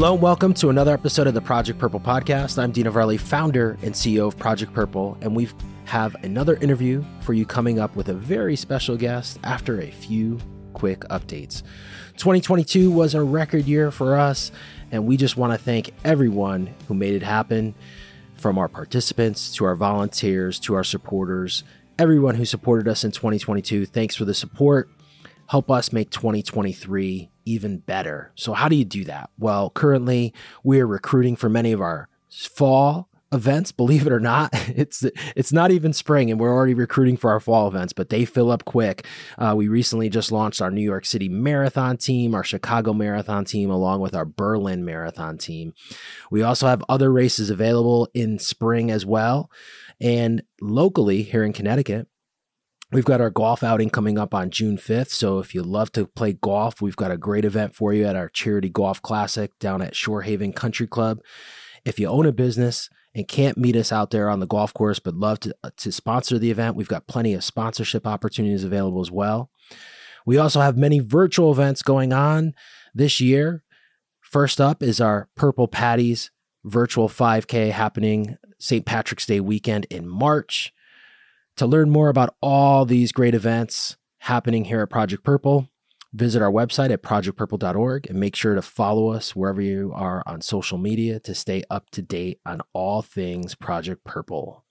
Hello 0.00 0.14
and 0.14 0.22
welcome 0.22 0.54
to 0.54 0.70
another 0.70 0.94
episode 0.94 1.26
of 1.26 1.34
the 1.34 1.42
Project 1.42 1.78
Purple 1.78 2.00
podcast. 2.00 2.56
I'm 2.56 2.72
Dino 2.72 2.90
Verrelli, 2.90 3.20
founder 3.20 3.76
and 3.82 3.92
CEO 3.92 4.28
of 4.28 4.38
Project 4.38 4.72
Purple, 4.72 5.18
and 5.20 5.36
we 5.36 5.46
have 5.84 6.14
another 6.24 6.56
interview 6.56 7.04
for 7.20 7.34
you 7.34 7.44
coming 7.44 7.78
up 7.78 7.94
with 7.94 8.08
a 8.08 8.14
very 8.14 8.56
special 8.56 8.96
guest 8.96 9.38
after 9.44 9.78
a 9.78 9.90
few 9.90 10.38
quick 10.72 11.00
updates. 11.10 11.62
2022 12.16 12.90
was 12.90 13.14
a 13.14 13.22
record 13.22 13.66
year 13.66 13.90
for 13.90 14.16
us, 14.16 14.50
and 14.90 15.06
we 15.06 15.18
just 15.18 15.36
want 15.36 15.52
to 15.52 15.58
thank 15.58 15.92
everyone 16.02 16.74
who 16.88 16.94
made 16.94 17.12
it 17.12 17.22
happen 17.22 17.74
from 18.36 18.56
our 18.56 18.68
participants 18.68 19.54
to 19.56 19.66
our 19.66 19.76
volunteers 19.76 20.58
to 20.60 20.74
our 20.76 20.82
supporters, 20.82 21.62
everyone 21.98 22.36
who 22.36 22.46
supported 22.46 22.88
us 22.88 23.04
in 23.04 23.10
2022. 23.10 23.84
Thanks 23.84 24.16
for 24.16 24.24
the 24.24 24.32
support. 24.32 24.88
Help 25.48 25.70
us 25.70 25.92
make 25.92 26.08
2023 26.08 27.29
even 27.44 27.78
better. 27.78 28.32
So, 28.34 28.52
how 28.52 28.68
do 28.68 28.76
you 28.76 28.84
do 28.84 29.04
that? 29.04 29.30
Well, 29.38 29.70
currently 29.70 30.34
we're 30.62 30.86
recruiting 30.86 31.36
for 31.36 31.48
many 31.48 31.72
of 31.72 31.80
our 31.80 32.08
fall 32.30 33.08
events 33.32 33.70
believe 33.70 34.06
it 34.06 34.12
or 34.12 34.20
not 34.20 34.50
it's 34.74 35.04
it's 35.36 35.52
not 35.52 35.70
even 35.70 35.92
spring 35.92 36.30
and 36.30 36.40
we're 36.40 36.52
already 36.52 36.74
recruiting 36.74 37.16
for 37.16 37.30
our 37.30 37.40
fall 37.40 37.68
events 37.68 37.92
but 37.92 38.08
they 38.08 38.24
fill 38.24 38.50
up 38.50 38.64
quick 38.64 39.06
uh, 39.38 39.54
we 39.56 39.68
recently 39.68 40.08
just 40.08 40.32
launched 40.32 40.60
our 40.60 40.70
new 40.70 40.80
york 40.80 41.04
city 41.04 41.28
marathon 41.28 41.96
team 41.96 42.34
our 42.34 42.42
chicago 42.42 42.92
marathon 42.92 43.44
team 43.44 43.70
along 43.70 44.00
with 44.00 44.14
our 44.16 44.24
berlin 44.24 44.84
marathon 44.84 45.38
team 45.38 45.72
we 46.30 46.42
also 46.42 46.66
have 46.66 46.82
other 46.88 47.12
races 47.12 47.50
available 47.50 48.08
in 48.14 48.38
spring 48.38 48.90
as 48.90 49.06
well 49.06 49.50
and 50.00 50.42
locally 50.60 51.22
here 51.22 51.44
in 51.44 51.52
connecticut 51.52 52.08
We've 52.92 53.04
got 53.04 53.20
our 53.20 53.30
golf 53.30 53.62
outing 53.62 53.90
coming 53.90 54.18
up 54.18 54.34
on 54.34 54.50
June 54.50 54.76
5th. 54.76 55.10
So 55.10 55.38
if 55.38 55.54
you 55.54 55.62
love 55.62 55.92
to 55.92 56.06
play 56.06 56.32
golf, 56.32 56.82
we've 56.82 56.96
got 56.96 57.12
a 57.12 57.16
great 57.16 57.44
event 57.44 57.74
for 57.74 57.92
you 57.92 58.04
at 58.04 58.16
our 58.16 58.28
Charity 58.28 58.68
Golf 58.68 59.00
Classic 59.00 59.56
down 59.60 59.80
at 59.80 59.94
Shorehaven 59.94 60.54
Country 60.54 60.88
Club. 60.88 61.20
If 61.84 62.00
you 62.00 62.08
own 62.08 62.26
a 62.26 62.32
business, 62.32 62.90
and 63.14 63.26
can't 63.26 63.58
meet 63.58 63.76
us 63.76 63.92
out 63.92 64.10
there 64.10 64.28
on 64.28 64.40
the 64.40 64.46
golf 64.46 64.72
course, 64.72 64.98
but 64.98 65.14
love 65.14 65.40
to, 65.40 65.54
uh, 65.64 65.70
to 65.78 65.90
sponsor 65.90 66.38
the 66.38 66.50
event, 66.50 66.76
we've 66.76 66.88
got 66.88 67.06
plenty 67.06 67.34
of 67.34 67.42
sponsorship 67.42 68.06
opportunities 68.06 68.64
available 68.64 69.00
as 69.00 69.10
well. 69.10 69.50
We 70.24 70.38
also 70.38 70.60
have 70.60 70.76
many 70.76 71.00
virtual 71.00 71.50
events 71.50 71.82
going 71.82 72.12
on 72.12 72.54
this 72.94 73.20
year. 73.20 73.64
First 74.20 74.60
up 74.60 74.82
is 74.82 75.00
our 75.00 75.28
Purple 75.34 75.66
Patties 75.66 76.30
virtual 76.64 77.08
5K 77.08 77.70
happening 77.70 78.36
St. 78.58 78.84
Patrick's 78.84 79.26
Day 79.26 79.40
weekend 79.40 79.86
in 79.90 80.06
March. 80.06 80.72
To 81.60 81.66
learn 81.66 81.90
more 81.90 82.08
about 82.08 82.34
all 82.40 82.86
these 82.86 83.12
great 83.12 83.34
events 83.34 83.98
happening 84.20 84.64
here 84.64 84.80
at 84.80 84.88
Project 84.88 85.22
Purple, 85.22 85.68
Visit 86.14 86.40
our 86.40 86.50
website 86.50 86.90
at 86.90 87.02
projectpurple.org 87.02 88.06
and 88.08 88.18
make 88.18 88.34
sure 88.34 88.54
to 88.54 88.62
follow 88.62 89.12
us 89.12 89.36
wherever 89.36 89.60
you 89.60 89.92
are 89.94 90.22
on 90.24 90.40
social 90.40 90.78
media 90.78 91.20
to 91.20 91.34
stay 91.34 91.62
up 91.68 91.90
to 91.90 92.00
date 92.00 92.40
on 92.46 92.62
all 92.72 93.02
things 93.02 93.54
Project 93.54 94.04
Purple. 94.04 94.64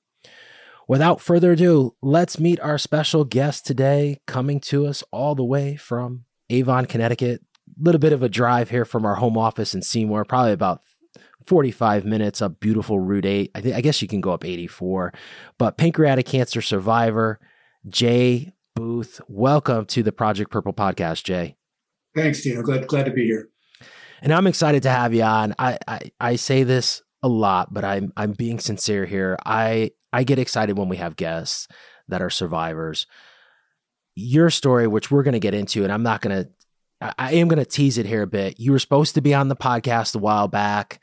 Without 0.87 1.21
further 1.21 1.51
ado, 1.51 1.95
let's 2.01 2.39
meet 2.39 2.59
our 2.59 2.79
special 2.79 3.23
guest 3.23 3.67
today, 3.67 4.19
coming 4.25 4.59
to 4.61 4.87
us 4.87 5.03
all 5.11 5.35
the 5.35 5.43
way 5.43 5.75
from 5.75 6.25
Avon, 6.49 6.87
Connecticut. 6.87 7.43
A 7.69 7.83
little 7.83 7.99
bit 7.99 8.13
of 8.13 8.23
a 8.23 8.29
drive 8.29 8.71
here 8.71 8.83
from 8.83 9.05
our 9.05 9.15
home 9.15 9.37
office 9.37 9.75
in 9.75 9.83
Seymour, 9.83 10.25
probably 10.25 10.53
about 10.53 10.81
45 11.49 12.05
minutes 12.05 12.43
up 12.43 12.59
beautiful 12.59 12.99
Route 12.99 13.25
8. 13.25 13.51
I, 13.55 13.61
th- 13.61 13.75
I 13.75 13.81
guess 13.81 14.03
you 14.03 14.07
can 14.07 14.21
go 14.21 14.29
up 14.29 14.45
84. 14.45 15.11
But 15.57 15.77
pancreatic 15.77 16.27
cancer 16.27 16.61
survivor, 16.61 17.39
Jay 17.87 18.53
Booth. 18.75 19.19
Welcome 19.27 19.85
to 19.87 20.03
the 20.03 20.11
Project 20.11 20.51
Purple 20.51 20.73
podcast, 20.73 21.23
Jay. 21.23 21.57
Thanks, 22.15 22.43
Dino. 22.43 22.61
Glad 22.61 22.85
glad 22.85 23.07
to 23.07 23.11
be 23.11 23.25
here. 23.25 23.49
And 24.21 24.31
I'm 24.31 24.45
excited 24.45 24.83
to 24.83 24.91
have 24.91 25.11
you 25.11 25.23
on. 25.23 25.55
I, 25.57 25.79
I, 25.87 25.99
I 26.19 26.35
say 26.35 26.61
this 26.61 27.01
a 27.23 27.27
lot, 27.27 27.73
but 27.73 27.83
I'm 27.83 28.13
I'm 28.15 28.33
being 28.33 28.59
sincere 28.59 29.07
here. 29.07 29.35
I 29.43 29.89
I 30.13 30.25
get 30.25 30.37
excited 30.37 30.77
when 30.77 30.87
we 30.87 30.97
have 30.97 31.15
guests 31.15 31.67
that 32.09 32.21
are 32.21 32.29
survivors. 32.29 33.07
Your 34.13 34.51
story, 34.51 34.85
which 34.85 35.09
we're 35.09 35.23
going 35.23 35.33
to 35.33 35.39
get 35.39 35.55
into, 35.55 35.83
and 35.83 35.91
I'm 35.91 36.03
not 36.03 36.21
going 36.21 36.43
to. 36.43 36.49
I 37.17 37.33
am 37.35 37.47
going 37.47 37.63
to 37.63 37.65
tease 37.65 37.97
it 37.97 38.05
here 38.05 38.21
a 38.21 38.27
bit. 38.27 38.59
You 38.59 38.73
were 38.73 38.79
supposed 38.79 39.15
to 39.15 39.21
be 39.21 39.33
on 39.33 39.47
the 39.47 39.55
podcast 39.55 40.15
a 40.15 40.19
while 40.19 40.47
back. 40.47 40.99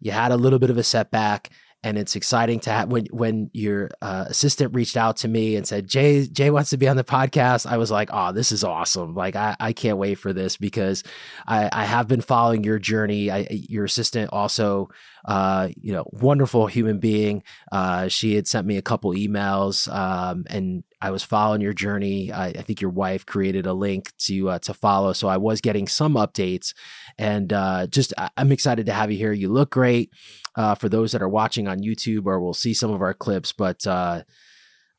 You 0.00 0.12
had 0.12 0.32
a 0.32 0.36
little 0.36 0.58
bit 0.58 0.70
of 0.70 0.78
a 0.78 0.82
setback 0.82 1.50
and 1.86 1.96
it's 1.98 2.16
exciting 2.16 2.58
to 2.58 2.70
have 2.70 2.90
when 2.90 3.06
when 3.12 3.48
your 3.52 3.90
uh, 4.02 4.24
assistant 4.26 4.74
reached 4.74 4.96
out 4.96 5.18
to 5.18 5.28
me 5.28 5.54
and 5.54 5.68
said 5.68 5.86
Jay 5.86 6.26
Jay 6.26 6.50
wants 6.50 6.70
to 6.70 6.76
be 6.76 6.88
on 6.88 6.96
the 6.96 7.04
podcast. 7.04 7.64
I 7.64 7.76
was 7.76 7.92
like, 7.92 8.10
oh, 8.12 8.32
this 8.32 8.50
is 8.50 8.64
awesome! 8.64 9.14
Like 9.14 9.36
I, 9.36 9.54
I 9.60 9.72
can't 9.72 9.96
wait 9.96 10.16
for 10.16 10.32
this 10.32 10.56
because 10.56 11.04
I, 11.46 11.70
I 11.72 11.84
have 11.84 12.08
been 12.08 12.22
following 12.22 12.64
your 12.64 12.80
journey. 12.80 13.30
I, 13.30 13.46
your 13.50 13.84
assistant 13.84 14.30
also, 14.32 14.88
uh, 15.26 15.68
you 15.80 15.92
know, 15.92 16.04
wonderful 16.10 16.66
human 16.66 16.98
being. 16.98 17.44
Uh, 17.70 18.08
she 18.08 18.34
had 18.34 18.48
sent 18.48 18.66
me 18.66 18.78
a 18.78 18.82
couple 18.82 19.12
emails, 19.12 19.88
um, 19.94 20.44
and 20.50 20.82
I 21.00 21.12
was 21.12 21.22
following 21.22 21.60
your 21.60 21.72
journey. 21.72 22.32
I, 22.32 22.46
I, 22.48 22.62
think 22.62 22.80
your 22.80 22.90
wife 22.90 23.26
created 23.26 23.64
a 23.64 23.74
link 23.74 24.12
to 24.22 24.50
uh, 24.50 24.58
to 24.60 24.74
follow, 24.74 25.12
so 25.12 25.28
I 25.28 25.36
was 25.36 25.60
getting 25.60 25.86
some 25.86 26.14
updates, 26.14 26.74
and 27.16 27.52
uh, 27.52 27.86
just 27.86 28.12
I'm 28.36 28.50
excited 28.50 28.86
to 28.86 28.92
have 28.92 29.12
you 29.12 29.18
here. 29.18 29.32
You 29.32 29.52
look 29.52 29.70
great 29.70 30.10
uh, 30.56 30.74
for 30.74 30.88
those 30.88 31.12
that 31.12 31.22
are 31.22 31.28
watching 31.28 31.68
on 31.68 31.80
YouTube 31.80 32.26
or 32.26 32.40
will 32.40 32.54
see 32.54 32.74
some 32.74 32.90
of 32.90 33.02
our 33.02 33.14
clips. 33.14 33.52
But 33.52 33.86
uh, 33.86 34.22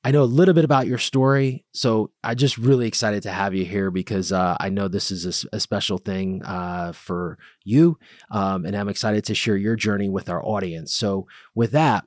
I 0.03 0.11
know 0.11 0.23
a 0.23 0.25
little 0.25 0.53
bit 0.53 0.63
about 0.63 0.87
your 0.87 0.99
story. 0.99 1.65
So 1.73 2.11
I'm 2.23 2.37
just 2.37 2.57
really 2.57 2.87
excited 2.87 3.23
to 3.23 3.31
have 3.31 3.53
you 3.53 3.65
here 3.65 3.91
because 3.91 4.31
uh, 4.31 4.55
I 4.59 4.69
know 4.69 4.87
this 4.87 5.11
is 5.11 5.43
a, 5.51 5.57
a 5.57 5.59
special 5.59 5.97
thing 5.97 6.43
uh, 6.45 6.93
for 6.93 7.37
you. 7.65 7.97
Um, 8.31 8.65
and 8.65 8.75
I'm 8.75 8.89
excited 8.89 9.25
to 9.25 9.35
share 9.35 9.57
your 9.57 9.75
journey 9.75 10.07
with 10.07 10.29
our 10.29 10.43
audience. 10.43 10.93
So, 10.93 11.27
with 11.55 11.71
that, 11.71 12.05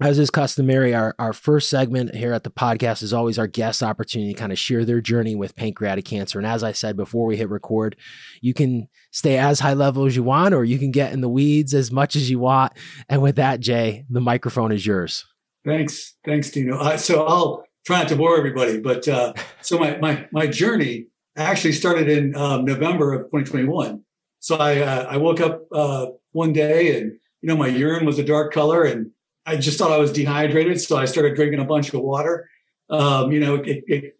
as 0.00 0.18
is 0.18 0.30
customary, 0.30 0.94
our, 0.94 1.14
our 1.18 1.32
first 1.32 1.68
segment 1.68 2.14
here 2.14 2.32
at 2.32 2.42
the 2.42 2.50
podcast 2.50 3.02
is 3.02 3.12
always 3.12 3.38
our 3.38 3.46
guest 3.46 3.82
opportunity 3.82 4.32
to 4.32 4.38
kind 4.38 4.52
of 4.52 4.58
share 4.58 4.84
their 4.84 5.00
journey 5.00 5.34
with 5.34 5.56
pancreatic 5.56 6.06
cancer. 6.06 6.38
And 6.38 6.46
as 6.46 6.64
I 6.64 6.72
said 6.72 6.96
before 6.96 7.26
we 7.26 7.36
hit 7.36 7.50
record, 7.50 7.96
you 8.40 8.54
can 8.54 8.88
stay 9.10 9.36
as 9.36 9.60
high 9.60 9.74
level 9.74 10.06
as 10.06 10.16
you 10.16 10.22
want, 10.22 10.54
or 10.54 10.64
you 10.64 10.78
can 10.78 10.90
get 10.90 11.12
in 11.12 11.20
the 11.20 11.28
weeds 11.28 11.74
as 11.74 11.92
much 11.92 12.16
as 12.16 12.30
you 12.30 12.38
want. 12.38 12.72
And 13.08 13.20
with 13.20 13.36
that, 13.36 13.60
Jay, 13.60 14.06
the 14.08 14.20
microphone 14.20 14.72
is 14.72 14.86
yours. 14.86 15.26
Thanks. 15.66 16.14
Thanks, 16.24 16.50
Dino. 16.50 16.78
Uh, 16.78 16.96
so 16.96 17.26
I'll 17.26 17.64
try 17.84 17.98
not 17.98 18.08
to 18.08 18.16
bore 18.16 18.38
everybody, 18.38 18.80
but 18.80 19.06
uh, 19.06 19.34
so 19.60 19.78
my, 19.78 19.98
my, 19.98 20.26
my 20.32 20.46
journey 20.46 21.06
actually 21.36 21.72
started 21.72 22.08
in 22.08 22.34
um, 22.36 22.64
November 22.64 23.12
of 23.12 23.26
2021. 23.26 24.02
So 24.38 24.56
I, 24.56 24.80
uh, 24.80 25.06
I 25.10 25.16
woke 25.18 25.40
up 25.40 25.66
uh, 25.72 26.06
one 26.32 26.54
day 26.54 26.98
and, 26.98 27.12
you 27.42 27.48
know, 27.48 27.56
my 27.56 27.68
urine 27.68 28.06
was 28.06 28.18
a 28.18 28.24
dark 28.24 28.52
color 28.54 28.84
and 28.84 29.10
I 29.46 29.56
just 29.56 29.78
thought 29.78 29.92
I 29.92 29.98
was 29.98 30.12
dehydrated, 30.12 30.80
so 30.80 30.96
I 30.96 31.04
started 31.06 31.34
drinking 31.34 31.60
a 31.60 31.64
bunch 31.64 31.92
of 31.92 32.00
water. 32.00 32.48
Um, 32.88 33.32
you 33.32 33.40
know, 33.40 33.56
it, 33.56 33.84
it 33.86 34.18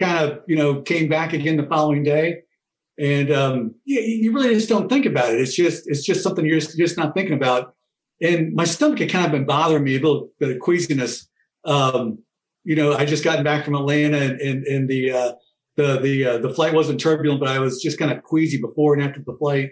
kind 0.00 0.18
of 0.18 0.40
you 0.46 0.56
know 0.56 0.82
came 0.82 1.08
back 1.08 1.32
again 1.32 1.56
the 1.56 1.66
following 1.66 2.02
day, 2.02 2.42
and 2.98 3.30
um, 3.32 3.74
you, 3.84 4.00
you, 4.00 4.32
really 4.32 4.54
just 4.54 4.68
don't 4.68 4.88
think 4.88 5.06
about 5.06 5.32
it. 5.32 5.40
It's 5.40 5.54
just 5.54 5.88
it's 5.88 6.04
just 6.04 6.22
something 6.22 6.44
you're 6.44 6.60
just, 6.60 6.76
you're 6.76 6.86
just 6.86 6.98
not 6.98 7.14
thinking 7.14 7.34
about. 7.34 7.74
And 8.20 8.54
my 8.54 8.64
stomach 8.64 9.00
had 9.00 9.10
kind 9.10 9.26
of 9.26 9.32
been 9.32 9.46
bothering 9.46 9.84
me 9.84 9.96
a 9.96 10.00
little 10.00 10.30
bit 10.38 10.50
of 10.50 10.60
queasiness. 10.60 11.28
Um, 11.64 12.18
you 12.64 12.76
know, 12.76 12.92
I 12.92 13.04
just 13.04 13.24
gotten 13.24 13.44
back 13.44 13.64
from 13.64 13.74
Atlanta, 13.74 14.18
and 14.18 14.40
and, 14.40 14.64
and 14.66 14.88
the 14.88 15.10
uh, 15.10 15.32
the 15.76 15.98
the 15.98 16.24
uh, 16.24 16.38
the 16.38 16.52
flight 16.54 16.74
wasn't 16.74 17.00
turbulent, 17.00 17.40
but 17.40 17.48
I 17.48 17.58
was 17.58 17.82
just 17.82 17.98
kind 17.98 18.12
of 18.12 18.22
queasy 18.22 18.60
before 18.60 18.94
and 18.94 19.02
after 19.02 19.22
the 19.24 19.36
flight. 19.36 19.70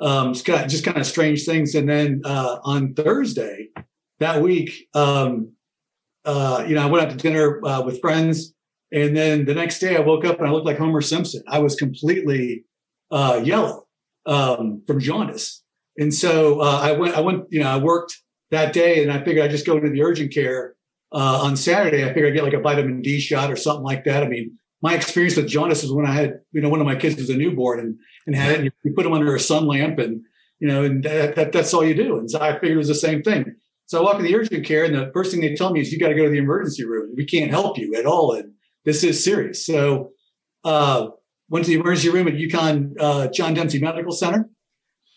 Um, 0.00 0.32
just 0.32 0.46
kind 0.46 0.64
of, 0.64 0.70
just 0.70 0.84
kind 0.84 0.96
of 0.96 1.06
strange 1.06 1.44
things. 1.44 1.74
And 1.74 1.88
then 1.88 2.22
uh, 2.24 2.58
on 2.64 2.94
Thursday, 2.94 3.68
that 4.20 4.42
week, 4.42 4.88
um, 4.94 5.52
uh, 6.24 6.64
you 6.68 6.74
know, 6.74 6.82
I 6.82 6.86
went 6.86 7.04
out 7.04 7.10
to 7.10 7.16
dinner 7.16 7.60
uh, 7.64 7.82
with 7.82 8.00
friends, 8.00 8.54
and 8.92 9.16
then 9.16 9.46
the 9.46 9.54
next 9.54 9.78
day 9.78 9.96
I 9.96 10.00
woke 10.00 10.24
up 10.24 10.38
and 10.38 10.46
I 10.46 10.52
looked 10.52 10.66
like 10.66 10.78
Homer 10.78 11.00
Simpson. 11.00 11.42
I 11.48 11.58
was 11.58 11.74
completely 11.74 12.64
uh, 13.10 13.40
yellow 13.42 13.86
um, 14.26 14.82
from 14.86 15.00
jaundice, 15.00 15.62
and 15.96 16.12
so 16.12 16.60
uh, 16.60 16.80
I 16.82 16.92
went. 16.92 17.16
I 17.16 17.20
went. 17.20 17.46
You 17.50 17.60
know, 17.60 17.70
I 17.70 17.78
worked 17.78 18.16
that 18.50 18.72
day, 18.72 19.02
and 19.02 19.10
I 19.10 19.24
figured 19.24 19.44
I'd 19.44 19.50
just 19.50 19.66
go 19.66 19.76
into 19.76 19.90
the 19.90 20.02
urgent 20.02 20.32
care 20.32 20.74
uh, 21.12 21.40
on 21.42 21.56
Saturday. 21.56 22.04
I 22.04 22.08
figured 22.08 22.32
I'd 22.32 22.34
get 22.34 22.44
like 22.44 22.52
a 22.52 22.60
vitamin 22.60 23.00
D 23.00 23.18
shot 23.18 23.50
or 23.50 23.56
something 23.56 23.84
like 23.84 24.04
that. 24.04 24.22
I 24.22 24.28
mean, 24.28 24.58
my 24.82 24.94
experience 24.94 25.36
with 25.36 25.48
jaundice 25.48 25.82
is 25.82 25.92
when 25.92 26.06
I 26.06 26.12
had, 26.12 26.40
you 26.52 26.60
know, 26.60 26.68
one 26.68 26.80
of 26.80 26.86
my 26.86 26.96
kids 26.96 27.16
was 27.16 27.30
a 27.30 27.36
newborn 27.36 27.80
and 27.80 27.98
and 28.26 28.36
had 28.36 28.52
it. 28.52 28.60
And 28.60 28.72
you 28.84 28.92
put 28.92 29.04
them 29.04 29.14
under 29.14 29.34
a 29.34 29.40
sun 29.40 29.66
lamp, 29.66 29.98
and 29.98 30.22
you 30.58 30.68
know, 30.68 30.84
and 30.84 31.02
that, 31.04 31.36
that, 31.36 31.52
that's 31.52 31.72
all 31.72 31.84
you 31.84 31.94
do. 31.94 32.18
And 32.18 32.30
so 32.30 32.38
I 32.38 32.52
figured 32.52 32.72
it 32.72 32.76
was 32.76 32.88
the 32.88 32.94
same 32.94 33.22
thing. 33.22 33.56
So 33.90 33.98
I 33.98 34.02
walk 34.04 34.20
in 34.20 34.24
the 34.24 34.36
urgent 34.36 34.64
care, 34.64 34.84
and 34.84 34.94
the 34.94 35.10
first 35.12 35.32
thing 35.32 35.40
they 35.40 35.56
tell 35.56 35.72
me 35.72 35.80
is, 35.80 35.90
"You 35.90 35.98
got 35.98 36.10
to 36.10 36.14
go 36.14 36.22
to 36.22 36.30
the 36.30 36.38
emergency 36.38 36.84
room. 36.84 37.12
We 37.16 37.24
can't 37.24 37.50
help 37.50 37.76
you 37.76 37.92
at 37.96 38.06
all, 38.06 38.32
and 38.34 38.52
this 38.84 39.02
is 39.02 39.24
serious." 39.24 39.66
So 39.66 40.12
uh, 40.62 41.08
went 41.48 41.64
to 41.64 41.72
the 41.72 41.80
emergency 41.80 42.08
room 42.08 42.28
at 42.28 42.34
UConn 42.34 42.92
uh, 43.00 43.26
John 43.34 43.52
Dempsey 43.52 43.80
Medical 43.80 44.12
Center, 44.12 44.48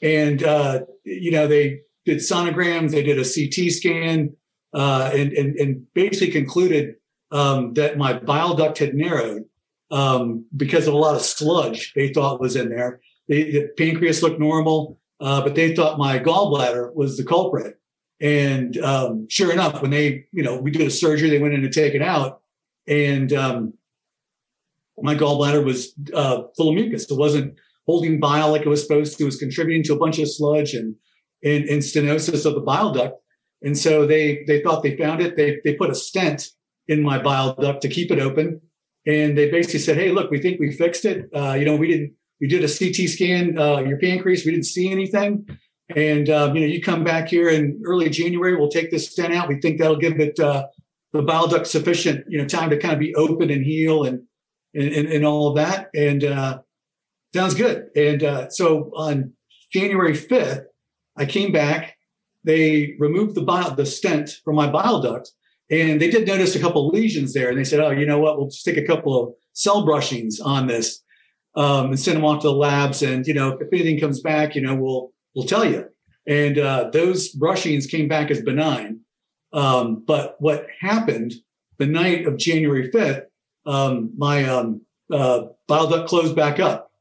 and 0.02 0.42
uh, 0.42 0.80
you 1.04 1.30
know 1.30 1.46
they 1.46 1.82
did 2.08 2.18
sonograms, 2.18 2.90
they 2.90 3.04
did 3.04 3.20
a 3.20 3.24
CT 3.24 3.72
scan, 3.72 4.36
uh, 4.74 5.12
and, 5.14 5.32
and, 5.34 5.56
and 5.58 5.86
basically 5.94 6.32
concluded 6.32 6.96
um, 7.32 7.76
that 7.76 8.00
my 8.00 8.14
bile 8.14 8.56
duct 8.56 8.80
had 8.80 8.96
narrowed 8.96 9.44
um, 9.92 10.48
because 10.58 10.88
of 10.88 10.96
a 10.96 10.98
lot 10.98 11.16
of 11.16 11.22
sludge 11.22 11.94
they 11.96 12.12
thought 12.12 12.42
was 12.42 12.56
in 12.56 12.70
there. 12.70 13.02
They, 13.28 13.52
the 13.52 13.70
pancreas 13.78 14.24
looked 14.24 14.40
normal. 14.40 15.00
uh, 15.20 15.42
but 15.44 15.54
they 15.54 15.76
thought 15.76 16.00
my 16.00 16.18
gallbladder 16.18 16.92
was 16.96 17.18
the 17.18 17.24
culprit. 17.24 17.76
And 18.22 18.78
um, 18.78 19.28
sure 19.30 19.52
enough, 19.52 19.82
when 19.82 19.92
they, 19.92 20.26
you 20.32 20.44
know, 20.44 20.58
we 20.58 20.72
did 20.72 20.88
a 20.88 20.92
surgery, 20.92 21.30
they 21.30 21.40
went 21.40 21.54
in 21.54 21.62
to 21.62 21.70
take 21.70 21.94
it 21.94 22.02
out, 22.02 22.42
and 22.88 23.34
um, 23.34 23.74
my 24.98 25.16
gallbladder 25.16 25.64
was 25.64 25.94
uh, 26.14 26.44
full 26.56 26.70
of 26.70 26.76
mucus. 26.76 27.10
It 27.10 27.18
wasn't 27.18 27.56
holding 27.86 28.20
bile 28.20 28.52
like 28.52 28.62
it 28.62 28.70
was 28.70 28.82
supposed 28.82 29.18
to. 29.18 29.24
It 29.24 29.26
was 29.26 29.38
contributing 29.38 29.84
to 29.84 29.94
a 29.94 30.00
bunch 30.00 30.20
of 30.20 30.30
sludge 30.30 30.74
and, 30.74 30.96
and, 31.44 31.66
and 31.66 31.82
stenosis 31.82 32.46
of 32.46 32.56
the 32.56 32.62
bile 32.62 32.94
duct. 32.94 33.20
And 33.62 33.78
so 33.78 34.06
they 34.06 34.44
they 34.46 34.62
thought 34.62 34.84
they 34.84 34.98
found 34.98 35.22
it. 35.22 35.38
They 35.38 35.60
they 35.64 35.76
put 35.76 35.90
a 35.90 35.96
stent 35.96 36.50
in 36.88 37.02
my 37.02 37.18
bile 37.18 37.56
duct 37.56 37.82
to 37.82 37.88
keep 37.88 38.12
it 38.12 38.20
open, 38.20 38.60
and 39.08 39.38
they 39.38 39.50
basically 39.50 39.80
said, 39.80 39.98
"Hey, 39.98 40.12
look, 40.12 40.30
we 40.30 40.42
think 40.42 40.60
we 40.60 40.72
fixed 40.72 41.06
it. 41.06 41.30
Uh, 41.34 41.54
you 41.54 41.64
know, 41.64 41.78
we 41.78 41.88
didn't. 41.88 42.14
We 42.42 42.50
did 42.50 42.62
a 42.62 42.68
CT 42.68 43.10
scan, 43.10 43.58
uh, 43.58 43.78
your 43.78 43.98
pancreas. 44.00 44.44
We 44.46 44.52
didn't 44.52 44.66
see 44.66 44.92
anything." 44.92 45.48
And 45.96 46.30
um, 46.30 46.56
you 46.56 46.62
know, 46.62 46.68
you 46.68 46.82
come 46.82 47.04
back 47.04 47.28
here 47.28 47.50
in 47.50 47.82
early 47.86 48.10
January, 48.10 48.56
we'll 48.56 48.70
take 48.70 48.92
this 48.92 49.12
stent 49.12 49.34
out. 49.34 49.48
We 49.48 49.60
think 49.60 49.80
that'll 49.80 49.98
give 49.98 50.20
it 50.20 50.40
uh, 50.40 50.68
the 51.12 51.22
bile 51.22 51.48
duct 51.48 51.68
sufficient, 51.68 52.26
you 52.28 52.38
know, 52.38 52.48
time 52.48 52.70
to 52.70 52.78
kind 52.78 52.94
of 52.94 53.00
be 53.00 53.14
open 53.16 53.50
and 53.50 53.64
heal 53.64 54.04
and 54.04 54.24
and, 54.74 54.88
and, 54.90 55.08
and 55.08 55.26
all 55.26 55.50
of 55.50 55.56
that. 55.56 55.90
And 55.96 56.24
uh, 56.24 56.60
sounds 57.34 57.54
good. 57.54 57.90
And 57.96 58.24
uh, 58.24 58.50
so 58.50 58.92
on 58.96 59.34
January 59.72 60.16
fifth, 60.16 60.66
I 61.16 61.26
came 61.26 61.52
back. 61.52 61.96
They 62.44 62.96
removed 63.00 63.36
the 63.36 63.44
bile, 63.44 63.74
the 63.74 63.86
stent 63.86 64.32
from 64.44 64.56
my 64.56 64.70
bile 64.70 65.02
duct, 65.02 65.32
and 65.70 66.02
they 66.02 66.10
did 66.10 66.28
notice 66.28 66.56
a 66.56 66.60
couple 66.60 66.90
lesions 66.90 67.34
there. 67.34 67.50
And 67.50 67.58
they 67.58 67.64
said, 67.64 67.80
"Oh, 67.80 67.92
you 67.92 68.06
know 68.06 68.20
what? 68.20 68.38
We'll 68.38 68.50
stick 68.50 68.78
a 68.78 68.86
couple 68.86 69.22
of 69.22 69.34
cell 69.54 69.86
brushings 69.86 70.42
on 70.44 70.68
this 70.68 71.04
um, 71.56 71.88
and 71.88 72.00
send 72.00 72.18
them 72.18 72.26
off 72.26 72.42
to 72.42 72.48
the 72.48 72.54
labs. 72.54 73.02
And 73.02 73.26
you 73.26 73.34
know, 73.34 73.58
if 73.60 73.68
anything 73.72 74.00
comes 74.00 74.22
back, 74.22 74.56
you 74.56 74.62
know, 74.62 74.76
we'll 74.76 75.13
we'll 75.36 75.46
tell 75.46 75.66
you." 75.66 75.90
And 76.26 76.58
uh, 76.58 76.90
those 76.92 77.36
brushings 77.36 77.90
came 77.90 78.08
back 78.08 78.32
as 78.32 78.42
benign. 78.42 79.02
Um, 79.52 80.04
but 80.06 80.36
what 80.40 80.68
happened 80.80 81.34
the 81.78 81.86
night 81.86 82.26
of 82.26 82.38
January 82.38 82.90
5th, 82.90 83.26
um, 83.66 84.12
my 84.18 84.46
um, 84.46 84.82
uh, 85.12 85.44
bile 85.68 85.90
duct 85.90 86.08
closed 86.08 86.36
back 86.36 86.60
up. 86.60 86.92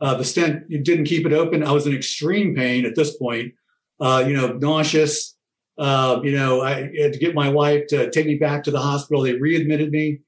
Uh, 0.00 0.14
the 0.14 0.24
stent 0.24 0.68
didn't 0.68 1.06
keep 1.06 1.26
it 1.26 1.32
open. 1.32 1.62
I 1.62 1.72
was 1.72 1.86
in 1.86 1.94
extreme 1.94 2.54
pain 2.54 2.86
at 2.86 2.94
this 2.94 3.16
point, 3.16 3.54
uh, 4.00 4.24
you 4.26 4.32
know, 4.32 4.52
nauseous. 4.52 5.36
Uh, 5.76 6.20
you 6.22 6.32
know, 6.32 6.60
I 6.62 6.90
had 7.00 7.12
to 7.12 7.18
get 7.18 7.34
my 7.34 7.48
wife 7.48 7.86
to 7.88 8.10
take 8.10 8.26
me 8.26 8.36
back 8.36 8.64
to 8.64 8.70
the 8.70 8.80
hospital. 8.80 9.22
They 9.22 9.34
readmitted 9.34 9.90
me 9.90 10.20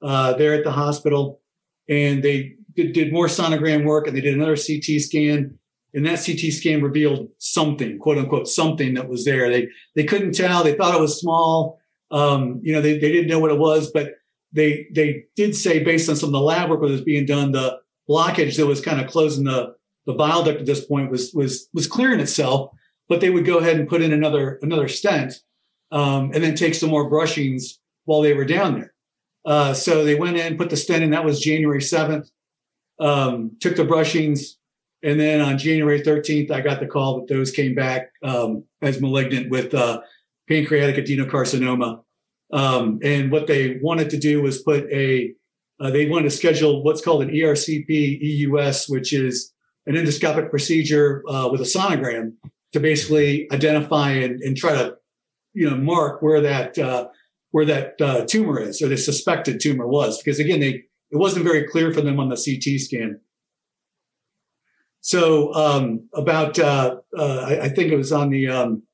uh, 0.00 0.34
there 0.34 0.54
at 0.54 0.64
the 0.64 0.72
hospital 0.72 1.40
and 1.88 2.22
they 2.22 2.54
did, 2.74 2.92
did 2.92 3.12
more 3.12 3.26
sonogram 3.26 3.84
work 3.84 4.06
and 4.06 4.16
they 4.16 4.20
did 4.20 4.34
another 4.34 4.56
CT 4.56 5.00
scan 5.00 5.58
and 5.94 6.06
that 6.06 6.24
CT 6.24 6.52
scan 6.52 6.82
revealed 6.82 7.28
something, 7.38 7.98
quote 7.98 8.18
unquote, 8.18 8.48
something 8.48 8.94
that 8.94 9.08
was 9.08 9.24
there. 9.24 9.50
They 9.50 9.68
they 9.94 10.04
couldn't 10.04 10.34
tell. 10.34 10.64
They 10.64 10.74
thought 10.74 10.94
it 10.94 11.00
was 11.00 11.20
small. 11.20 11.80
Um, 12.10 12.60
you 12.62 12.72
know, 12.72 12.80
they, 12.80 12.98
they 12.98 13.12
didn't 13.12 13.28
know 13.28 13.38
what 13.38 13.50
it 13.50 13.58
was, 13.58 13.90
but 13.90 14.14
they 14.52 14.86
they 14.94 15.24
did 15.36 15.54
say 15.54 15.82
based 15.82 16.08
on 16.08 16.16
some 16.16 16.28
of 16.28 16.32
the 16.32 16.40
lab 16.40 16.70
work 16.70 16.80
that 16.80 16.90
was 16.90 17.02
being 17.02 17.26
done, 17.26 17.52
the 17.52 17.78
blockage 18.08 18.56
that 18.56 18.66
was 18.66 18.80
kind 18.80 19.00
of 19.00 19.10
closing 19.10 19.44
the 19.44 19.74
the 20.06 20.12
bile 20.14 20.42
duct 20.42 20.60
at 20.60 20.66
this 20.66 20.84
point 20.84 21.10
was 21.10 21.32
was 21.34 21.68
was 21.74 21.86
clearing 21.86 22.20
itself. 22.20 22.70
But 23.08 23.20
they 23.20 23.30
would 23.30 23.44
go 23.44 23.58
ahead 23.58 23.78
and 23.78 23.88
put 23.88 24.00
in 24.00 24.12
another 24.12 24.58
another 24.62 24.88
stent, 24.88 25.34
um, 25.90 26.30
and 26.32 26.42
then 26.42 26.54
take 26.54 26.74
some 26.74 26.88
more 26.88 27.10
brushings 27.10 27.78
while 28.04 28.22
they 28.22 28.32
were 28.32 28.44
down 28.44 28.74
there. 28.74 28.94
Uh, 29.44 29.74
so 29.74 30.04
they 30.04 30.14
went 30.14 30.36
in, 30.36 30.56
put 30.56 30.70
the 30.70 30.76
stent 30.76 31.02
in. 31.02 31.10
That 31.10 31.24
was 31.24 31.40
January 31.40 31.82
seventh. 31.82 32.30
Um, 32.98 33.56
took 33.60 33.76
the 33.76 33.84
brushings 33.84 34.56
and 35.02 35.18
then 35.18 35.40
on 35.40 35.58
January 35.58 36.00
13th, 36.00 36.50
I 36.50 36.60
got 36.60 36.80
the 36.80 36.86
call 36.86 37.20
that 37.20 37.28
those 37.28 37.50
came 37.50 37.74
back 37.74 38.12
um, 38.22 38.64
as 38.80 39.00
malignant 39.00 39.50
with 39.50 39.74
uh, 39.74 40.00
pancreatic 40.48 41.04
adenocarcinoma. 41.04 42.02
Um, 42.52 43.00
and 43.02 43.32
what 43.32 43.46
they 43.46 43.78
wanted 43.82 44.10
to 44.10 44.18
do 44.18 44.42
was 44.42 44.62
put 44.62 44.84
a, 44.92 45.32
uh, 45.80 45.90
they 45.90 46.08
wanted 46.08 46.24
to 46.24 46.36
schedule 46.36 46.84
what's 46.84 47.02
called 47.02 47.22
an 47.22 47.30
ERCP 47.30 48.20
EUS, 48.20 48.88
which 48.88 49.12
is 49.12 49.52
an 49.86 49.94
endoscopic 49.94 50.50
procedure 50.50 51.24
uh, 51.28 51.48
with 51.50 51.60
a 51.60 51.64
sonogram 51.64 52.34
to 52.72 52.80
basically 52.80 53.50
identify 53.52 54.10
and, 54.10 54.40
and, 54.42 54.56
try 54.56 54.72
to, 54.72 54.96
you 55.54 55.68
know, 55.68 55.76
mark 55.76 56.22
where 56.22 56.40
that 56.40 56.78
uh, 56.78 57.08
where 57.50 57.64
that 57.66 58.00
uh, 58.00 58.24
tumor 58.24 58.60
is 58.60 58.80
or 58.80 58.88
the 58.88 58.96
suspected 58.96 59.60
tumor 59.60 59.86
was. 59.86 60.22
Because 60.22 60.38
again, 60.38 60.60
they 60.60 60.84
it 61.10 61.16
wasn't 61.16 61.44
very 61.44 61.68
clear 61.68 61.92
for 61.92 62.00
them 62.00 62.20
on 62.20 62.28
the 62.28 62.36
CT 62.36 62.80
scan. 62.80 63.20
So 65.02 65.52
um, 65.54 66.08
about 66.14 66.58
uh, 66.58 66.96
uh, 67.16 67.58
I, 67.60 67.68
think 67.68 67.90
it 67.90 67.96
was 67.96 68.12
on 68.12 68.30
the 68.30 68.46
um, 68.46 68.84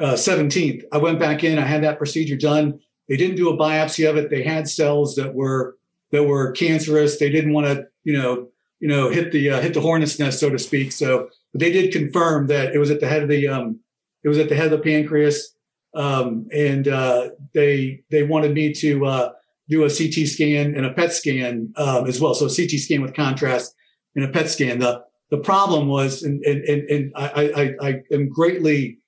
uh, 0.00 0.14
17th. 0.14 0.82
I 0.92 0.98
went 0.98 1.20
back 1.20 1.44
in. 1.44 1.58
I 1.58 1.62
had 1.62 1.84
that 1.84 1.96
procedure 1.96 2.36
done. 2.36 2.80
They 3.08 3.16
didn't 3.16 3.36
do 3.36 3.48
a 3.48 3.56
biopsy 3.56 4.08
of 4.08 4.16
it. 4.16 4.30
They 4.30 4.42
had 4.42 4.68
cells 4.68 5.14
that 5.14 5.34
were 5.34 5.76
that 6.10 6.24
were 6.24 6.50
cancerous. 6.52 7.18
They 7.18 7.30
didn't 7.30 7.52
want 7.52 7.68
to 7.68 7.86
you 8.02 8.14
know 8.14 8.48
you 8.80 8.88
know 8.88 9.10
hit 9.10 9.30
the 9.30 9.50
uh, 9.50 9.60
hit 9.60 9.74
the 9.74 9.80
hornet's 9.80 10.18
nest 10.18 10.40
so 10.40 10.50
to 10.50 10.58
speak. 10.58 10.90
So 10.90 11.28
they 11.54 11.70
did 11.70 11.92
confirm 11.92 12.48
that 12.48 12.74
it 12.74 12.78
was 12.78 12.90
at 12.90 12.98
the 12.98 13.08
head 13.08 13.22
of 13.22 13.28
the 13.28 13.46
um, 13.46 13.78
it 14.24 14.28
was 14.28 14.38
at 14.38 14.48
the 14.48 14.56
head 14.56 14.66
of 14.66 14.72
the 14.72 14.78
pancreas. 14.78 15.54
Um, 15.94 16.48
and 16.52 16.88
uh, 16.88 17.30
they 17.54 18.02
they 18.10 18.24
wanted 18.24 18.54
me 18.54 18.74
to 18.74 19.06
uh, 19.06 19.32
do 19.68 19.84
a 19.84 19.88
CT 19.88 20.26
scan 20.26 20.74
and 20.74 20.84
a 20.84 20.92
PET 20.92 21.12
scan 21.12 21.72
um, 21.76 22.06
as 22.08 22.20
well. 22.20 22.34
So 22.34 22.46
a 22.46 22.54
CT 22.54 22.80
scan 22.80 23.02
with 23.02 23.14
contrast 23.14 23.74
and 24.16 24.24
a 24.24 24.28
PET 24.28 24.50
scan. 24.50 24.80
The 24.80 25.04
the 25.30 25.38
problem 25.38 25.88
was, 25.88 26.22
and, 26.22 26.42
and, 26.44 26.64
and 26.64 27.12
I, 27.14 27.74
I, 27.82 27.88
I 27.88 27.94
am 28.12 28.28
greatly, 28.28 28.98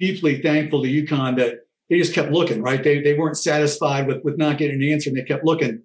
deeply 0.00 0.40
thankful 0.40 0.82
to 0.82 0.88
UConn 0.88 1.36
that 1.36 1.60
they 1.90 1.98
just 1.98 2.14
kept 2.14 2.32
looking, 2.32 2.62
right? 2.62 2.82
They, 2.82 3.02
they 3.02 3.14
weren't 3.14 3.36
satisfied 3.36 4.06
with, 4.06 4.24
with 4.24 4.38
not 4.38 4.56
getting 4.56 4.82
an 4.82 4.88
answer 4.88 5.10
and 5.10 5.18
they 5.18 5.24
kept 5.24 5.44
looking. 5.44 5.82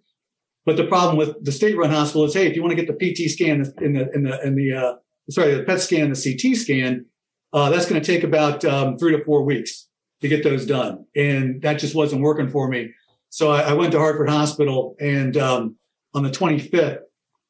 But 0.65 0.77
the 0.77 0.85
problem 0.85 1.17
with 1.17 1.43
the 1.43 1.51
state 1.51 1.77
run 1.77 1.89
hospital 1.89 2.25
is, 2.25 2.33
hey, 2.33 2.47
if 2.47 2.55
you 2.55 2.61
want 2.61 2.77
to 2.77 2.81
get 2.81 2.87
the 2.87 3.13
PT 3.13 3.29
scan 3.29 3.65
in 3.81 3.93
the, 3.93 4.09
in 4.13 4.23
the, 4.23 4.41
in 4.45 4.55
the, 4.55 4.73
uh, 4.73 4.93
sorry, 5.29 5.55
the 5.55 5.63
PET 5.63 5.81
scan, 5.81 6.11
the 6.11 6.15
CT 6.15 6.55
scan, 6.55 7.05
uh, 7.53 7.69
that's 7.69 7.89
going 7.89 8.01
to 8.01 8.05
take 8.05 8.23
about 8.23 8.63
um, 8.65 8.97
three 8.97 9.15
to 9.15 9.23
four 9.23 9.44
weeks 9.44 9.87
to 10.21 10.27
get 10.27 10.44
those 10.44 10.65
done. 10.65 11.06
And 11.15 11.61
that 11.61 11.80
just 11.80 11.95
wasn't 11.95 12.21
working 12.21 12.49
for 12.49 12.68
me. 12.68 12.92
So 13.30 13.51
I, 13.51 13.61
I 13.61 13.73
went 13.73 13.92
to 13.92 13.99
Hartford 13.99 14.30
Hospital 14.30 14.95
and 14.99 15.35
um, 15.37 15.77
on 16.13 16.23
the 16.23 16.30
25th, 16.30 16.99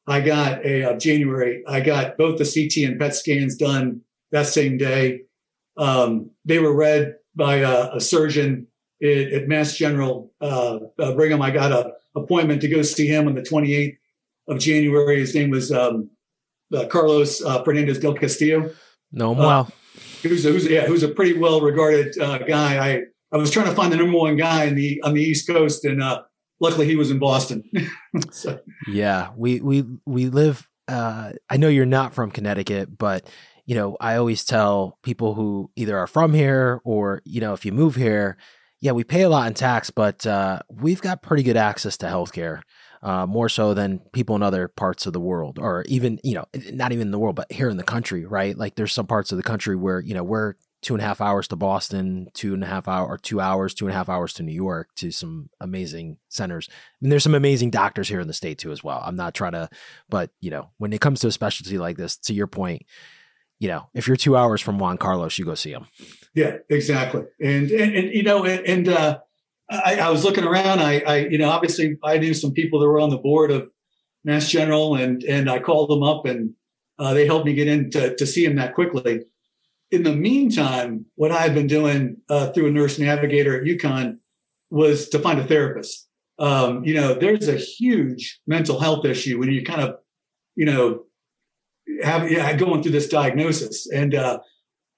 I 0.08 0.20
got 0.22 0.64
a 0.64 0.84
uh, 0.84 0.98
January. 0.98 1.62
I 1.68 1.80
got 1.80 2.16
both 2.16 2.38
the 2.38 2.44
CT 2.44 2.88
and 2.88 2.98
PET 2.98 3.14
scans 3.14 3.56
done 3.56 4.00
that 4.32 4.46
same 4.46 4.78
day. 4.78 5.22
Um, 5.76 6.30
they 6.46 6.58
were 6.58 6.74
read 6.74 7.16
by 7.36 7.56
a, 7.56 7.96
a 7.96 8.00
surgeon 8.00 8.66
at, 9.02 9.32
at, 9.32 9.48
Mass 9.48 9.76
General 9.76 10.32
uh, 10.40 10.78
uh, 10.98 11.14
Brigham. 11.14 11.42
I 11.42 11.50
got 11.50 11.72
a 11.72 11.92
appointment 12.16 12.62
to 12.62 12.68
go 12.68 12.82
see 12.82 13.06
him 13.06 13.28
on 13.28 13.34
the 13.34 13.42
28th 13.42 13.98
of 14.48 14.58
January. 14.58 15.20
His 15.20 15.34
name 15.34 15.50
was 15.50 15.70
um, 15.70 16.10
uh, 16.74 16.86
Carlos 16.86 17.44
uh, 17.44 17.62
Fernandez 17.62 17.98
del 17.98 18.14
Castillo. 18.14 18.70
No, 19.12 19.32
well, 19.32 19.70
who's, 20.22 20.44
who's 20.44 20.66
yeah, 20.66 20.86
who's 20.86 21.02
a 21.02 21.08
pretty 21.08 21.38
well 21.38 21.60
regarded 21.60 22.14
guy. 22.18 22.78
I 22.78 23.02
I 23.30 23.36
was 23.36 23.50
trying 23.50 23.66
to 23.66 23.74
find 23.74 23.92
the 23.92 23.96
number 23.96 24.16
one 24.16 24.36
guy 24.36 24.64
in 24.64 24.74
the 24.74 25.02
on 25.02 25.14
the 25.14 25.22
East 25.22 25.46
Coast, 25.46 25.84
and 25.84 26.02
luckily 26.60 26.86
he 26.86 26.96
was 26.96 27.10
in 27.10 27.18
Boston. 27.18 27.64
so. 28.30 28.60
Yeah, 28.86 29.30
we 29.36 29.60
we 29.60 29.84
we 30.06 30.28
live. 30.28 30.68
Uh, 30.86 31.32
I 31.50 31.56
know 31.56 31.68
you're 31.68 31.86
not 31.86 32.14
from 32.14 32.30
Connecticut, 32.30 32.96
but 32.96 33.28
you 33.66 33.74
know 33.74 33.96
I 34.00 34.16
always 34.16 34.44
tell 34.44 34.98
people 35.02 35.34
who 35.34 35.70
either 35.76 35.96
are 35.98 36.06
from 36.06 36.32
here 36.32 36.80
or 36.84 37.22
you 37.24 37.40
know 37.40 37.52
if 37.52 37.64
you 37.64 37.72
move 37.72 37.94
here, 37.94 38.36
yeah, 38.80 38.92
we 38.92 39.04
pay 39.04 39.22
a 39.22 39.28
lot 39.28 39.46
in 39.46 39.54
tax, 39.54 39.90
but 39.90 40.26
uh, 40.26 40.60
we've 40.70 41.02
got 41.02 41.22
pretty 41.22 41.42
good 41.42 41.56
access 41.56 41.96
to 41.98 42.06
healthcare. 42.06 42.62
Uh, 43.00 43.24
more 43.26 43.48
so 43.48 43.74
than 43.74 44.00
people 44.12 44.34
in 44.34 44.42
other 44.42 44.66
parts 44.66 45.06
of 45.06 45.12
the 45.12 45.20
world, 45.20 45.60
or 45.60 45.84
even 45.86 46.18
you 46.24 46.34
know, 46.34 46.44
not 46.72 46.90
even 46.90 47.06
in 47.06 47.12
the 47.12 47.18
world, 47.18 47.36
but 47.36 47.50
here 47.52 47.68
in 47.68 47.76
the 47.76 47.84
country, 47.84 48.24
right? 48.24 48.58
Like 48.58 48.74
there's 48.74 48.92
some 48.92 49.06
parts 49.06 49.30
of 49.30 49.36
the 49.36 49.44
country 49.44 49.76
where 49.76 50.00
you 50.00 50.14
know 50.14 50.24
we're 50.24 50.54
two 50.80 50.94
and 50.94 51.02
a 51.02 51.06
half 51.06 51.20
hours 51.20 51.48
to 51.48 51.56
Boston, 51.56 52.28
two 52.34 52.54
and 52.54 52.62
a 52.62 52.66
half 52.66 52.86
hour 52.86 53.06
or 53.06 53.18
two 53.18 53.40
hours, 53.40 53.74
two 53.74 53.86
and 53.86 53.92
a 53.92 53.96
half 53.96 54.08
hours 54.08 54.32
to 54.34 54.42
New 54.42 54.52
York 54.52 54.88
to 54.96 55.10
some 55.10 55.50
amazing 55.60 56.18
centers. 56.28 56.68
And 57.02 57.10
there's 57.10 57.24
some 57.24 57.34
amazing 57.34 57.70
doctors 57.70 58.08
here 58.08 58.20
in 58.20 58.28
the 58.28 58.32
state 58.32 58.58
too 58.58 58.70
as 58.70 58.84
well. 58.84 59.02
I'm 59.04 59.16
not 59.16 59.34
trying 59.34 59.52
to, 59.52 59.68
but 60.08 60.30
you 60.40 60.50
know, 60.50 60.70
when 60.78 60.92
it 60.92 61.00
comes 61.00 61.20
to 61.20 61.26
a 61.26 61.32
specialty 61.32 61.78
like 61.78 61.96
this, 61.96 62.16
to 62.18 62.34
your 62.34 62.46
point, 62.46 62.82
you 63.58 63.68
know, 63.68 63.88
if 63.92 64.06
you're 64.06 64.16
two 64.16 64.36
hours 64.36 64.60
from 64.60 64.78
Juan 64.78 64.98
Carlos, 64.98 65.36
you 65.36 65.44
go 65.44 65.56
see 65.56 65.72
him. 65.72 65.86
Yeah, 66.34 66.58
exactly. 66.70 67.24
And 67.40 67.70
and, 67.70 67.96
and 67.96 68.14
you 68.14 68.22
know, 68.22 68.44
and, 68.44 68.64
and 68.64 68.88
uh, 68.88 69.18
I, 69.68 69.96
I, 69.96 70.10
was 70.10 70.24
looking 70.24 70.44
around. 70.44 70.78
I, 70.78 71.00
I, 71.00 71.16
you 71.26 71.38
know, 71.38 71.50
obviously 71.50 71.98
I 72.04 72.18
knew 72.18 72.34
some 72.34 72.52
people 72.52 72.78
that 72.78 72.86
were 72.86 73.00
on 73.00 73.10
the 73.10 73.18
board 73.18 73.50
of 73.50 73.68
Mass 74.22 74.48
General, 74.48 74.94
and 74.94 75.24
and 75.24 75.50
I 75.50 75.58
called 75.58 75.90
them 75.90 76.04
up, 76.04 76.24
and 76.24 76.54
uh, 77.00 77.14
they 77.14 77.26
helped 77.26 77.46
me 77.46 77.54
get 77.54 77.66
in 77.66 77.90
to, 77.90 78.14
to 78.14 78.26
see 78.26 78.44
him 78.44 78.56
that 78.56 78.74
quickly 78.74 79.22
in 79.90 80.02
the 80.02 80.14
meantime, 80.14 81.06
what 81.14 81.32
I 81.32 81.40
had 81.40 81.54
been 81.54 81.66
doing 81.66 82.18
uh, 82.28 82.52
through 82.52 82.68
a 82.68 82.70
nurse 82.70 82.98
navigator 82.98 83.56
at 83.56 83.64
UConn 83.66 84.18
was 84.70 85.08
to 85.10 85.18
find 85.18 85.38
a 85.38 85.46
therapist. 85.46 86.06
Um, 86.38 86.84
you 86.84 86.94
know, 86.94 87.14
there's 87.14 87.48
a 87.48 87.56
huge 87.56 88.40
mental 88.46 88.78
health 88.78 89.04
issue 89.04 89.38
when 89.38 89.50
you 89.50 89.64
kind 89.64 89.80
of, 89.80 89.96
you 90.56 90.66
know, 90.66 91.04
having 92.02 92.32
yeah, 92.32 92.52
going 92.54 92.82
through 92.82 92.92
this 92.92 93.08
diagnosis. 93.08 93.90
And 93.90 94.14
uh, 94.14 94.40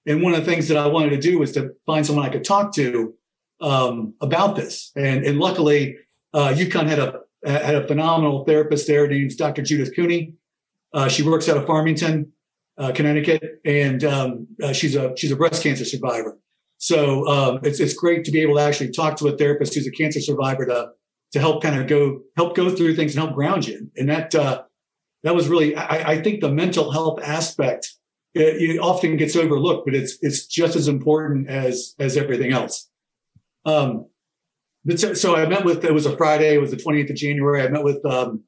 and 0.05 0.21
one 0.21 0.33
of 0.33 0.43
the 0.43 0.51
things 0.51 0.67
that 0.67 0.77
I 0.77 0.87
wanted 0.87 1.11
to 1.11 1.17
do 1.17 1.39
was 1.39 1.51
to 1.53 1.71
find 1.85 2.05
someone 2.05 2.25
I 2.25 2.29
could 2.29 2.43
talk 2.43 2.73
to 2.75 3.13
um, 3.61 4.13
about 4.21 4.55
this. 4.55 4.91
And 4.95 5.23
and 5.25 5.39
luckily, 5.39 5.97
uh, 6.33 6.53
UConn 6.55 6.87
had 6.87 6.99
a 6.99 7.21
had 7.45 7.75
a 7.75 7.87
phenomenal 7.87 8.43
therapist 8.45 8.87
there 8.87 9.07
named 9.07 9.35
Dr. 9.37 9.63
Judith 9.63 9.95
Cooney. 9.95 10.33
Uh, 10.93 11.07
she 11.07 11.23
works 11.23 11.47
out 11.47 11.57
of 11.57 11.65
Farmington, 11.65 12.33
uh, 12.77 12.91
Connecticut, 12.93 13.61
and 13.65 14.03
um, 14.03 14.47
uh, 14.61 14.73
she's 14.73 14.95
a 14.95 15.13
she's 15.17 15.31
a 15.31 15.35
breast 15.35 15.63
cancer 15.63 15.85
survivor. 15.85 16.37
So 16.77 17.27
um, 17.27 17.59
it's 17.63 17.79
it's 17.79 17.93
great 17.93 18.25
to 18.25 18.31
be 18.31 18.41
able 18.41 18.55
to 18.55 18.61
actually 18.61 18.91
talk 18.91 19.17
to 19.17 19.27
a 19.27 19.37
therapist 19.37 19.75
who's 19.75 19.87
a 19.87 19.91
cancer 19.91 20.19
survivor 20.19 20.65
to 20.65 20.91
to 21.33 21.39
help 21.39 21.61
kind 21.61 21.79
of 21.79 21.87
go 21.87 22.21
help 22.35 22.55
go 22.55 22.69
through 22.69 22.95
things 22.95 23.15
and 23.15 23.23
help 23.23 23.35
ground 23.35 23.67
you. 23.67 23.89
And 23.95 24.09
that 24.09 24.33
uh, 24.35 24.63
that 25.23 25.35
was 25.35 25.47
really 25.47 25.75
I, 25.75 26.13
I, 26.13 26.21
think 26.21 26.41
the 26.41 26.51
mental 26.51 26.91
health 26.91 27.19
aspect 27.21 27.93
it, 28.33 28.61
it, 28.61 28.79
often 28.79 29.17
gets 29.17 29.35
overlooked, 29.35 29.85
but 29.85 29.95
it's 29.95 30.17
it's 30.21 30.45
just 30.47 30.75
as 30.75 30.87
important 30.87 31.49
as 31.49 31.95
as 31.99 32.17
everything 32.17 32.51
else. 32.51 32.89
Um, 33.65 34.07
but 34.83 34.99
so, 34.99 35.13
so 35.13 35.35
I 35.35 35.47
met 35.47 35.63
with 35.63 35.85
it 35.85 35.93
was 35.93 36.05
a 36.05 36.17
Friday, 36.17 36.55
it 36.55 36.61
was 36.61 36.71
the 36.71 36.77
28th 36.77 37.11
of 37.11 37.15
January. 37.15 37.61
I 37.61 37.67
met 37.67 37.83
with 37.83 38.03
um, 38.05 38.43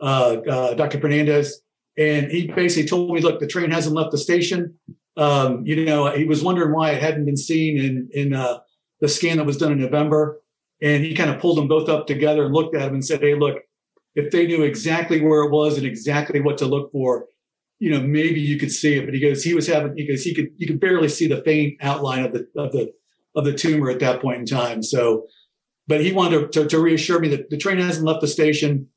uh, 0.00 0.36
uh, 0.48 0.74
Dr. 0.74 1.00
Fernandez, 1.00 1.62
and 2.00 2.30
he 2.32 2.48
basically 2.48 2.88
told 2.88 3.12
me, 3.12 3.20
"Look, 3.20 3.38
the 3.38 3.46
train 3.46 3.70
hasn't 3.70 3.94
left 3.94 4.10
the 4.10 4.18
station. 4.18 4.74
Um, 5.16 5.62
you 5.66 5.84
know, 5.84 6.10
he 6.10 6.24
was 6.24 6.42
wondering 6.42 6.74
why 6.74 6.92
it 6.92 7.02
hadn't 7.02 7.26
been 7.26 7.36
seen 7.36 7.78
in 7.78 8.08
in 8.12 8.32
uh, 8.32 8.58
the 9.00 9.08
scan 9.08 9.36
that 9.36 9.46
was 9.46 9.58
done 9.58 9.72
in 9.72 9.80
November." 9.80 10.40
And 10.82 11.04
he 11.04 11.14
kind 11.14 11.30
of 11.30 11.40
pulled 11.40 11.58
them 11.58 11.68
both 11.68 11.88
up 11.88 12.06
together 12.06 12.44
and 12.44 12.54
looked 12.54 12.74
at 12.74 12.86
them 12.86 12.94
and 12.94 13.04
said, 13.04 13.20
Hey, 13.20 13.34
look, 13.34 13.58
if 14.14 14.30
they 14.30 14.46
knew 14.46 14.62
exactly 14.62 15.20
where 15.20 15.44
it 15.44 15.50
was 15.50 15.76
and 15.76 15.86
exactly 15.86 16.40
what 16.40 16.58
to 16.58 16.66
look 16.66 16.90
for, 16.92 17.26
you 17.78 17.90
know, 17.90 18.00
maybe 18.00 18.40
you 18.40 18.58
could 18.58 18.72
see 18.72 18.96
it. 18.96 19.04
But 19.04 19.14
he 19.14 19.20
goes, 19.20 19.42
he 19.42 19.54
was 19.54 19.66
having, 19.66 19.96
he 19.96 20.06
goes, 20.06 20.22
he 20.22 20.34
could, 20.34 20.48
you 20.56 20.66
could 20.66 20.80
barely 20.80 21.08
see 21.08 21.26
the 21.26 21.42
faint 21.42 21.76
outline 21.80 22.24
of 22.24 22.32
the, 22.32 22.48
of 22.56 22.72
the, 22.72 22.92
of 23.34 23.44
the 23.44 23.54
tumor 23.54 23.90
at 23.90 24.00
that 24.00 24.20
point 24.20 24.38
in 24.38 24.46
time. 24.46 24.82
So, 24.82 25.26
but 25.86 26.00
he 26.00 26.12
wanted 26.12 26.52
to, 26.52 26.62
to, 26.62 26.68
to 26.68 26.80
reassure 26.80 27.20
me 27.20 27.28
that 27.28 27.50
the 27.50 27.56
train 27.56 27.78
hasn't 27.78 28.06
left 28.06 28.20
the 28.20 28.28
station. 28.28 28.88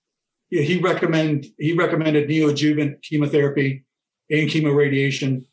He 0.61 0.77
recommend, 0.77 1.47
he 1.57 1.73
recommended 1.73 2.29
neoadjuvant 2.29 3.01
chemotherapy 3.01 3.85
and 4.29 4.49
chemoradiation 4.49 5.45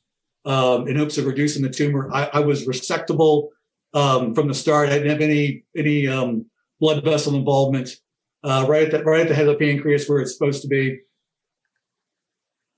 um, 0.44 0.88
in 0.88 0.96
hopes 0.96 1.16
of 1.16 1.24
reducing 1.24 1.62
the 1.62 1.70
tumor. 1.70 2.10
I, 2.12 2.28
I 2.34 2.40
was 2.40 2.66
resectable 2.66 3.48
um, 3.94 4.34
from 4.34 4.48
the 4.48 4.54
start. 4.54 4.90
I 4.90 4.98
didn't 4.98 5.10
have 5.10 5.22
any 5.22 5.64
any 5.74 6.06
um, 6.06 6.46
blood 6.80 7.02
vessel 7.02 7.34
involvement 7.34 7.90
uh, 8.44 8.66
right 8.68 8.84
at 8.84 8.90
the 8.90 9.02
right 9.02 9.22
at 9.22 9.28
the 9.28 9.34
head 9.34 9.48
of 9.48 9.58
the 9.58 9.64
pancreas 9.64 10.06
where 10.06 10.20
it's 10.20 10.36
supposed 10.36 10.60
to 10.62 10.68
be. 10.68 10.98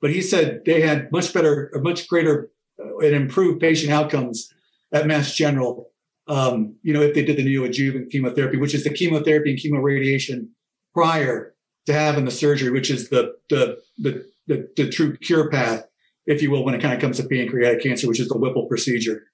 But 0.00 0.10
he 0.10 0.22
said 0.22 0.62
they 0.64 0.80
had 0.80 1.10
much 1.10 1.32
better, 1.32 1.72
much 1.76 2.06
greater, 2.06 2.50
uh, 2.80 2.98
and 2.98 3.14
improved 3.14 3.60
patient 3.60 3.92
outcomes 3.92 4.48
at 4.92 5.06
Mass 5.06 5.34
General. 5.34 5.90
Um, 6.28 6.76
you 6.82 6.92
know, 6.94 7.02
if 7.02 7.14
they 7.14 7.24
did 7.24 7.36
the 7.36 7.44
neoadjuvant 7.44 8.10
chemotherapy, 8.10 8.58
which 8.58 8.74
is 8.74 8.84
the 8.84 8.90
chemotherapy 8.90 9.50
and 9.50 9.58
chemoradiation 9.58 10.48
prior 10.94 11.52
to 11.86 11.92
have 11.92 12.18
in 12.18 12.24
the 12.24 12.30
surgery, 12.30 12.70
which 12.70 12.90
is 12.90 13.08
the 13.08 13.34
the 13.50 13.78
the, 13.98 14.26
the, 14.46 14.68
the 14.76 14.88
true 14.90 15.16
cure 15.16 15.50
path, 15.50 15.84
if 16.26 16.42
you 16.42 16.50
will, 16.50 16.64
when 16.64 16.74
it 16.74 16.82
kind 16.82 16.94
of 16.94 17.00
comes 17.00 17.18
to 17.18 17.28
pancreatic 17.28 17.82
cancer, 17.82 18.08
which 18.08 18.20
is 18.20 18.28
the 18.28 18.38
Whipple 18.38 18.66
procedure 18.66 19.24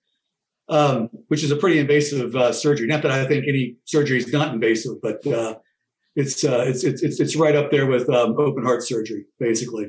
um, 0.69 1.09
which 1.29 1.43
is 1.43 1.51
a 1.51 1.57
pretty 1.57 1.79
invasive 1.79 2.37
uh, 2.37 2.53
surgery. 2.53 2.87
Not 2.87 3.03
that 3.03 3.11
I 3.11 3.27
think 3.27 3.47
any 3.49 3.77
surgery 3.85 4.19
is 4.19 4.33
not 4.33 4.53
invasive, 4.53 5.01
but 5.03 5.27
uh, 5.27 5.57
it's, 6.15 6.45
uh, 6.45 6.65
it's, 6.67 6.85
it's 6.85 7.03
it's 7.03 7.37
right 7.37 7.57
up 7.57 7.71
there 7.71 7.87
with 7.87 8.09
um, 8.11 8.39
open 8.39 8.65
heart 8.65 8.83
surgery, 8.83 9.27
basically. 9.39 9.89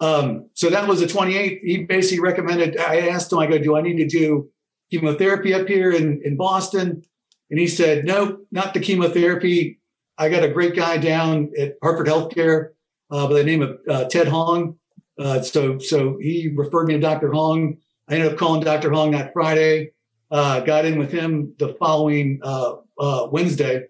Um, 0.00 0.48
so 0.54 0.70
that 0.70 0.88
was 0.88 1.00
the 1.00 1.06
28th. 1.06 1.60
He 1.62 1.84
basically 1.84 2.20
recommended. 2.20 2.78
I 2.78 3.08
asked 3.08 3.32
him, 3.32 3.38
I 3.38 3.46
go, 3.46 3.58
do 3.58 3.76
I 3.76 3.82
need 3.82 3.96
to 3.96 4.06
do 4.06 4.50
chemotherapy 4.90 5.54
up 5.54 5.68
here 5.68 5.92
in 5.92 6.22
in 6.24 6.36
Boston? 6.36 7.02
And 7.50 7.58
he 7.58 7.66
said, 7.66 8.06
no, 8.06 8.38
not 8.50 8.72
the 8.72 8.80
chemotherapy. 8.80 9.78
I 10.22 10.28
got 10.28 10.44
a 10.44 10.48
great 10.48 10.76
guy 10.76 10.98
down 10.98 11.50
at 11.58 11.74
Hartford 11.82 12.06
Healthcare 12.06 12.68
uh, 13.10 13.26
by 13.26 13.34
the 13.34 13.42
name 13.42 13.60
of 13.60 13.80
uh, 13.88 14.04
Ted 14.04 14.28
Hong. 14.28 14.78
Uh, 15.18 15.42
so 15.42 15.78
so 15.78 16.16
he 16.20 16.48
referred 16.54 16.86
me 16.86 16.94
to 16.94 17.00
Dr. 17.00 17.32
Hong 17.32 17.76
I 18.08 18.14
ended 18.14 18.32
up 18.32 18.38
calling 18.38 18.62
Dr. 18.62 18.90
Hong 18.92 19.10
that 19.12 19.32
Friday, 19.32 19.92
uh, 20.30 20.60
got 20.60 20.84
in 20.84 20.96
with 20.96 21.10
him 21.10 21.54
the 21.58 21.74
following 21.74 22.38
uh, 22.42 22.74
uh, 22.98 23.28
Wednesday, 23.32 23.86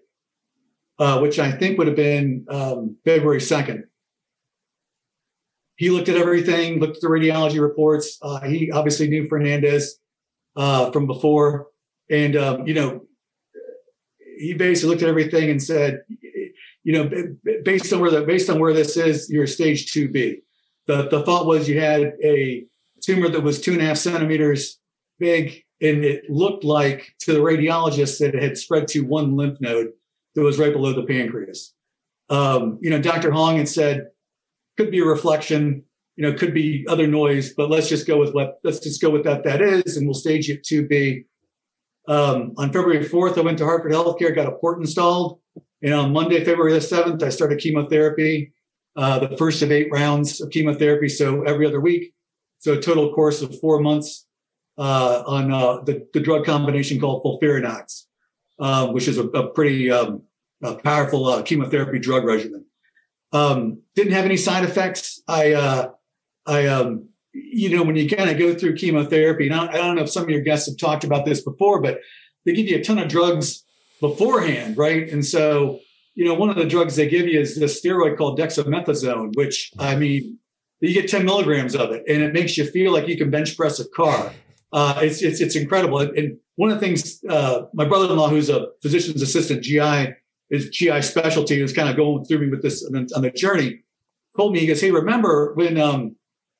which 0.97 1.37
I 1.37 1.51
think 1.51 1.77
would 1.77 1.87
have 1.87 1.95
been 1.95 2.45
um, 2.49 2.97
February 3.05 3.39
2nd. 3.39 3.83
He 5.75 5.91
looked 5.91 6.09
at 6.09 6.17
everything, 6.17 6.79
looked 6.79 6.97
at 6.97 7.01
the 7.01 7.09
radiology 7.09 7.59
reports. 7.59 8.19
He 8.45 8.71
obviously 8.71 9.07
knew 9.07 9.27
Fernandez 9.27 9.99
from 10.55 11.05
before. 11.05 11.67
And, 12.09 12.35
um, 12.35 12.67
you 12.67 12.73
know, 12.73 13.05
he 14.37 14.53
basically 14.53 14.89
looked 14.89 15.03
at 15.03 15.09
everything 15.09 15.49
and 15.49 15.61
said, 15.61 16.01
you 16.83 16.93
know, 16.93 17.09
based 17.63 17.93
on 17.93 17.99
where 17.99 18.11
the, 18.11 18.21
based 18.23 18.49
on 18.49 18.59
where 18.59 18.73
this 18.73 18.97
is, 18.97 19.29
you're 19.29 19.47
stage 19.47 19.91
2B. 19.91 20.41
The, 20.87 21.07
the 21.09 21.23
thought 21.23 21.45
was 21.45 21.69
you 21.69 21.79
had 21.79 22.13
a 22.23 22.65
tumor 23.01 23.29
that 23.29 23.41
was 23.41 23.61
two 23.61 23.73
and 23.73 23.81
a 23.81 23.85
half 23.85 23.97
centimeters 23.97 24.79
big. 25.19 25.63
And 25.81 26.03
it 26.03 26.29
looked 26.29 26.63
like 26.63 27.13
to 27.21 27.33
the 27.33 27.39
radiologist 27.39 28.19
that 28.19 28.35
it 28.35 28.43
had 28.43 28.57
spread 28.57 28.87
to 28.89 29.01
one 29.01 29.35
lymph 29.35 29.59
node 29.59 29.87
that 30.35 30.41
was 30.41 30.59
right 30.59 30.73
below 30.73 30.93
the 30.93 31.03
pancreas. 31.03 31.73
Um, 32.29 32.79
you 32.81 32.89
know, 32.89 33.01
Dr. 33.01 33.31
Hong 33.31 33.57
had 33.57 33.67
said, 33.67 34.07
could 34.77 34.91
be 34.91 34.99
a 34.99 35.05
reflection, 35.05 35.83
you 36.15 36.23
know, 36.23 36.37
could 36.37 36.53
be 36.53 36.85
other 36.89 37.05
noise, 37.05 37.53
but 37.53 37.69
let's 37.69 37.89
just 37.89 38.07
go 38.07 38.17
with 38.17 38.33
what, 38.33 38.59
let's 38.63 38.79
just 38.79 39.01
go 39.01 39.09
with 39.09 39.23
that 39.25 39.43
that 39.43 39.61
is, 39.61 39.97
and 39.97 40.07
we'll 40.07 40.13
stage 40.13 40.49
it 40.49 40.63
to 40.65 40.87
be. 40.87 41.25
Um, 42.07 42.53
on 42.57 42.73
February 42.73 43.05
4th, 43.05 43.37
I 43.37 43.41
went 43.41 43.57
to 43.59 43.65
Hartford 43.65 43.91
Healthcare, 43.91 44.35
got 44.35 44.47
a 44.47 44.53
port 44.53 44.79
installed. 44.79 45.39
And 45.83 45.93
on 45.93 46.13
Monday, 46.13 46.43
February 46.43 46.71
the 46.71 46.79
7th, 46.79 47.21
I 47.21 47.29
started 47.29 47.59
chemotherapy, 47.59 48.53
uh, 48.95 49.19
the 49.19 49.37
first 49.37 49.61
of 49.61 49.71
eight 49.71 49.89
rounds 49.91 50.39
of 50.39 50.49
chemotherapy. 50.49 51.09
So 51.09 51.43
every 51.43 51.67
other 51.67 51.81
week. 51.81 52.13
So 52.59 52.73
a 52.73 52.81
total 52.81 53.13
course 53.13 53.41
of 53.41 53.59
four 53.59 53.81
months 53.81 54.25
uh, 54.77 55.23
on 55.27 55.51
uh, 55.51 55.81
the, 55.81 56.07
the, 56.13 56.21
drug 56.21 56.45
combination 56.45 56.99
called 56.99 57.21
FOLFIRINOX, 57.23 58.05
uh, 58.59 58.87
which 58.87 59.07
is 59.09 59.17
a, 59.17 59.25
a 59.27 59.49
pretty 59.49 59.91
um, 59.91 60.23
a 60.63 60.75
powerful 60.75 61.27
uh, 61.27 61.43
chemotherapy 61.43 61.99
drug 61.99 62.23
regimen. 62.23 62.65
Um, 63.33 63.81
didn't 63.95 64.13
have 64.13 64.25
any 64.25 64.37
side 64.37 64.63
effects. 64.63 65.21
I, 65.27 65.53
uh, 65.53 65.89
I, 66.45 66.67
um, 66.67 67.09
you 67.33 67.75
know, 67.75 67.83
when 67.83 67.95
you 67.95 68.07
kind 68.09 68.29
of 68.29 68.39
go 68.39 68.55
through 68.55 68.77
chemotherapy, 68.77 69.47
and 69.47 69.55
I, 69.55 69.67
I 69.67 69.77
don't 69.77 69.95
know 69.95 70.03
if 70.03 70.09
some 70.09 70.23
of 70.23 70.29
your 70.29 70.41
guests 70.41 70.67
have 70.67 70.77
talked 70.77 71.03
about 71.03 71.25
this 71.25 71.41
before, 71.41 71.81
but 71.81 71.99
they 72.45 72.53
give 72.53 72.67
you 72.67 72.77
a 72.77 72.83
ton 72.83 72.99
of 72.99 73.09
drugs 73.09 73.63
beforehand, 74.03 74.77
right? 74.77 75.09
And 75.09 75.25
so, 75.25 75.79
you 76.13 76.25
know, 76.25 76.33
one 76.33 76.49
of 76.49 76.57
the 76.57 76.65
drugs 76.65 76.97
they 76.97 77.07
give 77.07 77.25
you 77.25 77.39
is 77.39 77.57
this 77.57 77.81
steroid 77.81 78.17
called 78.17 78.37
dexamethasone, 78.37 79.33
which 79.37 79.71
I 79.79 79.95
mean, 79.95 80.37
you 80.81 80.93
get 80.93 81.09
10 81.09 81.23
milligrams 81.23 81.73
of 81.73 81.91
it 81.91 82.03
and 82.09 82.21
it 82.21 82.33
makes 82.33 82.57
you 82.57 82.65
feel 82.65 82.91
like 82.91 83.07
you 83.07 83.17
can 83.17 83.31
bench 83.31 83.55
press 83.55 83.79
a 83.79 83.87
car. 83.87 84.33
Uh, 84.73 84.99
it's, 85.01 85.21
it's, 85.21 85.39
it's 85.39 85.55
incredible. 85.55 85.99
And 85.99 86.37
one 86.55 86.69
of 86.69 86.81
the 86.81 86.85
things, 86.85 87.23
uh, 87.29 87.63
my 87.73 87.85
brother-in-law, 87.85 88.27
who's 88.27 88.49
a 88.49 88.67
physician's 88.81 89.21
assistant, 89.21 89.63
GI, 89.63 90.13
is 90.49 90.69
GI 90.69 91.01
specialty, 91.01 91.57
who's 91.57 91.71
kind 91.71 91.87
of 91.87 91.95
going 91.95 92.25
through 92.25 92.39
me 92.39 92.49
with 92.49 92.61
this 92.61 92.83
on 92.85 92.91
the, 92.91 93.09
on 93.15 93.21
the 93.21 93.31
journey, 93.31 93.83
told 94.35 94.51
me, 94.51 94.59
he 94.59 94.67
goes, 94.67 94.81
Hey, 94.81 94.91
remember 94.91 95.53
when, 95.53 95.79
um, 95.79 96.17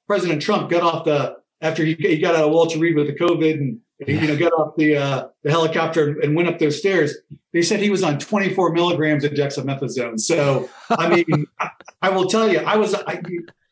President 0.08 0.42
Trump 0.42 0.70
got 0.70 0.84
off 0.84 1.04
the, 1.04 1.36
after 1.60 1.84
he, 1.84 1.96
he 1.96 2.20
got 2.20 2.36
out 2.36 2.46
of 2.46 2.52
Walter 2.52 2.80
Reed 2.80 2.96
with 2.96 3.08
the 3.08 3.16
COVID 3.16 3.54
and, 3.54 3.80
you 4.08 4.28
know, 4.28 4.38
got 4.38 4.54
off 4.54 4.76
the, 4.76 4.98
uh, 4.98 5.28
the 5.44 5.52
helicopter 5.52 6.20
and 6.22 6.36
went 6.36 6.48
up 6.48 6.60
those 6.60 6.80
stairs. 6.80 7.16
They 7.54 7.62
said 7.62 7.80
he 7.80 7.90
was 7.90 8.04
on 8.04 8.20
24 8.20 8.72
milligrams 8.72 9.24
of 9.24 9.34
dexamethasone. 9.34 10.20
So, 10.20 10.70
I 10.90 11.10
mean, 11.10 11.46
I, 11.60 11.70
I 12.02 12.10
will 12.10 12.28
tell 12.28 12.52
you, 12.52 12.60
I 12.60 12.78
was, 12.78 12.96
I, 12.96 13.22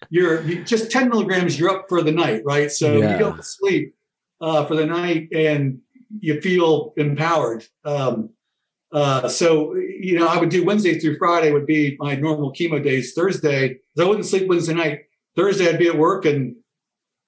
you're 0.10 0.42
you, 0.44 0.64
just 0.64 0.92
10 0.92 1.10
milligrams, 1.10 1.60
you're 1.60 1.70
up 1.70 1.86
for 1.90 2.02
the 2.02 2.12
night, 2.12 2.44
right? 2.46 2.72
So 2.72 2.98
yeah. 2.98 3.14
you 3.14 3.20
go 3.20 3.36
to 3.36 3.44
sleep 3.44 3.96
uh, 4.40 4.66
for 4.66 4.76
the 4.76 4.86
night 4.86 5.30
and 5.34 5.80
you 6.20 6.42
feel 6.42 6.94
empowered. 6.98 7.66
Um, 7.86 8.32
uh, 8.92 9.28
so, 9.30 9.76
you 9.76 10.20
know, 10.20 10.28
I 10.28 10.38
would 10.38 10.50
do 10.50 10.66
Wednesday 10.66 11.00
through 11.00 11.18
Friday 11.18 11.52
would 11.52 11.66
be 11.66 11.96
my 12.00 12.16
normal 12.16 12.52
chemo 12.52 12.84
days. 12.84 13.14
Thursday, 13.14 13.78
I 13.98 14.04
wouldn't 14.04 14.26
sleep 14.26 14.48
Wednesday 14.48 14.74
night. 14.74 15.02
Thursday, 15.36 15.70
I'd 15.70 15.80
be 15.80 15.88
at 15.88 15.98
work 15.98 16.26
and 16.26 16.56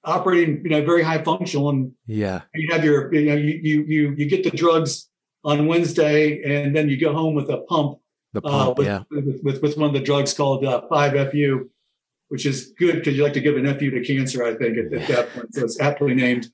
operating, 0.03 0.62
you 0.63 0.69
know, 0.69 0.86
very 0.86 1.03
high 1.03 1.22
functional. 1.22 1.69
And 1.69 1.91
yeah, 2.05 2.41
you 2.53 2.72
have 2.72 2.83
your, 2.83 3.13
you 3.13 3.25
know, 3.25 3.36
you, 3.36 3.60
you, 3.62 3.83
you, 3.83 4.15
you 4.17 4.25
get 4.29 4.43
the 4.43 4.51
drugs 4.51 5.10
on 5.43 5.67
Wednesday 5.67 6.41
and 6.43 6.75
then 6.75 6.89
you 6.89 7.00
go 7.00 7.13
home 7.13 7.36
with 7.36 7.50
a 7.50 7.57
pump. 7.62 8.00
The 8.33 8.41
pump, 8.41 8.69
uh, 8.69 8.74
with, 8.77 8.88
yeah. 8.88 9.03
with, 9.12 9.41
with, 9.43 9.62
with, 9.62 9.77
one 9.77 9.88
of 9.89 9.93
the 9.93 10.00
drugs 10.00 10.33
called 10.33 10.65
uh, 10.65 10.81
5FU 10.91 11.69
which 12.33 12.48
is 12.48 12.74
good 12.79 12.95
because 12.95 13.15
you 13.15 13.22
like 13.22 13.33
to 13.33 13.41
give 13.41 13.57
an 13.57 13.77
FU 13.77 13.91
to 13.91 14.03
cancer, 14.03 14.43
I 14.43 14.55
think, 14.55 14.75
at, 14.75 14.91
at 14.91 15.07
that 15.07 15.29
point. 15.29 15.53
So 15.53 15.63
it's 15.63 15.79
aptly 15.79 16.15
named. 16.15 16.48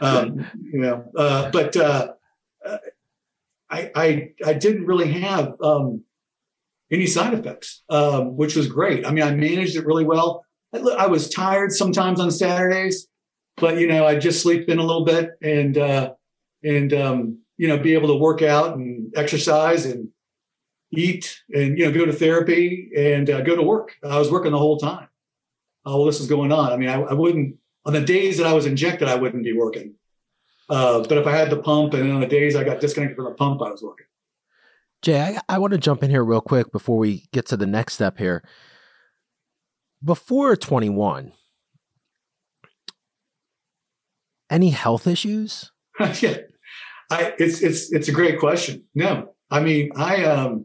Um, 0.00 0.46
you 0.62 0.80
know, 0.80 1.04
uh, 1.14 1.50
but 1.50 1.76
uh, 1.76 2.12
I, 3.68 3.90
I, 3.94 4.32
I 4.46 4.52
didn't 4.54 4.86
really 4.86 5.12
have 5.12 5.54
um, 5.62 6.04
any 6.90 7.06
side 7.06 7.34
effects, 7.34 7.82
um, 7.90 8.36
which 8.36 8.56
was 8.56 8.66
great. 8.66 9.06
I 9.06 9.10
mean, 9.10 9.22
I 9.22 9.34
managed 9.34 9.76
it 9.76 9.84
really 9.84 10.04
well. 10.04 10.44
I, 10.72 11.06
was 11.06 11.28
tired 11.28 11.72
sometimes 11.72 12.20
on 12.20 12.30
Saturdays, 12.30 13.08
but 13.56 13.78
you 13.78 13.88
know, 13.88 14.06
I'd 14.06 14.20
just 14.20 14.42
sleep 14.42 14.68
in 14.68 14.78
a 14.78 14.84
little 14.84 15.04
bit 15.04 15.30
and 15.42 15.76
uh, 15.76 16.12
and 16.62 16.92
um, 16.92 17.38
you 17.56 17.68
know, 17.68 17.78
be 17.78 17.94
able 17.94 18.08
to 18.08 18.16
work 18.16 18.42
out 18.42 18.76
and 18.76 19.12
exercise 19.16 19.84
and 19.84 20.08
eat 20.92 21.40
and 21.52 21.78
you 21.78 21.86
know 21.86 21.92
go 21.92 22.04
to 22.04 22.12
therapy 22.12 22.90
and 22.96 23.30
uh, 23.30 23.40
go 23.42 23.56
to 23.56 23.62
work. 23.62 23.96
I 24.04 24.18
was 24.18 24.30
working 24.30 24.52
the 24.52 24.58
whole 24.58 24.78
time. 24.78 25.08
Uh, 25.84 26.04
this 26.04 26.20
is 26.20 26.28
going 26.28 26.52
on. 26.52 26.72
I 26.72 26.76
mean, 26.76 26.88
I, 26.88 27.00
I, 27.00 27.14
wouldn't 27.14 27.56
on 27.86 27.92
the 27.92 28.00
days 28.00 28.36
that 28.38 28.46
I 28.46 28.52
was 28.52 28.66
injected, 28.66 29.08
I 29.08 29.14
wouldn't 29.14 29.44
be 29.44 29.52
working. 29.52 29.94
Uh, 30.68 31.00
but 31.00 31.18
if 31.18 31.26
I 31.26 31.32
had 31.32 31.50
the 31.50 31.56
pump, 31.56 31.94
and 31.94 32.12
on 32.12 32.20
the 32.20 32.26
days 32.26 32.54
I 32.54 32.62
got 32.62 32.80
disconnected 32.80 33.16
from 33.16 33.24
the 33.24 33.32
pump, 33.32 33.60
I 33.62 33.70
was 33.70 33.82
working. 33.82 34.06
Jay, 35.02 35.20
I, 35.20 35.54
I 35.54 35.58
want 35.58 35.72
to 35.72 35.78
jump 35.78 36.02
in 36.02 36.10
here 36.10 36.24
real 36.24 36.42
quick 36.42 36.70
before 36.70 36.98
we 36.98 37.24
get 37.32 37.46
to 37.46 37.56
the 37.56 37.66
next 37.66 37.94
step 37.94 38.18
here. 38.18 38.44
Before 40.02 40.56
21, 40.56 41.32
any 44.48 44.70
health 44.70 45.06
issues? 45.06 45.72
yeah, 46.20 46.38
I, 47.10 47.34
it's 47.38 47.60
it's 47.60 47.92
it's 47.92 48.08
a 48.08 48.12
great 48.12 48.38
question. 48.38 48.84
No, 48.94 49.34
I 49.50 49.60
mean 49.60 49.90
I 49.96 50.24
um 50.24 50.64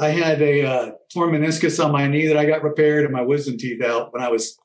I 0.00 0.08
had 0.08 0.40
a 0.42 0.64
uh, 0.64 0.90
torn 1.12 1.32
meniscus 1.32 1.84
on 1.84 1.92
my 1.92 2.06
knee 2.06 2.26
that 2.28 2.36
I 2.36 2.46
got 2.46 2.62
repaired 2.62 3.04
and 3.04 3.12
my 3.12 3.22
wisdom 3.22 3.58
teeth 3.58 3.82
out 3.82 4.12
when 4.12 4.22
I 4.22 4.28
was 4.28 4.56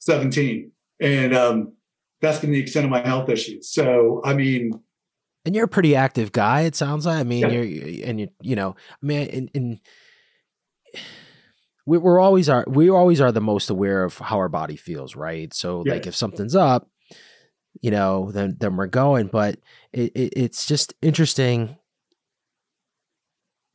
17, 0.00 0.70
and 1.00 1.34
um, 1.34 1.72
that's 2.20 2.38
been 2.38 2.52
the 2.52 2.60
extent 2.60 2.84
of 2.84 2.90
my 2.90 3.00
health 3.00 3.30
issues. 3.30 3.70
So 3.70 4.20
I 4.24 4.34
mean, 4.34 4.72
and 5.44 5.54
you're 5.54 5.64
a 5.64 5.68
pretty 5.68 5.96
active 5.96 6.32
guy. 6.32 6.62
It 6.62 6.76
sounds 6.76 7.06
like. 7.06 7.18
I 7.18 7.22
mean, 7.24 7.40
yeah. 7.40 7.48
you're 7.48 8.08
and 8.08 8.20
you 8.20 8.28
you 8.42 8.56
know, 8.56 8.76
I 9.02 9.06
mean, 9.06 9.28
and, 9.28 9.50
and 9.54 9.80
we, 11.88 11.96
we're 11.96 12.20
always 12.20 12.50
are 12.50 12.66
we 12.68 12.90
always 12.90 13.18
are 13.18 13.32
the 13.32 13.40
most 13.40 13.70
aware 13.70 14.04
of 14.04 14.18
how 14.18 14.36
our 14.36 14.50
body 14.50 14.76
feels, 14.76 15.16
right? 15.16 15.52
So 15.54 15.82
yeah. 15.86 15.94
like 15.94 16.06
if 16.06 16.14
something's 16.14 16.54
up, 16.54 16.90
you 17.80 17.90
know, 17.90 18.30
then 18.30 18.56
then 18.60 18.76
we're 18.76 18.88
going. 18.88 19.28
But 19.28 19.58
it, 19.94 20.12
it, 20.14 20.32
it's 20.36 20.66
just 20.66 20.92
interesting. 21.00 21.78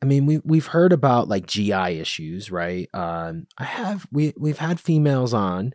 I 0.00 0.06
mean, 0.06 0.26
we 0.26 0.38
we've 0.44 0.66
heard 0.66 0.92
about 0.92 1.26
like 1.26 1.46
GI 1.46 1.98
issues, 1.98 2.52
right? 2.52 2.88
Um, 2.94 3.48
I 3.58 3.64
have 3.64 4.06
we 4.12 4.32
we've 4.38 4.58
had 4.58 4.78
females 4.78 5.34
on 5.34 5.74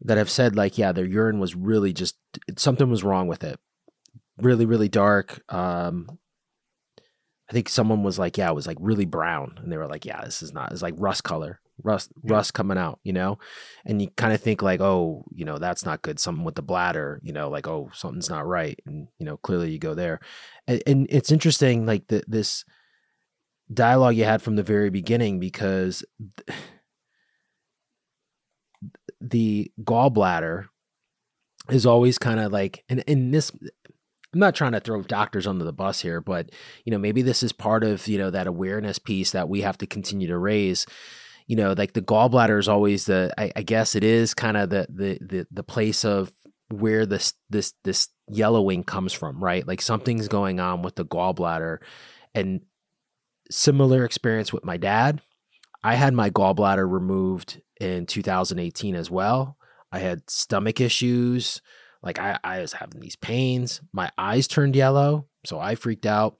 that 0.00 0.18
have 0.18 0.30
said 0.30 0.56
like, 0.56 0.78
yeah, 0.78 0.90
their 0.90 1.06
urine 1.06 1.38
was 1.38 1.54
really 1.54 1.92
just 1.92 2.16
something 2.56 2.90
was 2.90 3.04
wrong 3.04 3.28
with 3.28 3.44
it, 3.44 3.60
really 4.38 4.66
really 4.66 4.88
dark. 4.88 5.40
Um, 5.48 6.18
I 7.48 7.52
think 7.52 7.68
someone 7.68 8.02
was 8.02 8.18
like, 8.18 8.38
yeah, 8.38 8.48
it 8.48 8.54
was 8.54 8.66
like 8.66 8.78
really 8.80 9.04
brown, 9.04 9.58
and 9.58 9.70
they 9.70 9.76
were 9.76 9.86
like, 9.86 10.04
yeah, 10.04 10.24
this 10.24 10.42
is 10.42 10.52
not. 10.52 10.72
It's 10.72 10.82
like 10.82 10.94
rust 10.96 11.24
color 11.24 11.60
rust 11.82 12.12
rust 12.22 12.54
coming 12.54 12.78
out 12.78 13.00
you 13.02 13.12
know? 13.12 13.38
And 13.84 14.00
you 14.00 14.08
kind 14.16 14.32
of 14.32 14.40
think 14.40 14.62
like 14.62 14.80
oh 14.80 15.24
you 15.34 15.44
know 15.44 15.58
that's 15.58 15.84
not 15.84 16.02
good 16.02 16.20
something 16.20 16.44
with 16.44 16.54
the 16.54 16.62
bladder 16.62 17.20
you 17.22 17.32
know 17.32 17.48
like 17.48 17.66
oh 17.66 17.90
something's 17.92 18.30
not 18.30 18.46
right 18.46 18.78
and 18.86 19.08
you 19.18 19.26
know 19.26 19.36
clearly 19.38 19.70
you 19.70 19.78
go 19.78 19.94
there. 19.94 20.20
And, 20.66 20.82
and 20.86 21.06
it's 21.10 21.32
interesting 21.32 21.86
like 21.86 22.06
the, 22.08 22.22
this 22.26 22.64
dialogue 23.72 24.14
you 24.14 24.24
had 24.24 24.42
from 24.42 24.56
the 24.56 24.62
very 24.62 24.90
beginning 24.90 25.40
because 25.40 26.04
the 29.20 29.72
gallbladder 29.82 30.66
is 31.70 31.86
always 31.86 32.18
kind 32.18 32.40
of 32.40 32.52
like 32.52 32.84
and 32.88 33.00
in 33.06 33.30
this 33.30 33.50
I'm 34.34 34.40
not 34.40 34.54
trying 34.54 34.72
to 34.72 34.80
throw 34.80 35.02
doctors 35.02 35.46
under 35.46 35.64
the 35.64 35.72
bus 35.72 36.00
here, 36.00 36.20
but 36.20 36.50
you 36.84 36.90
know, 36.90 36.98
maybe 36.98 37.22
this 37.22 37.42
is 37.42 37.52
part 37.52 37.84
of, 37.84 38.06
you 38.08 38.18
know, 38.18 38.30
that 38.30 38.46
awareness 38.46 38.98
piece 38.98 39.30
that 39.30 39.48
we 39.48 39.62
have 39.62 39.78
to 39.78 39.86
continue 39.86 40.26
to 40.26 40.36
raise 40.36 40.86
you 41.46 41.56
know, 41.56 41.74
like 41.76 41.92
the 41.92 42.02
gallbladder 42.02 42.58
is 42.58 42.68
always 42.68 43.06
the, 43.06 43.32
I, 43.36 43.52
I 43.56 43.62
guess 43.62 43.94
it 43.94 44.04
is 44.04 44.34
kind 44.34 44.56
of 44.56 44.70
the, 44.70 44.86
the, 44.88 45.18
the, 45.20 45.46
the 45.50 45.62
place 45.62 46.04
of 46.04 46.32
where 46.70 47.04
this, 47.04 47.34
this, 47.50 47.74
this 47.84 48.08
yellowing 48.28 48.82
comes 48.84 49.12
from, 49.12 49.42
right? 49.42 49.66
Like 49.66 49.82
something's 49.82 50.28
going 50.28 50.58
on 50.58 50.82
with 50.82 50.94
the 50.96 51.04
gallbladder 51.04 51.78
and 52.34 52.62
similar 53.50 54.04
experience 54.04 54.52
with 54.52 54.64
my 54.64 54.78
dad. 54.78 55.20
I 55.82 55.96
had 55.96 56.14
my 56.14 56.30
gallbladder 56.30 56.90
removed 56.90 57.60
in 57.78 58.06
2018 58.06 58.94
as 58.94 59.10
well. 59.10 59.58
I 59.92 59.98
had 59.98 60.28
stomach 60.30 60.80
issues. 60.80 61.60
Like 62.04 62.18
I, 62.18 62.38
I 62.44 62.60
was 62.60 62.74
having 62.74 63.00
these 63.00 63.16
pains. 63.16 63.80
My 63.92 64.10
eyes 64.16 64.46
turned 64.46 64.76
yellow. 64.76 65.26
So 65.44 65.58
I 65.58 65.74
freaked 65.74 66.06
out 66.06 66.36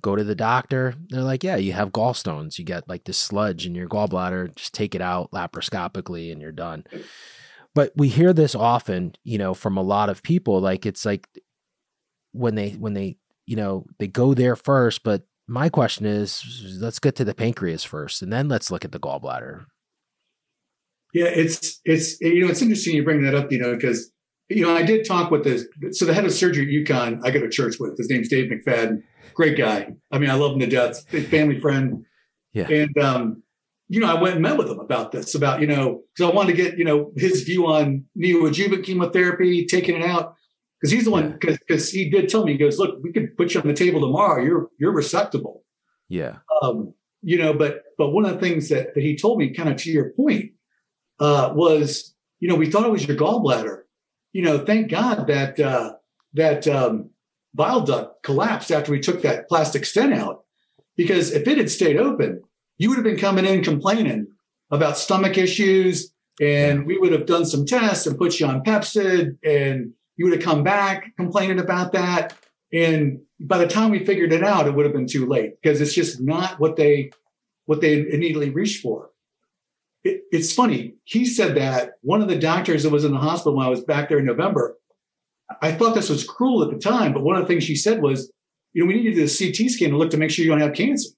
go 0.00 0.16
to 0.16 0.24
the 0.24 0.34
doctor. 0.34 0.94
They're 1.08 1.22
like, 1.22 1.42
yeah, 1.42 1.56
you 1.56 1.72
have 1.72 1.90
gallstones. 1.90 2.58
You 2.58 2.64
get 2.64 2.88
like 2.88 3.04
this 3.04 3.18
sludge 3.18 3.66
in 3.66 3.74
your 3.74 3.88
gallbladder. 3.88 4.54
Just 4.54 4.74
take 4.74 4.94
it 4.94 5.00
out 5.00 5.30
laparoscopically 5.32 6.30
and 6.32 6.40
you're 6.40 6.52
done. 6.52 6.84
But 7.74 7.92
we 7.96 8.08
hear 8.08 8.32
this 8.32 8.54
often, 8.54 9.14
you 9.24 9.38
know, 9.38 9.54
from 9.54 9.76
a 9.76 9.82
lot 9.82 10.08
of 10.08 10.22
people. 10.22 10.60
Like 10.60 10.86
it's 10.86 11.04
like 11.04 11.28
when 12.32 12.54
they 12.54 12.70
when 12.70 12.94
they 12.94 13.16
you 13.46 13.56
know 13.56 13.86
they 13.98 14.06
go 14.06 14.34
there 14.34 14.56
first. 14.56 15.02
But 15.02 15.22
my 15.46 15.68
question 15.68 16.06
is, 16.06 16.78
let's 16.80 16.98
get 16.98 17.16
to 17.16 17.24
the 17.24 17.34
pancreas 17.34 17.84
first, 17.84 18.22
and 18.22 18.32
then 18.32 18.48
let's 18.48 18.70
look 18.70 18.84
at 18.84 18.92
the 18.92 19.00
gallbladder. 19.00 19.64
Yeah, 21.14 21.26
it's 21.26 21.80
it's 21.84 22.20
you 22.20 22.44
know 22.44 22.50
it's 22.50 22.62
interesting 22.62 22.94
you 22.94 23.04
bring 23.04 23.22
that 23.22 23.34
up, 23.34 23.50
you 23.50 23.58
know, 23.58 23.74
because 23.74 24.10
you 24.48 24.62
know 24.62 24.74
I 24.74 24.82
did 24.82 25.06
talk 25.06 25.30
with 25.30 25.44
this. 25.44 25.66
So 25.92 26.04
the 26.04 26.14
head 26.14 26.24
of 26.24 26.32
surgery 26.32 26.64
at 26.64 26.86
UConn, 26.86 27.20
I 27.24 27.30
go 27.30 27.40
to 27.40 27.48
church 27.48 27.76
with. 27.78 27.96
His 27.98 28.08
name's 28.10 28.28
Dave 28.28 28.50
McFadden 28.50 29.02
great 29.38 29.56
guy. 29.56 29.94
I 30.10 30.18
mean, 30.18 30.30
I 30.30 30.34
love 30.34 30.54
him 30.54 30.58
to 30.60 30.66
death. 30.66 31.08
Family 31.30 31.60
friend. 31.60 32.04
Yeah. 32.52 32.68
And 32.68 32.98
um, 32.98 33.42
you 33.88 34.00
know, 34.00 34.08
I 34.08 34.20
went 34.20 34.34
and 34.34 34.42
met 34.42 34.58
with 34.58 34.68
him 34.68 34.80
about 34.80 35.12
this, 35.12 35.34
about 35.36 35.60
you 35.60 35.66
know, 35.68 36.02
because 36.14 36.30
I 36.30 36.34
wanted 36.34 36.56
to 36.56 36.62
get 36.62 36.76
you 36.76 36.84
know 36.84 37.12
his 37.16 37.44
view 37.44 37.66
on 37.66 38.04
neoadjuvant 38.18 38.84
chemotherapy, 38.84 39.64
taking 39.64 39.94
it 39.94 40.02
out, 40.02 40.34
because 40.80 40.90
he's 40.90 41.04
the 41.04 41.12
one. 41.12 41.32
Because 41.32 41.56
because 41.58 41.90
he 41.90 42.10
did 42.10 42.28
tell 42.28 42.44
me, 42.44 42.52
he 42.52 42.58
goes, 42.58 42.78
look, 42.78 42.98
we 43.02 43.12
could 43.12 43.36
put 43.36 43.54
you 43.54 43.60
on 43.60 43.68
the 43.68 43.74
table 43.74 44.00
tomorrow. 44.00 44.42
You're 44.42 44.68
you're 44.78 44.92
resectable. 44.92 45.60
Yeah. 46.08 46.38
Um, 46.60 46.94
you 47.22 47.38
know, 47.38 47.54
but 47.54 47.84
but 47.96 48.10
one 48.10 48.24
of 48.24 48.34
the 48.34 48.40
things 48.40 48.68
that 48.70 48.94
that 48.94 49.02
he 49.02 49.16
told 49.16 49.38
me, 49.38 49.54
kind 49.54 49.68
of 49.68 49.76
to 49.76 49.90
your 49.90 50.10
point, 50.10 50.50
uh, 51.20 51.52
was 51.54 52.12
you 52.40 52.48
know 52.48 52.56
we 52.56 52.68
thought 52.68 52.84
it 52.84 52.90
was 52.90 53.06
your 53.06 53.16
gallbladder. 53.16 53.77
You 54.38 54.44
know, 54.44 54.64
thank 54.64 54.88
God 54.88 55.26
that 55.26 55.58
uh, 55.58 55.94
that 56.34 56.68
um, 56.68 57.10
bile 57.54 57.80
duct 57.80 58.22
collapsed 58.22 58.70
after 58.70 58.92
we 58.92 59.00
took 59.00 59.22
that 59.22 59.48
plastic 59.48 59.84
stent 59.84 60.14
out. 60.14 60.44
Because 60.96 61.32
if 61.32 61.48
it 61.48 61.58
had 61.58 61.68
stayed 61.68 61.96
open, 61.96 62.42
you 62.76 62.88
would 62.88 62.98
have 62.98 63.04
been 63.04 63.18
coming 63.18 63.44
in 63.44 63.64
complaining 63.64 64.28
about 64.70 64.96
stomach 64.96 65.36
issues, 65.36 66.12
and 66.40 66.86
we 66.86 66.96
would 66.98 67.10
have 67.10 67.26
done 67.26 67.46
some 67.46 67.66
tests 67.66 68.06
and 68.06 68.16
put 68.16 68.38
you 68.38 68.46
on 68.46 68.62
Pepcid, 68.62 69.36
and 69.44 69.92
you 70.16 70.26
would 70.26 70.34
have 70.34 70.44
come 70.44 70.62
back 70.62 71.16
complaining 71.16 71.58
about 71.58 71.90
that. 71.90 72.32
And 72.72 73.22
by 73.40 73.58
the 73.58 73.66
time 73.66 73.90
we 73.90 74.06
figured 74.06 74.32
it 74.32 74.44
out, 74.44 74.68
it 74.68 74.74
would 74.76 74.84
have 74.84 74.94
been 74.94 75.08
too 75.08 75.26
late 75.26 75.60
because 75.60 75.80
it's 75.80 75.94
just 75.94 76.20
not 76.20 76.60
what 76.60 76.76
they 76.76 77.10
what 77.66 77.80
they 77.80 78.02
immediately 78.02 78.50
reached 78.50 78.82
for. 78.82 79.10
It, 80.08 80.22
it's 80.30 80.52
funny. 80.52 80.94
He 81.04 81.26
said 81.26 81.56
that 81.56 81.92
one 82.02 82.22
of 82.22 82.28
the 82.28 82.38
doctors 82.38 82.82
that 82.82 82.90
was 82.90 83.04
in 83.04 83.12
the 83.12 83.18
hospital 83.18 83.56
when 83.56 83.66
I 83.66 83.70
was 83.70 83.82
back 83.82 84.08
there 84.08 84.18
in 84.18 84.26
November 84.26 84.76
I 85.62 85.72
thought 85.72 85.94
this 85.94 86.10
was 86.10 86.24
cruel 86.24 86.62
at 86.62 86.70
the 86.70 86.78
time, 86.78 87.12
but 87.12 87.22
one 87.22 87.36
of 87.36 87.42
the 87.42 87.48
things 87.48 87.64
she 87.64 87.76
said 87.76 88.02
was, 88.02 88.30
you 88.72 88.82
know, 88.82 88.88
we 88.88 88.94
need 88.94 89.14
to 89.14 89.14
do 89.14 89.24
a 89.24 89.28
CT 89.28 89.70
scan 89.70 89.90
to 89.90 89.96
look 89.96 90.10
to 90.10 90.16
make 90.16 90.30
sure 90.30 90.44
you 90.44 90.50
don't 90.50 90.60
have 90.60 90.74
cancer. 90.74 91.10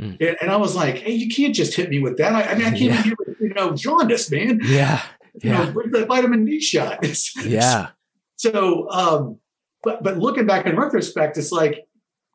Mm. 0.00 0.20
And, 0.20 0.36
and, 0.40 0.50
I 0.50 0.56
was 0.56 0.74
like, 0.74 0.98
hey, 0.98 1.12
you 1.12 1.34
can't 1.34 1.54
just 1.54 1.74
hit 1.74 1.88
me 1.88 1.98
with 2.00 2.18
that. 2.18 2.34
I, 2.34 2.42
I 2.42 2.54
mean, 2.54 2.66
I 2.66 2.70
can't 2.70 2.80
yeah. 2.80 3.02
deal 3.02 3.14
with, 3.18 3.40
you 3.40 3.54
know, 3.54 3.74
jaundice, 3.74 4.30
man. 4.30 4.60
Yeah. 4.62 5.02
You 5.42 5.50
yeah. 5.50 5.64
know, 5.66 5.72
bring 5.72 5.90
the 5.90 6.06
vitamin 6.06 6.46
D 6.46 6.62
shot. 6.62 7.04
yeah. 7.44 7.88
So, 8.36 8.88
um, 8.88 9.38
but, 9.84 10.02
but 10.02 10.16
looking 10.16 10.46
back 10.46 10.64
in 10.64 10.76
retrospect, 10.76 11.36
it's 11.36 11.52
like, 11.52 11.84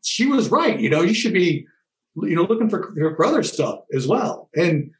she 0.03 0.27
was 0.27 0.51
right. 0.51 0.79
You 0.79 0.91
know, 0.91 1.01
you 1.01 1.15
should 1.15 1.33
be, 1.33 1.65
you 2.17 2.35
know, 2.35 2.43
looking 2.43 2.69
for, 2.69 2.93
for 3.15 3.25
other 3.25 3.41
stuff 3.41 3.79
as 3.91 4.07
well. 4.07 4.51
And 4.55 4.91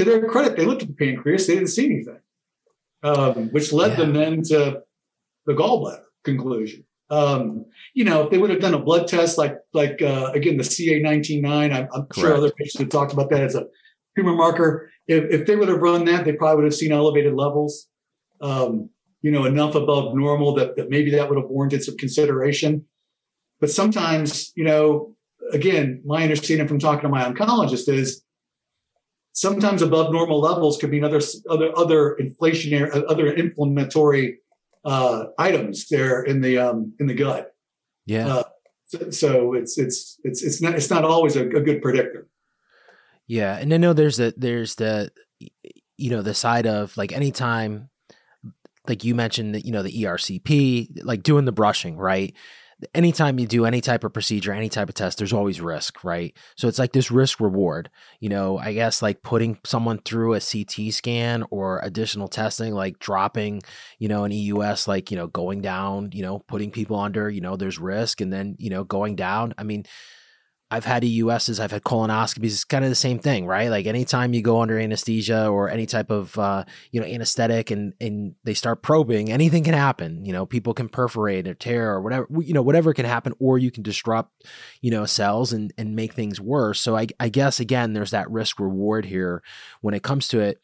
to 0.00 0.10
their 0.10 0.26
credit, 0.26 0.56
they 0.56 0.64
looked 0.64 0.82
at 0.82 0.88
the 0.88 0.94
pancreas, 0.94 1.46
they 1.46 1.54
didn't 1.54 1.68
see 1.68 1.84
anything, 1.84 2.20
um, 3.02 3.50
which 3.50 3.72
led 3.72 3.90
yeah. 3.90 3.96
them 3.96 4.12
then 4.14 4.42
to 4.44 4.82
the 5.46 5.52
gallbladder 5.52 6.02
conclusion. 6.24 6.84
Um, 7.10 7.66
you 7.92 8.04
know, 8.04 8.22
if 8.22 8.30
they 8.30 8.38
would 8.38 8.50
have 8.50 8.60
done 8.60 8.74
a 8.74 8.78
blood 8.78 9.08
test 9.08 9.36
like 9.36 9.56
like 9.74 10.00
uh, 10.00 10.30
again 10.32 10.56
the 10.56 10.64
CA 10.64 11.02
19-9, 11.02 11.44
I'm, 11.46 11.88
I'm 11.92 12.06
sure 12.14 12.34
other 12.34 12.50
patients 12.52 12.80
have 12.80 12.88
talked 12.88 13.12
about 13.12 13.30
that 13.30 13.42
as 13.42 13.54
a 13.54 13.66
tumor 14.16 14.34
marker. 14.34 14.90
If, 15.06 15.24
if 15.40 15.46
they 15.46 15.56
would 15.56 15.68
have 15.68 15.80
run 15.80 16.04
that, 16.06 16.24
they 16.24 16.32
probably 16.32 16.62
would 16.62 16.72
have 16.72 16.74
seen 16.74 16.92
elevated 16.92 17.34
levels. 17.34 17.88
Um, 18.40 18.90
you 19.22 19.30
know, 19.30 19.44
enough 19.44 19.74
above 19.74 20.14
normal 20.14 20.54
that, 20.54 20.76
that 20.76 20.88
maybe 20.88 21.10
that 21.10 21.28
would 21.28 21.36
have 21.36 21.50
warranted 21.50 21.84
some 21.84 21.98
consideration. 21.98 22.86
But 23.60 23.70
sometimes, 23.70 24.50
you 24.56 24.64
know, 24.64 25.14
again, 25.52 26.00
my 26.06 26.22
understanding 26.22 26.66
from 26.66 26.78
talking 26.78 27.02
to 27.02 27.08
my 27.10 27.22
oncologist 27.22 27.92
is 27.92 28.22
sometimes 29.32 29.82
above 29.82 30.12
normal 30.12 30.40
levels 30.40 30.78
could 30.78 30.90
mean 30.90 31.04
other 31.04 31.20
other 31.48 31.70
other 31.76 32.16
inflationary 32.20 32.90
other 33.08 33.32
inflammatory 33.32 34.38
uh, 34.84 35.26
items 35.38 35.88
there 35.88 36.22
in 36.22 36.40
the 36.40 36.58
um, 36.58 36.92
in 36.98 37.06
the 37.06 37.14
gut. 37.14 37.54
Yeah. 38.06 38.28
Uh, 38.28 38.42
so, 38.86 39.10
so, 39.10 39.54
it's 39.54 39.78
it's 39.78 40.18
it's 40.24 40.42
it's 40.42 40.60
not 40.60 40.74
it's 40.74 40.90
not 40.90 41.04
always 41.04 41.36
a, 41.36 41.42
a, 41.42 41.60
good 41.60 41.80
predictor. 41.80 42.26
Yeah, 43.28 43.56
and 43.56 43.72
I 43.72 43.76
know 43.76 43.92
there's 43.92 44.18
a 44.18 44.32
there's 44.36 44.74
the 44.74 45.12
you 46.00 46.08
know, 46.08 46.22
the 46.22 46.34
side 46.34 46.66
of 46.66 46.96
like 46.96 47.12
anytime, 47.12 47.90
like 48.88 49.04
you 49.04 49.14
mentioned 49.14 49.54
that, 49.54 49.66
you 49.66 49.72
know, 49.72 49.82
the 49.82 50.02
ERCP, 50.02 51.04
like 51.04 51.22
doing 51.22 51.44
the 51.44 51.52
brushing, 51.52 51.98
right? 51.98 52.34
Anytime 52.94 53.38
you 53.38 53.46
do 53.46 53.64
any 53.64 53.80
type 53.80 54.04
of 54.04 54.12
procedure, 54.12 54.52
any 54.52 54.68
type 54.68 54.88
of 54.88 54.94
test, 54.94 55.18
there's 55.18 55.32
always 55.32 55.60
risk, 55.60 56.02
right? 56.04 56.36
So 56.56 56.68
it's 56.68 56.78
like 56.78 56.92
this 56.92 57.10
risk 57.10 57.40
reward. 57.40 57.90
You 58.20 58.28
know, 58.28 58.58
I 58.58 58.72
guess 58.72 59.02
like 59.02 59.22
putting 59.22 59.58
someone 59.64 59.98
through 59.98 60.34
a 60.34 60.40
CT 60.40 60.92
scan 60.92 61.44
or 61.50 61.80
additional 61.82 62.28
testing, 62.28 62.74
like 62.74 62.98
dropping, 62.98 63.62
you 63.98 64.08
know, 64.08 64.24
an 64.24 64.32
EUS, 64.32 64.88
like, 64.88 65.10
you 65.10 65.16
know, 65.16 65.26
going 65.26 65.60
down, 65.60 66.10
you 66.12 66.22
know, 66.22 66.38
putting 66.40 66.70
people 66.70 66.98
under, 66.98 67.28
you 67.28 67.40
know, 67.40 67.56
there's 67.56 67.78
risk 67.78 68.20
and 68.20 68.32
then, 68.32 68.56
you 68.58 68.70
know, 68.70 68.84
going 68.84 69.16
down. 69.16 69.54
I 69.58 69.62
mean, 69.62 69.84
I've 70.72 70.84
had 70.84 71.02
EUSs, 71.02 71.58
I've 71.58 71.72
had 71.72 71.82
colonoscopies. 71.82 72.44
It's 72.44 72.64
kind 72.64 72.84
of 72.84 72.90
the 72.90 72.94
same 72.94 73.18
thing, 73.18 73.44
right? 73.44 73.68
Like 73.68 73.86
anytime 73.86 74.32
you 74.32 74.40
go 74.40 74.60
under 74.60 74.78
anesthesia 74.78 75.48
or 75.48 75.68
any 75.68 75.84
type 75.84 76.10
of 76.10 76.38
uh, 76.38 76.64
you 76.92 77.00
know 77.00 77.06
anesthetic, 77.06 77.70
and 77.70 77.92
and 78.00 78.36
they 78.44 78.54
start 78.54 78.82
probing, 78.82 79.32
anything 79.32 79.64
can 79.64 79.74
happen. 79.74 80.24
You 80.24 80.32
know, 80.32 80.46
people 80.46 80.72
can 80.72 80.88
perforate 80.88 81.48
or 81.48 81.54
tear 81.54 81.90
or 81.90 82.00
whatever. 82.00 82.28
You 82.40 82.54
know, 82.54 82.62
whatever 82.62 82.94
can 82.94 83.04
happen, 83.04 83.32
or 83.40 83.58
you 83.58 83.72
can 83.72 83.82
disrupt, 83.82 84.44
you 84.80 84.92
know, 84.92 85.06
cells 85.06 85.52
and 85.52 85.72
and 85.76 85.96
make 85.96 86.12
things 86.12 86.40
worse. 86.40 86.80
So 86.80 86.96
I, 86.96 87.08
I 87.18 87.28
guess 87.30 87.58
again, 87.58 87.92
there's 87.92 88.12
that 88.12 88.30
risk 88.30 88.60
reward 88.60 89.04
here 89.04 89.42
when 89.80 89.94
it 89.94 90.04
comes 90.04 90.28
to 90.28 90.40
it. 90.40 90.60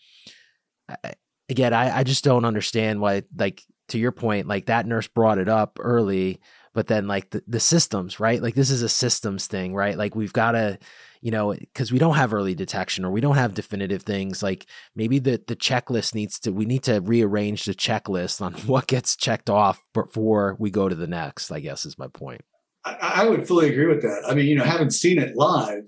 I, 0.89 1.15
again, 1.49 1.75
I, 1.75 1.99
I 1.99 2.05
just 2.05 2.25
don't 2.25 2.45
understand 2.45 3.01
why, 3.01 3.25
like 3.37 3.63
to 3.89 3.99
your 3.99 4.13
point, 4.13 4.47
like 4.47 4.67
that 4.67 4.87
nurse 4.87 5.09
brought 5.09 5.39
it 5.39 5.49
up 5.49 5.79
early 5.81 6.41
but 6.77 6.89
then 6.89 7.09
like 7.09 7.31
the, 7.31 7.43
the 7.49 7.59
systems 7.59 8.21
right? 8.21 8.43
Like 8.43 8.55
this 8.55 8.71
is 8.71 8.83
a 8.83 8.89
systems 8.89 9.47
thing 9.47 9.75
right? 9.75 9.97
Like 9.97 10.15
we've 10.15 10.33
got 10.33 10.53
to 10.53 10.79
you 11.23 11.31
know 11.31 11.55
because 11.55 11.91
we 11.91 11.99
don't 11.99 12.17
have 12.17 12.35
early 12.35 12.55
detection 12.55 13.03
or 13.03 13.11
we 13.11 13.23
don't 13.23 13.37
have 13.37 13.55
definitive 13.55 14.03
things 14.03 14.43
like 14.43 14.67
maybe 14.95 15.19
the 15.19 15.43
the 15.47 15.57
checklist 15.57 16.15
needs 16.15 16.39
to 16.41 16.53
we 16.53 16.67
need 16.67 16.83
to 16.83 17.01
rearrange 17.01 17.65
the 17.65 17.75
checklist 17.75 18.43
on 18.43 18.53
what 18.67 18.87
gets 18.87 19.17
checked 19.17 19.49
off 19.49 19.83
before 19.95 20.55
we 20.59 20.71
go 20.71 20.87
to 20.87 20.95
the 20.95 21.07
next 21.07 21.51
i 21.51 21.59
guess 21.59 21.87
is 21.87 21.99
my 21.99 22.09
point. 22.09 22.43
I, 22.85 23.23
I 23.23 23.29
would 23.29 23.49
fully 23.49 23.71
agree 23.71 23.87
with 23.87 24.03
that. 24.03 24.25
I 24.29 24.35
mean 24.35 24.47
you 24.47 24.57
know 24.57 24.65
haven't 24.65 24.93
seen 24.93 25.19
it 25.19 25.35
live 25.35 25.85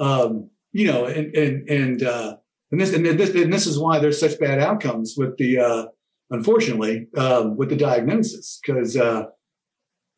um 0.00 0.50
you 0.72 0.88
know 0.88 1.06
and 1.06 1.34
and 1.36 1.68
and 1.68 2.02
uh 2.02 2.36
and 2.72 2.80
this 2.80 2.92
and 2.92 3.06
this 3.06 3.30
and 3.30 3.52
this 3.52 3.68
is 3.68 3.78
why 3.78 4.00
there's 4.00 4.18
such 4.18 4.38
bad 4.40 4.58
outcomes 4.58 5.14
with 5.16 5.36
the 5.38 5.60
uh 5.60 5.84
unfortunately 6.30 7.06
um 7.16 7.56
with 7.56 7.68
the 7.70 7.76
diagnosis 7.76 8.58
because 8.60 8.96
uh 8.96 9.26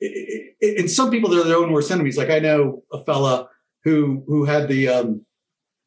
and 0.00 0.90
some 0.90 1.10
people 1.10 1.30
they're 1.30 1.44
their 1.44 1.56
own 1.56 1.72
worst 1.72 1.90
enemies. 1.90 2.16
Like 2.16 2.30
I 2.30 2.38
know 2.38 2.82
a 2.92 3.02
fella 3.04 3.48
who 3.84 4.22
who 4.26 4.44
had 4.44 4.68
the 4.68 4.88
um, 4.88 5.24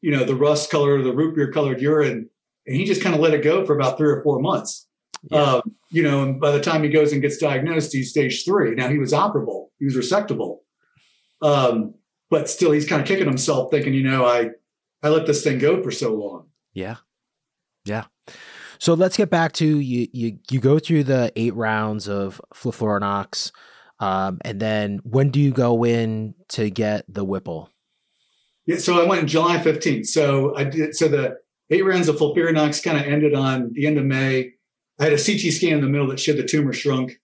you 0.00 0.10
know 0.10 0.24
the 0.24 0.34
rust 0.34 0.70
color, 0.70 1.02
the 1.02 1.14
root 1.14 1.34
beer 1.34 1.50
colored 1.50 1.80
urine, 1.80 2.28
and 2.66 2.76
he 2.76 2.84
just 2.84 3.02
kind 3.02 3.14
of 3.14 3.20
let 3.20 3.34
it 3.34 3.42
go 3.42 3.64
for 3.64 3.74
about 3.74 3.98
three 3.98 4.08
or 4.08 4.22
four 4.22 4.40
months. 4.40 4.86
Yeah. 5.30 5.42
Um, 5.42 5.62
you 5.90 6.02
know, 6.02 6.22
and 6.22 6.40
by 6.40 6.50
the 6.50 6.60
time 6.60 6.82
he 6.82 6.90
goes 6.90 7.12
and 7.12 7.22
gets 7.22 7.38
diagnosed, 7.38 7.92
he's 7.92 8.10
stage 8.10 8.44
three. 8.44 8.74
Now 8.74 8.88
he 8.88 8.98
was 8.98 9.12
operable, 9.12 9.68
he 9.78 9.84
was 9.86 9.96
resectable, 9.96 10.58
um, 11.40 11.94
but 12.30 12.48
still 12.50 12.72
he's 12.72 12.86
kind 12.86 13.00
of 13.00 13.08
kicking 13.08 13.26
himself, 13.26 13.70
thinking, 13.70 13.94
you 13.94 14.02
know, 14.02 14.24
I 14.26 14.50
I 15.02 15.08
let 15.08 15.26
this 15.26 15.42
thing 15.42 15.58
go 15.58 15.82
for 15.82 15.90
so 15.90 16.14
long. 16.14 16.48
Yeah, 16.72 16.96
yeah. 17.84 18.04
So 18.78 18.92
let's 18.94 19.16
get 19.16 19.30
back 19.30 19.52
to 19.52 19.78
you. 19.78 20.08
You 20.12 20.38
you 20.50 20.60
go 20.60 20.78
through 20.78 21.04
the 21.04 21.32
eight 21.36 21.54
rounds 21.54 22.08
of 22.08 22.40
FOLFIRINOX. 22.54 23.52
Um, 24.00 24.38
and 24.44 24.60
then 24.60 25.00
when 25.04 25.30
do 25.30 25.40
you 25.40 25.52
go 25.52 25.84
in 25.84 26.34
to 26.50 26.70
get 26.70 27.04
the 27.08 27.24
Whipple? 27.24 27.70
Yeah, 28.66 28.78
so 28.78 29.02
I 29.02 29.06
went 29.06 29.22
in 29.22 29.28
July 29.28 29.58
15th. 29.58 30.06
So 30.06 30.56
I 30.56 30.64
did, 30.64 30.96
so 30.96 31.08
the 31.08 31.36
eight 31.70 31.84
rounds 31.84 32.08
of 32.08 32.16
FOLFIRINOX 32.16 32.82
kind 32.82 32.98
of 32.98 33.04
ended 33.04 33.34
on 33.34 33.70
the 33.72 33.86
end 33.86 33.98
of 33.98 34.04
May. 34.04 34.52
I 34.98 35.04
had 35.04 35.12
a 35.12 35.16
CT 35.16 35.52
scan 35.52 35.74
in 35.74 35.80
the 35.80 35.88
middle 35.88 36.08
that 36.08 36.20
showed 36.20 36.36
the 36.36 36.44
tumor 36.44 36.72
shrunk 36.72 37.20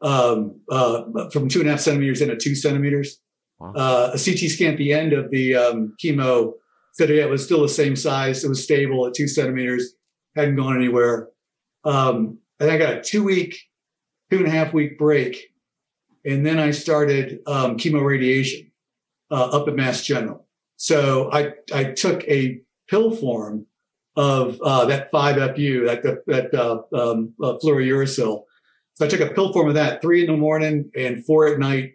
um, 0.00 0.60
uh, 0.70 1.02
from 1.30 1.48
two 1.48 1.60
and 1.60 1.68
a 1.68 1.72
half 1.72 1.80
centimeters 1.80 2.20
into 2.20 2.36
two 2.36 2.54
centimeters. 2.54 3.20
Wow. 3.58 3.72
Uh, 3.74 4.10
a 4.14 4.18
CT 4.18 4.50
scan 4.50 4.72
at 4.72 4.78
the 4.78 4.92
end 4.92 5.12
of 5.12 5.30
the 5.30 5.56
um, 5.56 5.96
chemo 6.02 6.52
said 6.92 7.10
yeah, 7.10 7.22
it 7.22 7.30
was 7.30 7.44
still 7.44 7.62
the 7.62 7.68
same 7.68 7.96
size. 7.96 8.44
It 8.44 8.48
was 8.48 8.62
stable 8.62 9.06
at 9.06 9.14
two 9.14 9.28
centimeters, 9.28 9.94
hadn't 10.36 10.56
gone 10.56 10.76
anywhere. 10.76 11.28
Um, 11.84 12.38
and 12.60 12.70
I 12.70 12.78
got 12.78 12.94
a 12.94 13.02
two 13.02 13.24
week, 13.24 13.56
two 14.30 14.38
and 14.38 14.46
a 14.46 14.50
half 14.50 14.72
week 14.72 14.98
break 14.98 15.47
and 16.28 16.44
then 16.44 16.58
I 16.58 16.72
started 16.72 17.40
um, 17.46 17.78
chemo 17.78 18.04
radiation 18.04 18.70
uh, 19.30 19.46
up 19.46 19.66
at 19.66 19.74
Mass 19.74 20.04
General. 20.04 20.46
So 20.76 21.30
I, 21.32 21.54
I 21.72 21.84
took 21.84 22.22
a 22.24 22.60
pill 22.88 23.10
form 23.16 23.66
of 24.14 24.60
uh, 24.60 24.84
that 24.84 25.10
5FU, 25.10 25.86
that, 25.86 26.22
that 26.26 26.54
uh, 26.54 26.82
um, 26.94 27.32
uh, 27.42 27.54
fluorouracil. 27.62 28.42
So 28.94 29.04
I 29.04 29.08
took 29.08 29.20
a 29.20 29.32
pill 29.32 29.52
form 29.52 29.68
of 29.68 29.74
that, 29.74 30.02
three 30.02 30.20
in 30.20 30.26
the 30.26 30.36
morning 30.36 30.90
and 30.94 31.24
four 31.24 31.46
at 31.46 31.58
night. 31.58 31.92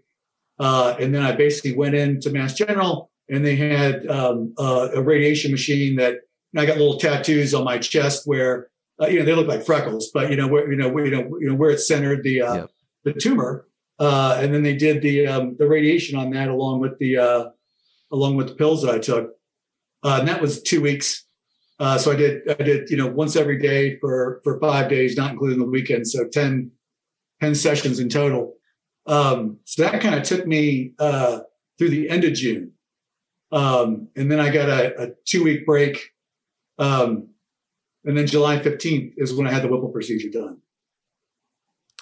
Uh, 0.58 0.96
and 1.00 1.14
then 1.14 1.22
I 1.22 1.34
basically 1.34 1.76
went 1.76 1.94
into 1.94 2.32
Mass 2.32 2.54
General 2.54 3.12
and 3.30 3.46
they 3.46 3.56
had 3.56 4.08
um, 4.08 4.54
uh, 4.58 4.90
a 4.96 5.02
radiation 5.02 5.52
machine 5.52 5.98
that 5.98 6.22
I 6.58 6.66
got 6.66 6.78
little 6.78 6.98
tattoos 6.98 7.54
on 7.54 7.66
my 7.66 7.78
chest 7.78 8.24
where, 8.26 8.70
uh, 9.00 9.08
you 9.08 9.20
know, 9.20 9.26
they 9.26 9.36
look 9.36 9.48
like 9.48 9.66
freckles, 9.66 10.10
but 10.12 10.32
you 10.32 10.38
know, 10.38 10.48
where, 10.48 10.70
you 10.72 10.78
know, 10.78 10.90
where, 10.90 11.06
you 11.06 11.12
know, 11.12 11.38
you 11.40 11.50
know, 11.50 11.56
where 11.56 11.70
it's 11.70 11.88
centered 11.88 12.24
the, 12.24 12.42
uh, 12.42 12.54
yep. 12.56 12.72
the 13.04 13.14
tumor. 13.14 13.68
Uh, 14.04 14.38
and 14.42 14.54
then 14.54 14.64
they 14.64 14.76
did 14.76 15.02
the 15.02 15.26
um, 15.26 15.56
the 15.58 15.66
radiation 15.66 16.20
on 16.20 16.30
that 16.32 16.50
along 16.50 16.82
with 16.82 17.00
the 17.00 17.18
uh, 17.18 17.46
along 18.12 18.36
with 18.36 18.50
the 18.50 18.56
pills 18.56 18.82
that 18.82 18.94
I 18.94 19.00
took, 19.00 19.32
uh, 20.04 20.18
and 20.20 20.28
that 20.28 20.42
was 20.42 20.62
two 20.62 20.82
weeks. 20.82 21.26
Uh, 21.80 21.98
so 21.98 22.12
I 22.12 22.18
did 22.18 22.42
I 22.50 22.62
did 22.62 22.90
you 22.90 22.98
know 22.98 23.08
once 23.08 23.38
every 23.38 23.58
day 23.58 23.98
for 24.00 24.42
for 24.44 24.60
five 24.60 24.90
days, 24.90 25.16
not 25.16 25.32
including 25.32 25.60
the 25.60 25.66
weekend. 25.66 26.06
So 26.06 26.28
10, 26.28 26.70
10 27.40 27.56
sessions 27.56 28.02
in 28.02 28.10
total. 28.10 28.56
Um, 29.06 29.60
so 29.64 29.84
that 29.84 30.02
kind 30.02 30.16
of 30.16 30.24
took 30.24 30.46
me 30.46 30.92
uh, 31.00 31.40
through 31.78 31.92
the 31.92 32.10
end 32.10 32.26
of 32.26 32.34
June, 32.34 32.74
um, 33.54 34.10
and 34.18 34.30
then 34.30 34.42
I 34.42 34.50
got 34.50 34.68
a, 34.68 35.02
a 35.02 35.08
two 35.24 35.46
week 35.46 35.66
break, 35.66 36.10
um, 36.78 37.30
and 38.04 38.18
then 38.18 38.28
July 38.28 38.60
fifteenth 38.60 39.14
is 39.16 39.34
when 39.34 39.48
I 39.48 39.52
had 39.54 39.64
the 39.64 39.70
Whipple 39.70 39.94
procedure 39.94 40.30
done. 40.30 40.58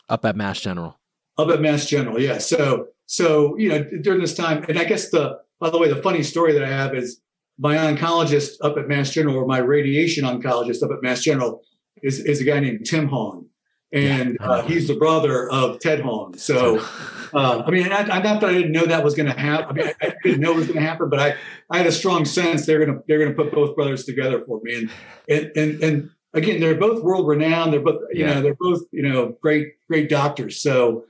Up 0.09 0.25
at 0.25 0.35
Mass 0.35 0.59
General 0.59 0.97
up 1.41 1.49
at 1.49 1.61
Mass 1.61 1.85
General. 1.85 2.19
Yeah. 2.19 2.37
So, 2.37 2.87
so, 3.05 3.57
you 3.57 3.69
know, 3.69 3.83
during 4.01 4.21
this 4.21 4.33
time, 4.33 4.65
and 4.69 4.79
I 4.79 4.85
guess 4.85 5.09
the, 5.09 5.39
by 5.59 5.69
the 5.69 5.77
way, 5.77 5.89
the 5.89 6.01
funny 6.01 6.23
story 6.23 6.53
that 6.53 6.63
I 6.63 6.69
have 6.69 6.95
is 6.95 7.21
my 7.57 7.75
oncologist 7.75 8.53
up 8.61 8.77
at 8.77 8.87
Mass 8.87 9.11
General 9.11 9.35
or 9.35 9.45
my 9.45 9.59
radiation 9.59 10.23
oncologist 10.23 10.81
up 10.81 10.91
at 10.91 11.01
Mass 11.01 11.21
General 11.21 11.61
is, 12.01 12.19
is 12.19 12.41
a 12.41 12.43
guy 12.43 12.59
named 12.59 12.85
Tim 12.85 13.07
Hong. 13.07 13.47
And 13.93 14.37
uh, 14.39 14.61
he's 14.63 14.87
the 14.87 14.95
brother 14.95 15.49
of 15.49 15.79
Ted 15.81 15.99
Hong. 15.99 16.37
So, 16.37 16.79
uh, 17.33 17.63
I 17.65 17.69
mean, 17.69 17.91
I, 17.91 17.99
I, 17.99 18.21
not 18.21 18.39
that 18.39 18.49
I 18.49 18.53
didn't 18.53 18.71
know 18.71 18.85
that 18.85 19.03
was 19.03 19.15
going 19.15 19.29
to 19.29 19.37
happen. 19.37 19.65
I 19.69 19.73
mean, 19.73 19.93
I, 20.01 20.07
I, 20.07 20.13
didn't 20.23 20.39
know 20.39 20.51
it 20.53 20.57
was 20.57 20.67
going 20.67 20.79
to 20.79 20.85
happen, 20.85 21.09
but 21.09 21.19
I, 21.19 21.35
I 21.69 21.77
had 21.77 21.87
a 21.87 21.91
strong 21.91 22.23
sense 22.23 22.65
they're 22.65 22.83
going 22.83 22.97
to 22.97 23.03
they're 23.07 23.19
going 23.19 23.35
to 23.35 23.35
put 23.35 23.53
both 23.53 23.75
brothers 23.75 24.05
together 24.05 24.41
for 24.45 24.61
me. 24.63 24.75
And 24.75 24.89
and 25.27 25.51
and, 25.57 25.83
and 25.83 26.09
again, 26.33 26.61
they're 26.61 26.75
both 26.75 27.03
world 27.03 27.27
renowned. 27.27 27.73
They're 27.73 27.81
both 27.81 28.01
you 28.11 28.25
yeah. 28.25 28.35
know 28.35 28.41
they're 28.41 28.55
both 28.57 28.81
you 28.91 29.03
know 29.03 29.37
great 29.41 29.73
great 29.89 30.09
doctors. 30.09 30.61
So 30.61 31.03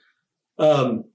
um, 0.62 1.06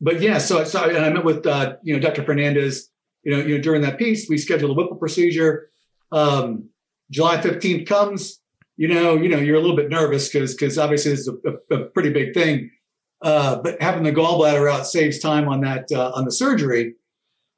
but 0.00 0.20
yeah, 0.22 0.38
so, 0.38 0.60
and 0.60 0.98
I 0.98 1.10
met 1.10 1.24
with 1.24 1.46
uh, 1.46 1.76
you 1.82 1.94
know 1.94 2.00
Dr. 2.00 2.22
Fernandez. 2.22 2.88
You 3.22 3.36
know, 3.36 3.42
you 3.44 3.56
know 3.56 3.62
during 3.62 3.82
that 3.82 3.98
piece, 3.98 4.28
we 4.30 4.38
scheduled 4.38 4.70
a 4.70 4.74
Whipple 4.74 4.96
procedure. 4.96 5.70
Um, 6.10 6.70
July 7.10 7.40
fifteenth 7.40 7.88
comes. 7.88 8.40
You 8.76 8.88
know, 8.88 9.14
you 9.16 9.28
know, 9.28 9.36
you're 9.36 9.56
a 9.56 9.60
little 9.60 9.76
bit 9.76 9.90
nervous 9.90 10.28
because 10.28 10.54
because 10.54 10.78
obviously 10.78 11.12
it's 11.12 11.28
a, 11.28 11.34
a, 11.44 11.76
a, 11.76 11.84
pretty 11.90 12.10
big 12.10 12.32
thing. 12.32 12.70
Uh, 13.20 13.56
but 13.56 13.82
having 13.82 14.04
the 14.04 14.12
gallbladder 14.12 14.72
out 14.72 14.86
saves 14.86 15.18
time 15.18 15.48
on 15.48 15.60
that 15.60 15.92
uh, 15.92 16.12
on 16.14 16.24
the 16.24 16.32
surgery. 16.32 16.94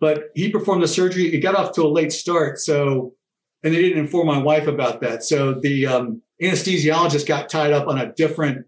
But 0.00 0.30
he 0.34 0.50
performed 0.50 0.82
the 0.82 0.88
surgery. 0.88 1.32
It 1.32 1.38
got 1.38 1.54
off 1.54 1.72
to 1.74 1.82
a 1.82 1.86
late 1.86 2.12
start, 2.12 2.58
so 2.58 3.14
and 3.62 3.72
they 3.72 3.80
didn't 3.80 3.98
inform 3.98 4.26
my 4.26 4.38
wife 4.38 4.66
about 4.66 5.00
that. 5.02 5.22
So 5.22 5.54
the 5.54 5.86
um, 5.86 6.22
anesthesiologist 6.42 7.28
got 7.28 7.48
tied 7.48 7.72
up 7.72 7.86
on 7.86 7.98
a 7.98 8.12
different 8.14 8.66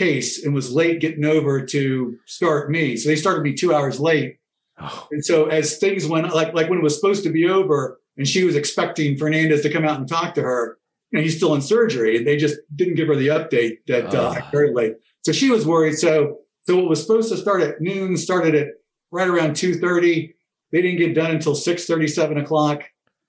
case 0.00 0.42
and 0.42 0.54
was 0.54 0.72
late 0.72 0.98
getting 0.98 1.26
over 1.26 1.64
to 1.64 2.16
start 2.26 2.70
me. 2.70 2.96
So 2.96 3.10
they 3.10 3.16
started 3.16 3.42
me 3.42 3.54
two 3.54 3.74
hours 3.74 4.00
late. 4.00 4.38
Oh. 4.80 5.06
And 5.10 5.22
so 5.22 5.46
as 5.46 5.76
things 5.76 6.06
went 6.06 6.34
like 6.34 6.54
like 6.54 6.70
when 6.70 6.78
it 6.78 6.82
was 6.82 6.96
supposed 6.96 7.22
to 7.24 7.30
be 7.30 7.46
over 7.46 8.00
and 8.16 8.26
she 8.26 8.44
was 8.44 8.56
expecting 8.56 9.18
Fernandez 9.18 9.62
to 9.62 9.70
come 9.70 9.84
out 9.84 9.98
and 9.98 10.08
talk 10.08 10.34
to 10.34 10.42
her, 10.42 10.78
you 11.10 11.18
know, 11.18 11.22
he's 11.22 11.36
still 11.36 11.54
in 11.54 11.60
surgery 11.60 12.16
and 12.16 12.26
they 12.26 12.38
just 12.38 12.56
didn't 12.74 12.94
give 12.94 13.08
her 13.08 13.14
the 13.14 13.28
update 13.28 13.78
that 13.88 14.14
oh. 14.14 14.28
uh, 14.28 14.40
very 14.50 14.72
late. 14.72 14.94
So 15.22 15.32
she 15.32 15.50
was 15.50 15.66
worried. 15.66 15.98
So 15.98 16.38
so 16.62 16.76
what 16.76 16.88
was 16.88 17.02
supposed 17.02 17.28
to 17.30 17.36
start 17.36 17.60
at 17.60 17.82
noon 17.82 18.16
started 18.16 18.54
at 18.54 18.68
right 19.12 19.28
around 19.28 19.50
2.30. 19.52 20.32
They 20.72 20.82
didn't 20.82 20.98
get 20.98 21.14
done 21.14 21.32
until 21.32 21.54
six 21.54 21.84
thirty, 21.84 22.06
seven 22.06 22.38
o'clock. 22.38 22.84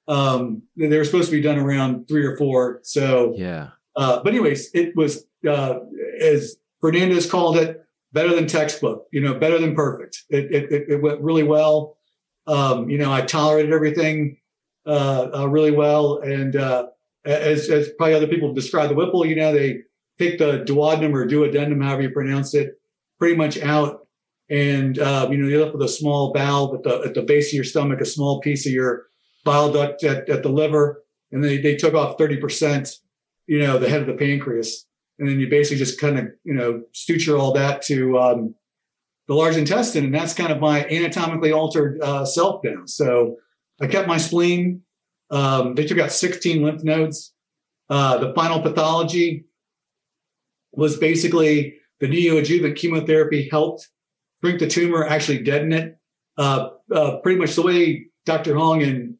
Um, 0.07 0.63
they 0.77 0.95
were 0.95 1.03
supposed 1.03 1.29
to 1.31 1.35
be 1.35 1.41
done 1.41 1.57
around 1.57 2.07
three 2.07 2.25
or 2.25 2.37
four. 2.37 2.79
So 2.83 3.33
yeah. 3.35 3.69
Uh, 3.95 4.21
but 4.23 4.33
anyways, 4.33 4.69
it 4.73 4.95
was 4.95 5.25
uh, 5.47 5.79
as 6.21 6.55
Fernandez 6.81 7.29
called 7.29 7.57
it, 7.57 7.81
better 8.11 8.35
than 8.35 8.47
textbook. 8.47 9.07
You 9.11 9.21
know, 9.21 9.35
better 9.35 9.59
than 9.59 9.75
perfect. 9.75 10.23
It 10.29 10.51
it, 10.51 10.89
it 10.89 11.01
went 11.01 11.21
really 11.21 11.43
well. 11.43 11.97
Um, 12.47 12.89
you 12.89 12.97
know, 12.97 13.11
I 13.11 13.21
tolerated 13.21 13.71
everything 13.71 14.37
uh, 14.85 15.29
uh, 15.33 15.47
really 15.47 15.71
well, 15.71 16.19
and 16.19 16.55
uh, 16.55 16.87
as, 17.25 17.69
as 17.69 17.89
probably 17.97 18.15
other 18.15 18.27
people 18.27 18.53
describe 18.53 18.89
the 18.89 18.95
Whipple, 18.95 19.25
you 19.25 19.35
know, 19.35 19.53
they 19.53 19.81
take 20.19 20.37
the 20.39 20.63
duodenum 20.65 21.13
or 21.13 21.27
duodenum, 21.27 21.83
however 21.83 22.03
you 22.03 22.09
pronounce 22.09 22.53
it, 22.53 22.79
pretty 23.19 23.35
much 23.35 23.59
out. 23.59 24.07
And, 24.49 24.99
uh, 24.99 25.27
you 25.31 25.37
know, 25.37 25.47
you're 25.47 25.61
left 25.61 25.73
with 25.73 25.83
a 25.83 25.91
small 25.91 26.33
valve 26.33 26.75
at 26.75 26.83
the, 26.83 27.01
at 27.07 27.13
the 27.13 27.21
base 27.21 27.49
of 27.49 27.53
your 27.53 27.63
stomach, 27.63 28.01
a 28.01 28.05
small 28.05 28.41
piece 28.41 28.65
of 28.65 28.73
your 28.73 29.05
bile 29.45 29.71
duct 29.71 30.03
at, 30.03 30.27
at 30.29 30.43
the 30.43 30.49
liver. 30.49 31.03
And 31.31 31.43
they, 31.43 31.57
they 31.57 31.75
took 31.75 31.93
off 31.93 32.17
30%, 32.17 32.97
you 33.47 33.59
know, 33.59 33.77
the 33.77 33.89
head 33.89 34.01
of 34.01 34.07
the 34.07 34.13
pancreas. 34.13 34.85
And 35.21 35.29
then 35.29 35.39
you 35.39 35.47
basically 35.47 35.77
just 35.77 36.01
kind 36.01 36.17
of, 36.17 36.27
you 36.43 36.53
know, 36.53 36.81
suture 36.93 37.37
all 37.37 37.53
that 37.53 37.83
to, 37.83 38.19
um, 38.19 38.55
the 39.27 39.35
large 39.35 39.55
intestine. 39.55 40.05
And 40.05 40.13
that's 40.13 40.33
kind 40.33 40.51
of 40.51 40.59
my 40.59 40.83
anatomically 40.87 41.51
altered, 41.51 42.01
uh, 42.01 42.25
self 42.25 42.63
now. 42.63 42.81
So 42.85 43.37
I 43.79 43.87
kept 43.87 44.07
my 44.07 44.17
spleen. 44.17 44.81
Um, 45.29 45.75
they 45.75 45.85
took 45.85 45.99
out 45.99 46.11
16 46.11 46.63
lymph 46.63 46.83
nodes. 46.83 47.33
Uh, 47.89 48.17
the 48.17 48.33
final 48.33 48.61
pathology 48.61 49.45
was 50.73 50.97
basically 50.97 51.75
the 51.99 52.07
neoadjuvant 52.07 52.75
chemotherapy 52.75 53.47
helped 53.49 53.89
shrink 54.43 54.59
the 54.59 54.67
tumor, 54.67 55.05
actually 55.05 55.43
deaden 55.43 55.71
it. 55.71 55.97
Uh, 56.37 56.69
uh, 56.93 57.17
pretty 57.17 57.39
much 57.39 57.55
the 57.55 57.61
way 57.61 58.07
Dr. 58.25 58.55
Hong 58.55 58.81
in 58.81 59.17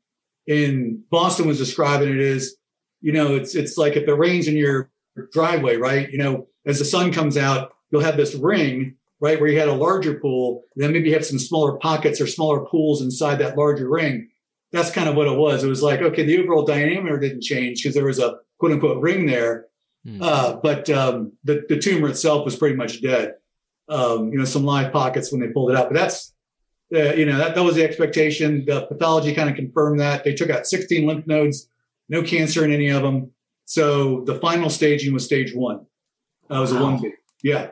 in 0.47 1.03
Boston 1.09 1.47
was 1.47 1.57
describing 1.57 2.09
it 2.09 2.19
is, 2.19 2.57
you 3.01 3.11
know, 3.11 3.35
it's 3.35 3.55
it's 3.55 3.77
like 3.77 3.95
if 3.95 4.07
it 4.07 4.13
rains 4.13 4.47
in 4.47 4.57
your 4.57 4.90
driveway, 5.31 5.77
right? 5.77 6.09
You 6.11 6.17
know, 6.17 6.47
as 6.65 6.79
the 6.79 6.85
sun 6.85 7.11
comes 7.11 7.37
out, 7.37 7.73
you'll 7.91 8.01
have 8.01 8.17
this 8.17 8.35
ring, 8.35 8.95
right, 9.19 9.39
where 9.39 9.49
you 9.49 9.59
had 9.59 9.67
a 9.67 9.73
larger 9.73 10.19
pool, 10.19 10.63
then 10.75 10.91
maybe 10.91 11.09
you 11.09 11.15
have 11.15 11.25
some 11.25 11.39
smaller 11.39 11.77
pockets 11.77 12.21
or 12.21 12.27
smaller 12.27 12.65
pools 12.65 13.01
inside 13.01 13.35
that 13.35 13.57
larger 13.57 13.89
ring. 13.89 14.29
That's 14.71 14.91
kind 14.91 15.09
of 15.09 15.15
what 15.15 15.27
it 15.27 15.37
was. 15.37 15.63
It 15.63 15.69
was 15.69 15.83
like, 15.83 16.01
okay, 16.01 16.23
the 16.23 16.39
overall 16.39 16.65
diameter 16.65 17.19
didn't 17.19 17.41
change 17.41 17.83
because 17.83 17.93
there 17.93 18.05
was 18.05 18.19
a 18.19 18.37
quote 18.57 18.71
unquote 18.71 19.01
ring 19.01 19.25
there, 19.25 19.65
mm-hmm. 20.07 20.21
uh, 20.21 20.53
but 20.63 20.89
um, 20.89 21.33
the 21.43 21.65
the 21.67 21.77
tumor 21.77 22.07
itself 22.07 22.45
was 22.45 22.55
pretty 22.55 22.75
much 22.75 23.01
dead. 23.01 23.35
Um, 23.89 24.31
you 24.31 24.39
know, 24.39 24.45
some 24.45 24.63
live 24.63 24.93
pockets 24.93 25.31
when 25.31 25.41
they 25.41 25.49
pulled 25.49 25.71
it 25.71 25.77
out, 25.77 25.89
but 25.89 25.95
that's 25.95 26.33
uh, 26.93 27.13
you 27.13 27.25
know, 27.25 27.37
that, 27.37 27.55
that 27.55 27.63
was 27.63 27.75
the 27.75 27.83
expectation. 27.83 28.65
The 28.65 28.85
pathology 28.85 29.33
kind 29.33 29.49
of 29.49 29.55
confirmed 29.55 29.99
that. 29.99 30.23
They 30.23 30.33
took 30.33 30.49
out 30.49 30.67
16 30.67 31.07
lymph 31.07 31.25
nodes, 31.25 31.69
no 32.09 32.21
cancer 32.21 32.65
in 32.65 32.71
any 32.71 32.89
of 32.89 33.01
them. 33.01 33.31
So 33.65 34.23
the 34.25 34.35
final 34.35 34.69
staging 34.69 35.13
was 35.13 35.25
stage 35.25 35.53
one. 35.53 35.85
That 36.49 36.59
was 36.59 36.73
wow. 36.73 36.95
a 36.95 36.97
1B. 36.97 37.11
Yeah. 37.43 37.71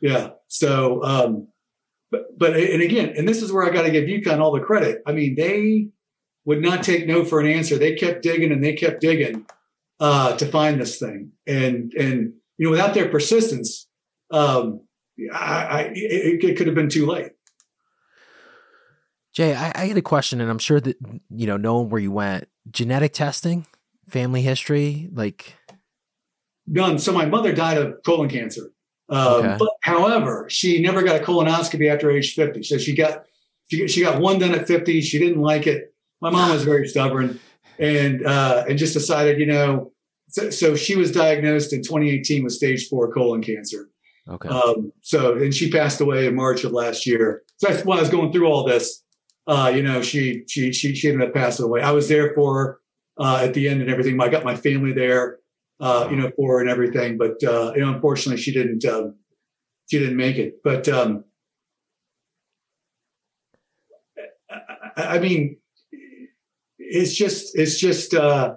Yeah. 0.00 0.30
So, 0.48 1.02
um, 1.04 1.48
but, 2.10 2.36
but, 2.36 2.56
and 2.56 2.82
again, 2.82 3.14
and 3.16 3.28
this 3.28 3.42
is 3.42 3.52
where 3.52 3.64
I 3.64 3.70
got 3.70 3.82
to 3.82 3.90
give 3.90 4.04
UConn 4.04 4.40
all 4.40 4.52
the 4.52 4.60
credit. 4.60 5.02
I 5.06 5.12
mean, 5.12 5.36
they 5.36 5.88
would 6.44 6.60
not 6.60 6.82
take 6.82 7.06
no 7.06 7.24
for 7.24 7.40
an 7.40 7.46
answer. 7.46 7.78
They 7.78 7.94
kept 7.94 8.22
digging 8.22 8.50
and 8.50 8.64
they 8.64 8.72
kept 8.72 9.00
digging, 9.00 9.46
uh, 10.00 10.36
to 10.36 10.46
find 10.46 10.80
this 10.80 10.98
thing. 10.98 11.32
And, 11.46 11.92
and, 11.92 12.32
you 12.58 12.66
know, 12.66 12.70
without 12.70 12.94
their 12.94 13.08
persistence, 13.08 13.86
um, 14.32 14.80
I, 15.32 15.64
I 15.64 15.80
it, 15.94 16.44
it 16.44 16.56
could 16.56 16.66
have 16.66 16.74
been 16.74 16.88
too 16.88 17.06
late. 17.06 17.32
Jay, 19.32 19.54
I, 19.54 19.72
I 19.74 19.86
get 19.88 19.96
a 19.96 20.02
question, 20.02 20.40
and 20.40 20.50
I'm 20.50 20.58
sure 20.58 20.80
that 20.80 20.96
you 21.30 21.46
know, 21.46 21.56
knowing 21.56 21.88
where 21.88 22.00
you 22.00 22.10
went, 22.10 22.48
genetic 22.70 23.12
testing, 23.12 23.66
family 24.08 24.42
history, 24.42 25.08
like 25.12 25.54
none. 26.66 26.98
So 26.98 27.12
my 27.12 27.26
mother 27.26 27.52
died 27.52 27.78
of 27.78 27.94
colon 28.04 28.28
cancer. 28.28 28.72
Um, 29.08 29.26
okay. 29.26 29.56
But 29.58 29.70
however, 29.82 30.46
she 30.48 30.80
never 30.80 31.02
got 31.02 31.20
a 31.20 31.24
colonoscopy 31.24 31.92
after 31.92 32.10
age 32.10 32.34
50. 32.34 32.62
So 32.62 32.78
she 32.78 32.94
got 32.94 33.24
she, 33.70 33.86
she 33.88 34.02
got 34.02 34.20
one 34.20 34.38
done 34.38 34.54
at 34.54 34.66
50. 34.66 35.00
She 35.00 35.18
didn't 35.18 35.40
like 35.40 35.66
it. 35.66 35.94
My 36.20 36.30
mom 36.30 36.50
was 36.50 36.64
very 36.64 36.86
stubborn 36.86 37.40
and 37.78 38.24
uh, 38.26 38.64
and 38.68 38.78
just 38.78 38.94
decided, 38.94 39.38
you 39.38 39.46
know, 39.46 39.92
so, 40.28 40.50
so, 40.50 40.76
she 40.76 40.94
was 40.94 41.10
diagnosed 41.10 41.72
in 41.72 41.82
2018 41.82 42.44
with 42.44 42.52
stage 42.52 42.88
four 42.88 43.12
colon 43.12 43.42
cancer. 43.42 43.88
Okay. 44.28 44.48
Um, 44.48 44.92
so 45.00 45.36
and 45.36 45.52
she 45.52 45.72
passed 45.72 46.00
away 46.00 46.26
in 46.26 46.36
March 46.36 46.62
of 46.62 46.70
last 46.70 47.04
year. 47.04 47.42
So 47.56 47.68
that's 47.68 47.84
why 47.84 47.96
I 47.96 48.00
was 48.00 48.10
going 48.10 48.30
through 48.32 48.46
all 48.46 48.64
this 48.64 49.02
uh, 49.50 49.72
you 49.74 49.82
know, 49.82 50.00
she 50.00 50.44
she 50.48 50.72
she 50.72 50.94
she 50.94 51.10
ended 51.10 51.28
up 51.28 51.34
passing 51.34 51.64
away. 51.64 51.82
I 51.82 51.90
was 51.90 52.08
there 52.08 52.32
for 52.34 52.54
her 52.54 52.79
uh, 53.20 53.40
at 53.42 53.54
the 53.54 53.68
end 53.68 53.82
and 53.82 53.90
everything. 53.90 54.20
I 54.20 54.28
got 54.28 54.44
my 54.44 54.56
family 54.56 54.92
there, 54.92 55.38
uh, 55.78 56.08
you 56.10 56.16
know, 56.16 56.30
for 56.34 56.54
her 56.54 56.60
and 56.60 56.70
everything. 56.70 57.18
But 57.18 57.42
uh, 57.44 57.72
you 57.76 57.82
know, 57.82 57.92
unfortunately, 57.92 58.42
she 58.42 58.52
didn't 58.52 58.84
um, 58.86 59.16
she 59.90 59.98
didn't 59.98 60.16
make 60.16 60.36
it. 60.36 60.54
But 60.64 60.88
um, 60.88 61.24
I, 64.50 65.16
I 65.16 65.18
mean, 65.18 65.58
it's 66.78 67.14
just 67.14 67.56
it's 67.56 67.78
just 67.78 68.14
uh, 68.14 68.54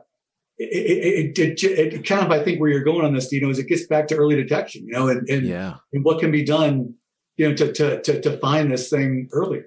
it, 0.58 1.38
it, 1.38 1.64
it, 1.64 1.94
it, 1.94 2.08
kind 2.08 2.26
of 2.26 2.32
I 2.32 2.42
think 2.44 2.62
where 2.62 2.70
you're 2.70 2.84
going 2.84 3.06
on 3.06 3.14
this, 3.14 3.32
you 3.32 3.42
know, 3.42 3.50
is 3.50 3.60
it 3.60 3.68
gets 3.68 3.86
back 3.86 4.08
to 4.08 4.16
early 4.16 4.36
detection, 4.36 4.88
you 4.88 4.94
know, 4.94 5.10
and 5.10 5.28
and, 5.30 5.46
yeah. 5.46 5.76
and 5.92 6.06
what 6.06 6.20
can 6.20 6.32
be 6.32 6.44
done, 6.44 6.96
you 7.36 7.50
know, 7.50 7.56
to 7.56 7.74
to 7.74 8.02
to, 8.02 8.22
to 8.22 8.38
find 8.38 8.72
this 8.72 8.90
thing 8.90 9.28
earlier. 9.34 9.66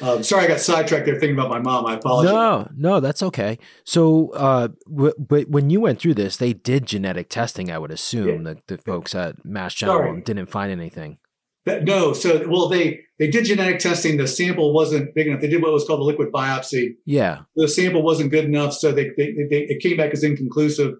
Um, 0.00 0.22
sorry, 0.22 0.44
I 0.44 0.48
got 0.48 0.60
sidetracked 0.60 1.06
there 1.06 1.18
thinking 1.18 1.38
about 1.38 1.50
my 1.50 1.60
mom. 1.60 1.86
I 1.86 1.94
apologize. 1.94 2.32
No, 2.32 2.68
no, 2.76 3.00
that's 3.00 3.22
okay. 3.22 3.58
So, 3.84 4.30
uh, 4.30 4.68
w- 4.88 5.14
but 5.18 5.48
when 5.48 5.70
you 5.70 5.80
went 5.80 6.00
through 6.00 6.14
this, 6.14 6.36
they 6.36 6.52
did 6.52 6.86
genetic 6.86 7.28
testing. 7.28 7.70
I 7.70 7.78
would 7.78 7.90
assume 7.90 8.46
yeah. 8.46 8.54
the, 8.54 8.76
the 8.76 8.78
folks 8.82 9.14
at 9.14 9.44
Mass 9.44 9.74
General 9.74 10.20
didn't 10.20 10.46
find 10.46 10.72
anything. 10.72 11.18
That, 11.66 11.84
no, 11.84 12.12
so 12.12 12.46
well, 12.48 12.68
they 12.68 13.00
they 13.18 13.28
did 13.28 13.46
genetic 13.46 13.78
testing. 13.78 14.18
The 14.18 14.26
sample 14.26 14.74
wasn't 14.74 15.14
big 15.14 15.28
enough. 15.28 15.40
They 15.40 15.48
did 15.48 15.62
what 15.62 15.72
was 15.72 15.84
called 15.86 16.00
a 16.00 16.04
liquid 16.04 16.30
biopsy. 16.30 16.96
Yeah, 17.06 17.42
the 17.56 17.68
sample 17.68 18.02
wasn't 18.02 18.30
good 18.30 18.44
enough, 18.44 18.74
so 18.74 18.92
they 18.92 19.10
they, 19.16 19.32
they 19.48 19.66
it 19.68 19.80
came 19.80 19.96
back 19.96 20.12
as 20.12 20.22
inconclusive. 20.22 20.94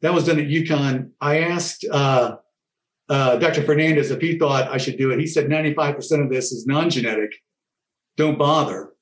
That 0.00 0.14
was 0.14 0.24
done 0.26 0.40
at 0.40 0.46
UConn. 0.46 1.10
I 1.20 1.40
asked 1.40 1.84
uh, 1.92 2.36
uh, 3.08 3.36
Dr. 3.36 3.62
Fernandez 3.62 4.10
if 4.10 4.20
he 4.20 4.38
thought 4.38 4.70
I 4.70 4.78
should 4.78 4.96
do 4.96 5.10
it. 5.10 5.20
He 5.20 5.26
said 5.26 5.46
95% 5.46 6.24
of 6.24 6.30
this 6.30 6.52
is 6.52 6.66
non-genetic 6.66 7.32
don't 8.20 8.38
bother. 8.38 8.92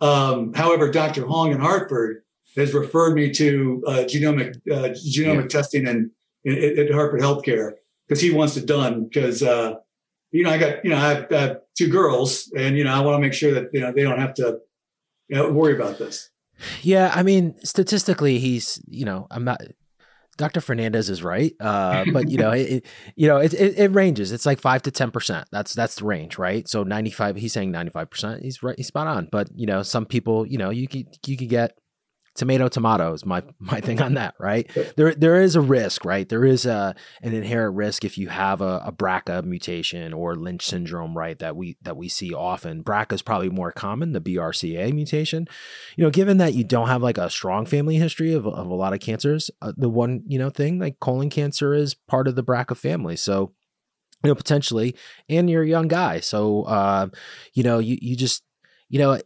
Um, 0.00 0.52
however, 0.52 0.90
Dr. 0.90 1.26
Hong 1.26 1.52
in 1.52 1.60
Hartford 1.60 2.22
has 2.56 2.74
referred 2.74 3.14
me 3.14 3.30
to 3.32 3.82
uh, 3.86 3.92
genomic 4.04 4.56
uh, 4.70 4.90
genomic 4.94 5.42
yeah. 5.42 5.48
testing 5.48 5.86
and 5.88 6.10
at 6.46 6.92
Hartford 6.92 7.20
Healthcare 7.20 7.72
because 8.06 8.20
he 8.20 8.30
wants 8.30 8.56
it 8.56 8.66
done 8.66 9.04
because 9.04 9.42
uh, 9.42 9.74
you 10.30 10.44
know 10.44 10.50
I 10.50 10.58
got 10.58 10.84
you 10.84 10.90
know 10.90 10.96
I 10.96 11.08
have, 11.14 11.32
I 11.32 11.40
have, 11.40 11.56
two 11.76 11.88
girls 11.88 12.50
and 12.56 12.78
you 12.78 12.84
know 12.84 12.92
I 12.92 13.00
want 13.00 13.16
to 13.16 13.20
make 13.20 13.34
sure 13.34 13.52
that 13.52 13.68
you 13.72 13.80
know 13.80 13.92
they 13.92 14.02
don't 14.02 14.18
have 14.18 14.32
to 14.34 14.58
you 15.28 15.36
know, 15.36 15.50
worry 15.50 15.74
about 15.74 15.98
this. 15.98 16.30
Yeah, 16.82 17.12
I 17.14 17.22
mean 17.22 17.54
statistically 17.64 18.38
he's 18.38 18.80
you 18.88 19.04
know 19.04 19.26
I'm 19.30 19.44
not 19.44 19.60
Dr. 20.36 20.60
Fernandez 20.60 21.08
is 21.08 21.22
right, 21.22 21.52
uh, 21.60 22.04
but 22.12 22.30
you 22.30 22.38
know, 22.38 22.50
it, 22.52 22.84
you 23.14 23.28
know, 23.28 23.38
it, 23.38 23.54
it, 23.54 23.78
it, 23.78 23.88
ranges. 23.92 24.32
It's 24.32 24.46
like 24.46 24.60
five 24.60 24.82
to 24.82 24.90
ten 24.90 25.10
percent. 25.10 25.48
That's 25.50 25.72
that's 25.74 25.96
the 25.96 26.04
range, 26.04 26.38
right? 26.38 26.68
So 26.68 26.82
ninety 26.82 27.10
five. 27.10 27.36
He's 27.36 27.52
saying 27.52 27.70
ninety 27.70 27.90
five 27.90 28.10
percent. 28.10 28.42
He's 28.42 28.62
right. 28.62 28.76
He's 28.76 28.88
spot 28.88 29.06
on. 29.06 29.28
But 29.32 29.48
you 29.54 29.66
know, 29.66 29.82
some 29.82 30.04
people, 30.04 30.46
you 30.46 30.58
know, 30.58 30.70
you 30.70 30.88
could 30.88 31.06
you 31.26 31.36
could 31.36 31.48
get 31.48 31.78
tomato 32.36 32.68
tomatoes 32.68 33.24
my 33.24 33.42
my 33.58 33.80
thing 33.80 34.00
on 34.00 34.14
that 34.14 34.34
right? 34.38 34.70
There 34.96 35.14
there 35.14 35.40
is 35.40 35.56
a 35.56 35.60
risk 35.60 36.04
right? 36.04 36.28
There 36.28 36.44
is 36.44 36.66
a 36.66 36.94
an 37.22 37.34
inherent 37.34 37.76
risk 37.76 38.04
if 38.04 38.18
you 38.18 38.28
have 38.28 38.60
a, 38.60 38.82
a 38.84 38.92
BRCA 38.92 39.44
mutation 39.44 40.12
or 40.12 40.36
Lynch 40.36 40.64
syndrome 40.64 41.16
right 41.16 41.38
that 41.38 41.56
we 41.56 41.76
that 41.82 41.96
we 41.96 42.08
see 42.08 42.32
often. 42.32 42.84
BRCA 42.84 43.14
is 43.14 43.22
probably 43.22 43.50
more 43.50 43.72
common 43.72 44.12
the 44.12 44.20
BRCA 44.20 44.92
mutation. 44.92 45.46
You 45.96 46.04
know 46.04 46.10
given 46.10 46.36
that 46.38 46.54
you 46.54 46.64
don't 46.64 46.88
have 46.88 47.02
like 47.02 47.18
a 47.18 47.30
strong 47.30 47.66
family 47.66 47.96
history 47.96 48.32
of, 48.32 48.46
of 48.46 48.66
a 48.66 48.74
lot 48.74 48.92
of 48.92 49.00
cancers 49.00 49.50
uh, 49.62 49.72
the 49.76 49.88
one 49.88 50.22
you 50.26 50.38
know 50.38 50.50
thing 50.50 50.78
like 50.78 51.00
colon 51.00 51.30
cancer 51.30 51.74
is 51.74 51.94
part 51.94 52.28
of 52.28 52.36
the 52.36 52.44
BRCA 52.44 52.76
family. 52.76 53.16
So 53.16 53.52
you 54.22 54.28
know 54.28 54.34
potentially 54.34 54.96
and 55.28 55.48
you're 55.50 55.62
a 55.62 55.68
young 55.68 55.88
guy. 55.88 56.20
So 56.20 56.64
uh 56.64 57.08
you 57.54 57.62
know 57.62 57.78
you 57.78 57.98
you 58.00 58.16
just 58.16 58.42
you 58.88 58.98
know 58.98 59.18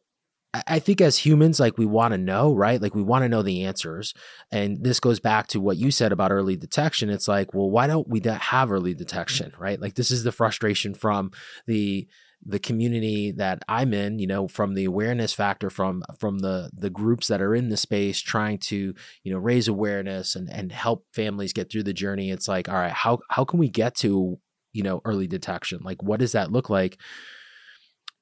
I 0.53 0.81
think 0.81 1.01
as 1.01 1.17
humans, 1.17 1.61
like 1.61 1.79
we 1.79 1.87
want 1.87 2.13
to 2.13 2.19
know, 2.19 2.53
right? 2.55 2.83
Like 2.83 2.95
we 2.95 3.03
want 3.03 3.23
to 3.23 3.29
know 3.29 3.43
the 3.43 3.65
answers. 3.65 4.15
And 4.51 4.83
this 4.83 4.99
goes 4.99 5.21
back 5.21 5.47
to 5.49 5.61
what 5.61 5.77
you 5.77 5.93
said 5.93 6.11
about 6.11 6.33
early 6.33 6.57
detection. 6.57 7.09
It's 7.09 7.29
like, 7.29 7.55
well, 7.55 7.71
why 7.71 7.87
don't 7.87 8.09
we 8.09 8.21
have 8.25 8.73
early 8.73 8.95
detection, 8.95 9.53
mm-hmm. 9.53 9.63
right? 9.63 9.81
Like 9.81 9.95
this 9.95 10.11
is 10.11 10.25
the 10.25 10.33
frustration 10.33 10.95
from 10.95 11.31
the 11.67 12.09
the 12.45 12.59
community 12.59 13.33
that 13.33 13.63
I'm 13.69 13.93
in, 13.93 14.19
you 14.19 14.27
know, 14.27 14.49
from 14.49 14.75
the 14.75 14.87
awareness 14.87 15.33
factor 15.33 15.69
from 15.71 16.03
from 16.19 16.39
the 16.39 16.71
the 16.73 16.91
groups 16.91 17.29
that 17.29 17.43
are 17.43 17.55
in 17.55 17.69
the 17.69 17.77
space 17.77 18.19
trying 18.19 18.59
to, 18.59 18.95
you 19.23 19.33
know, 19.33 19.39
raise 19.39 19.69
awareness 19.69 20.35
and 20.35 20.51
and 20.51 20.73
help 20.73 21.07
families 21.13 21.53
get 21.53 21.71
through 21.71 21.83
the 21.83 21.93
journey. 21.93 22.31
It's 22.31 22.49
like, 22.49 22.69
all 22.69 22.75
right, 22.75 22.93
how 22.93 23.19
how 23.29 23.45
can 23.45 23.59
we 23.59 23.69
get 23.69 23.95
to, 23.97 24.39
you 24.73 24.83
know, 24.83 25.01
early 25.05 25.27
detection? 25.27 25.81
Like 25.85 26.03
what 26.03 26.19
does 26.19 26.33
that 26.33 26.51
look 26.51 26.71
like? 26.71 26.99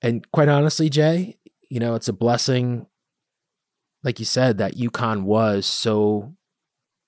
And 0.03 0.29
quite 0.33 0.49
honestly, 0.49 0.91
Jay, 0.91 1.39
you 1.69 1.81
know, 1.81 1.95
it's 1.95 2.09
a 2.09 2.13
blessing, 2.13 2.87
like 4.03 4.19
you 4.19 4.25
said, 4.25 4.59
that 4.59 4.77
UConn 4.77 5.23
was 5.23 5.67
so 5.67 6.35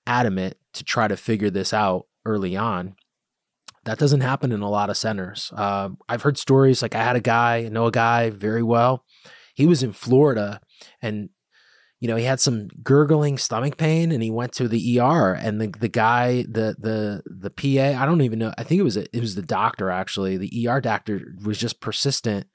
adamant 0.05 0.55
to 0.73 0.83
try 0.83 1.07
to 1.07 1.17
figure 1.17 1.49
this 1.49 1.73
out 1.73 2.07
early 2.25 2.55
on. 2.55 2.95
That 3.85 3.97
doesn't 3.97 4.21
happen 4.21 4.51
in 4.51 4.61
a 4.61 4.69
lot 4.69 4.89
of 4.89 4.97
centers. 4.97 5.51
Uh, 5.55 5.89
I've 6.07 6.21
heard 6.21 6.37
stories 6.37 6.81
like 6.81 6.95
I 6.95 7.03
had 7.03 7.15
a 7.15 7.21
guy, 7.21 7.57
I 7.57 7.69
know 7.69 7.87
a 7.87 7.91
guy 7.91 8.29
very 8.29 8.61
well. 8.61 9.03
He 9.55 9.65
was 9.65 9.81
in 9.83 9.93
Florida 9.93 10.61
and 11.01 11.29
you 11.99 12.07
know, 12.07 12.15
he 12.15 12.23
had 12.23 12.39
some 12.39 12.67
gurgling 12.81 13.37
stomach 13.37 13.77
pain 13.77 14.11
and 14.11 14.23
he 14.23 14.31
went 14.31 14.53
to 14.53 14.67
the 14.67 14.99
ER 14.99 15.33
and 15.33 15.61
the, 15.61 15.67
the 15.67 15.87
guy, 15.87 16.41
the, 16.49 16.75
the, 16.79 17.21
the 17.27 17.51
PA, 17.51 18.01
I 18.01 18.07
don't 18.07 18.21
even 18.21 18.39
know. 18.39 18.51
I 18.57 18.63
think 18.63 18.79
it 18.79 18.83
was, 18.83 18.97
a, 18.97 19.05
it 19.15 19.21
was 19.21 19.35
the 19.35 19.43
doctor 19.43 19.91
actually. 19.91 20.37
The 20.37 20.67
ER 20.67 20.81
doctor 20.81 21.35
was 21.45 21.59
just 21.59 21.79
persistent 21.79 22.47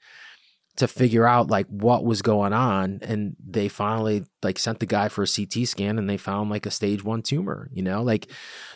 to 0.77 0.87
figure 0.87 1.27
out 1.27 1.49
like 1.49 1.67
what 1.67 2.05
was 2.05 2.21
going 2.21 2.53
on. 2.53 2.99
And 3.01 3.35
they 3.45 3.67
finally 3.67 4.23
like 4.43 4.59
sent 4.59 4.79
the 4.79 4.85
guy 4.85 5.09
for 5.09 5.23
a 5.23 5.27
CT 5.27 5.67
scan 5.67 5.97
and 5.97 6.09
they 6.09 6.17
found 6.17 6.49
like 6.49 6.65
a 6.65 6.71
stage 6.71 7.03
one 7.03 7.23
tumor, 7.23 7.69
you 7.73 7.81
know, 7.81 8.03
like, 8.03 8.27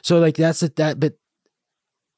so 0.01 0.19
like 0.19 0.35
that's 0.35 0.63
it, 0.63 0.75
that, 0.75 0.99
but 0.99 1.13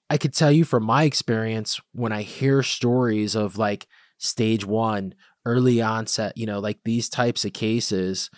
I 0.10 0.17
could 0.17 0.34
tell 0.34 0.52
you 0.52 0.63
from 0.63 0.84
my 0.86 1.04
experience 1.04 1.82
when 1.91 2.12
I 2.12 2.22
hear 2.22 2.63
stories 2.63 3.36
of 3.36 3.58
like 3.58 3.88
stage 4.19 4.65
one 4.65 5.15
early 5.46 5.82
onset, 5.82 6.38
you 6.38 6.46
know, 6.46 6.60
like 6.60 6.80
these 6.86 7.10
types 7.10 7.43
of 7.43 7.52
cases, 7.52 8.30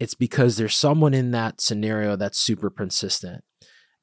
it's 0.00 0.14
because 0.14 0.56
there's 0.56 0.76
someone 0.76 1.12
in 1.12 1.32
that 1.32 1.60
scenario 1.60 2.16
that's 2.16 2.38
super 2.38 2.70
persistent. 2.70 3.44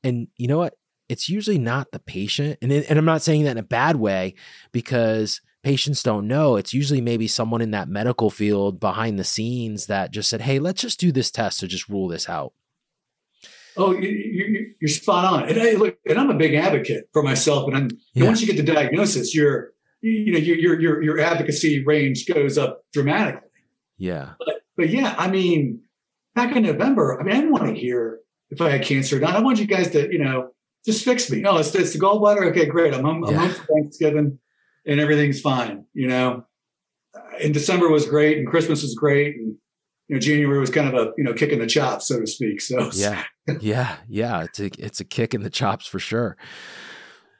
And 0.04 0.28
you 0.38 0.48
know 0.48 0.60
what? 0.60 0.76
It's 1.10 1.30
usually 1.30 1.58
not 1.58 1.92
the 1.92 2.00
patient. 2.00 2.60
And, 2.62 2.72
and 2.72 3.00
I'm 3.00 3.06
not 3.06 3.22
saying 3.24 3.44
that 3.46 3.52
in 3.52 3.58
a 3.58 3.64
bad 3.64 3.96
way 3.96 4.36
because 4.72 5.42
patients 5.66 6.04
don't 6.04 6.28
know. 6.28 6.58
It's 6.58 6.76
usually 6.76 7.02
maybe 7.02 7.28
someone 7.28 7.60
in 7.60 7.72
that 7.72 7.90
medical 7.90 8.30
field 8.30 8.80
behind 8.80 9.18
the 9.18 9.24
scenes 9.24 9.88
that 9.88 10.12
just 10.12 10.30
said, 10.30 10.42
hey, 10.42 10.60
let's 10.60 10.80
just 10.80 11.00
do 11.00 11.12
this 11.12 11.32
test 11.32 11.60
to 11.60 11.68
just 11.68 11.90
rule 11.90 12.08
this 12.08 12.30
out. 12.30 12.54
Oh, 13.76 13.92
you, 13.92 14.76
are 14.84 14.88
spot 14.88 15.26
on. 15.26 15.50
And 15.50 15.60
I, 15.60 15.72
look, 15.72 15.98
and 16.08 16.20
I'm 16.20 16.30
a 16.30 16.36
big 16.36 16.54
advocate 16.54 17.10
for 17.12 17.24
myself. 17.24 17.68
And, 17.74 17.92
yeah. 18.14 18.22
and 18.22 18.26
once 18.28 18.42
you 18.42 18.48
get 18.48 18.64
the 18.64 18.74
diagnosis, 18.74 19.34
you're 19.36 19.72
you 20.02 20.34
know 20.34 20.38
your 20.38 20.80
your 20.80 21.02
your 21.02 21.20
advocacy 21.20 21.84
range 21.84 22.28
goes 22.28 22.60
up 22.60 22.84
dramatically. 22.94 23.50
Yeah. 23.98 24.34
But, 24.38 24.62
but 24.78 24.90
yeah, 24.90 25.16
I 25.18 25.30
mean, 25.30 25.82
back 26.36 26.56
in 26.56 26.62
November, 26.62 27.20
I 27.20 27.24
mean, 27.24 27.36
I 27.36 27.40
didn't 27.40 27.52
want 27.52 27.66
to 27.66 27.74
hear 27.74 28.20
if 28.52 28.62
I 28.62 28.70
had 28.70 28.84
cancer 28.84 29.18
or 29.18 29.20
not. 29.20 29.36
I 29.36 29.42
want 29.42 29.60
you 29.60 29.66
guys 29.66 29.90
to, 29.92 30.12
you 30.12 30.20
know, 30.20 30.52
just 30.86 31.04
fix 31.04 31.32
me. 31.32 31.44
Oh, 31.44 31.58
it's, 31.58 31.74
it's 31.74 31.94
the 31.94 32.00
gallbladder. 32.00 32.52
Okay, 32.52 32.68
great. 32.68 32.94
I'm 32.94 33.04
home, 33.04 33.24
yeah. 33.24 33.32
I'm 33.32 33.36
home 33.36 33.50
for 33.50 33.66
Thanksgiving 33.74 34.38
and 34.86 35.00
everything's 35.00 35.42
fine. 35.42 35.86
You 35.94 36.08
know, 36.08 36.46
and 37.42 37.54
December 37.54 37.90
was 37.90 38.06
great 38.06 38.38
and 38.38 38.48
Christmas 38.48 38.82
was 38.82 38.96
great. 38.96 39.36
And, 39.36 39.56
you 40.08 40.16
know, 40.16 40.20
January 40.20 40.60
was 40.60 40.70
kind 40.70 40.88
of 40.88 40.94
a, 40.94 41.12
you 41.18 41.24
know, 41.24 41.34
kick 41.34 41.52
in 41.52 41.60
the 41.60 41.68
chops, 41.68 42.08
so 42.08 42.20
to 42.20 42.28
speak. 42.28 42.62
So 42.62 42.92
yeah, 42.94 43.24
yeah, 43.60 43.98
yeah. 44.08 44.44
It's 44.44 44.60
a, 44.60 44.70
it's 44.78 45.00
a 45.00 45.06
kick 45.06 45.34
in 45.34 45.44
the 45.44 45.50
chops 45.50 45.88
for 45.88 46.00
sure. 46.00 46.38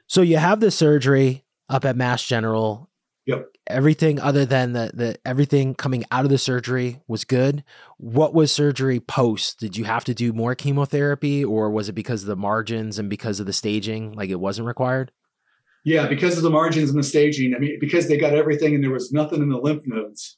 So 0.06 0.22
you 0.22 0.36
have 0.36 0.60
the 0.60 0.70
surgery 0.70 1.44
up 1.68 1.84
at 1.84 1.96
Mass 1.96 2.24
General. 2.24 2.90
Yep. 3.26 3.48
Everything 3.66 4.20
other 4.20 4.46
than 4.46 4.72
the 4.72 4.92
the 4.94 5.18
everything 5.24 5.74
coming 5.74 6.04
out 6.12 6.24
of 6.24 6.30
the 6.30 6.38
surgery 6.38 7.00
was 7.08 7.24
good. 7.24 7.64
What 7.96 8.32
was 8.32 8.52
surgery 8.52 9.00
post? 9.00 9.58
Did 9.58 9.76
you 9.76 9.82
have 9.84 10.04
to 10.04 10.14
do 10.14 10.32
more 10.32 10.54
chemotherapy 10.54 11.44
or 11.44 11.70
was 11.70 11.88
it 11.88 11.94
because 11.94 12.22
of 12.22 12.28
the 12.28 12.36
margins 12.36 13.00
and 13.00 13.10
because 13.10 13.40
of 13.40 13.46
the 13.46 13.52
staging 13.52 14.12
like 14.12 14.30
it 14.30 14.38
wasn't 14.38 14.68
required? 14.68 15.10
Yeah, 15.86 16.06
because 16.08 16.36
of 16.36 16.42
the 16.42 16.50
margins 16.50 16.90
and 16.90 16.98
the 16.98 17.04
staging. 17.04 17.54
I 17.54 17.58
mean, 17.58 17.78
because 17.80 18.08
they 18.08 18.18
got 18.18 18.34
everything 18.34 18.74
and 18.74 18.84
there 18.84 18.90
was 18.90 19.12
nothing 19.12 19.40
in 19.40 19.48
the 19.48 19.56
lymph 19.56 19.86
nodes. 19.86 20.36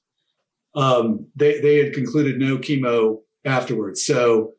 Um, 0.75 1.27
they 1.35 1.61
they 1.61 1.79
had 1.79 1.95
concluded 1.95 2.39
no 2.39 2.59
chemo 2.59 3.21
afterwards. 3.45 4.05
So 4.05 4.53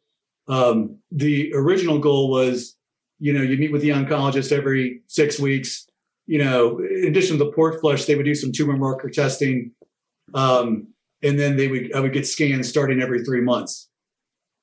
um, 0.48 0.98
the 1.12 1.54
original 1.54 2.00
goal 2.00 2.30
was, 2.30 2.76
you 3.20 3.32
know, 3.32 3.42
you 3.42 3.58
meet 3.58 3.72
with 3.72 3.84
the 3.84 3.90
oncologist 3.90 4.52
every 4.52 5.02
six 5.08 5.40
weeks 5.40 5.90
you 6.30 6.38
know, 6.38 6.78
in 6.78 7.06
addition 7.08 7.40
to 7.40 7.44
the 7.44 7.52
port 7.52 7.82
flush, 7.82 8.06
they 8.06 8.16
would 8.16 8.24
do 8.24 8.36
some 8.36 8.52
tumor 8.52 8.78
marker 8.78 9.10
testing. 9.10 9.72
Um, 10.36 10.90
and 11.24 11.40
then 11.40 11.58
they 11.58 11.68
would, 11.68 11.92
I 11.96 12.02
would 12.02 12.14
get 12.14 12.28
scans 12.28 12.70
starting 12.70 13.02
every 13.02 13.24
three 13.24 13.42
months. 13.42 13.90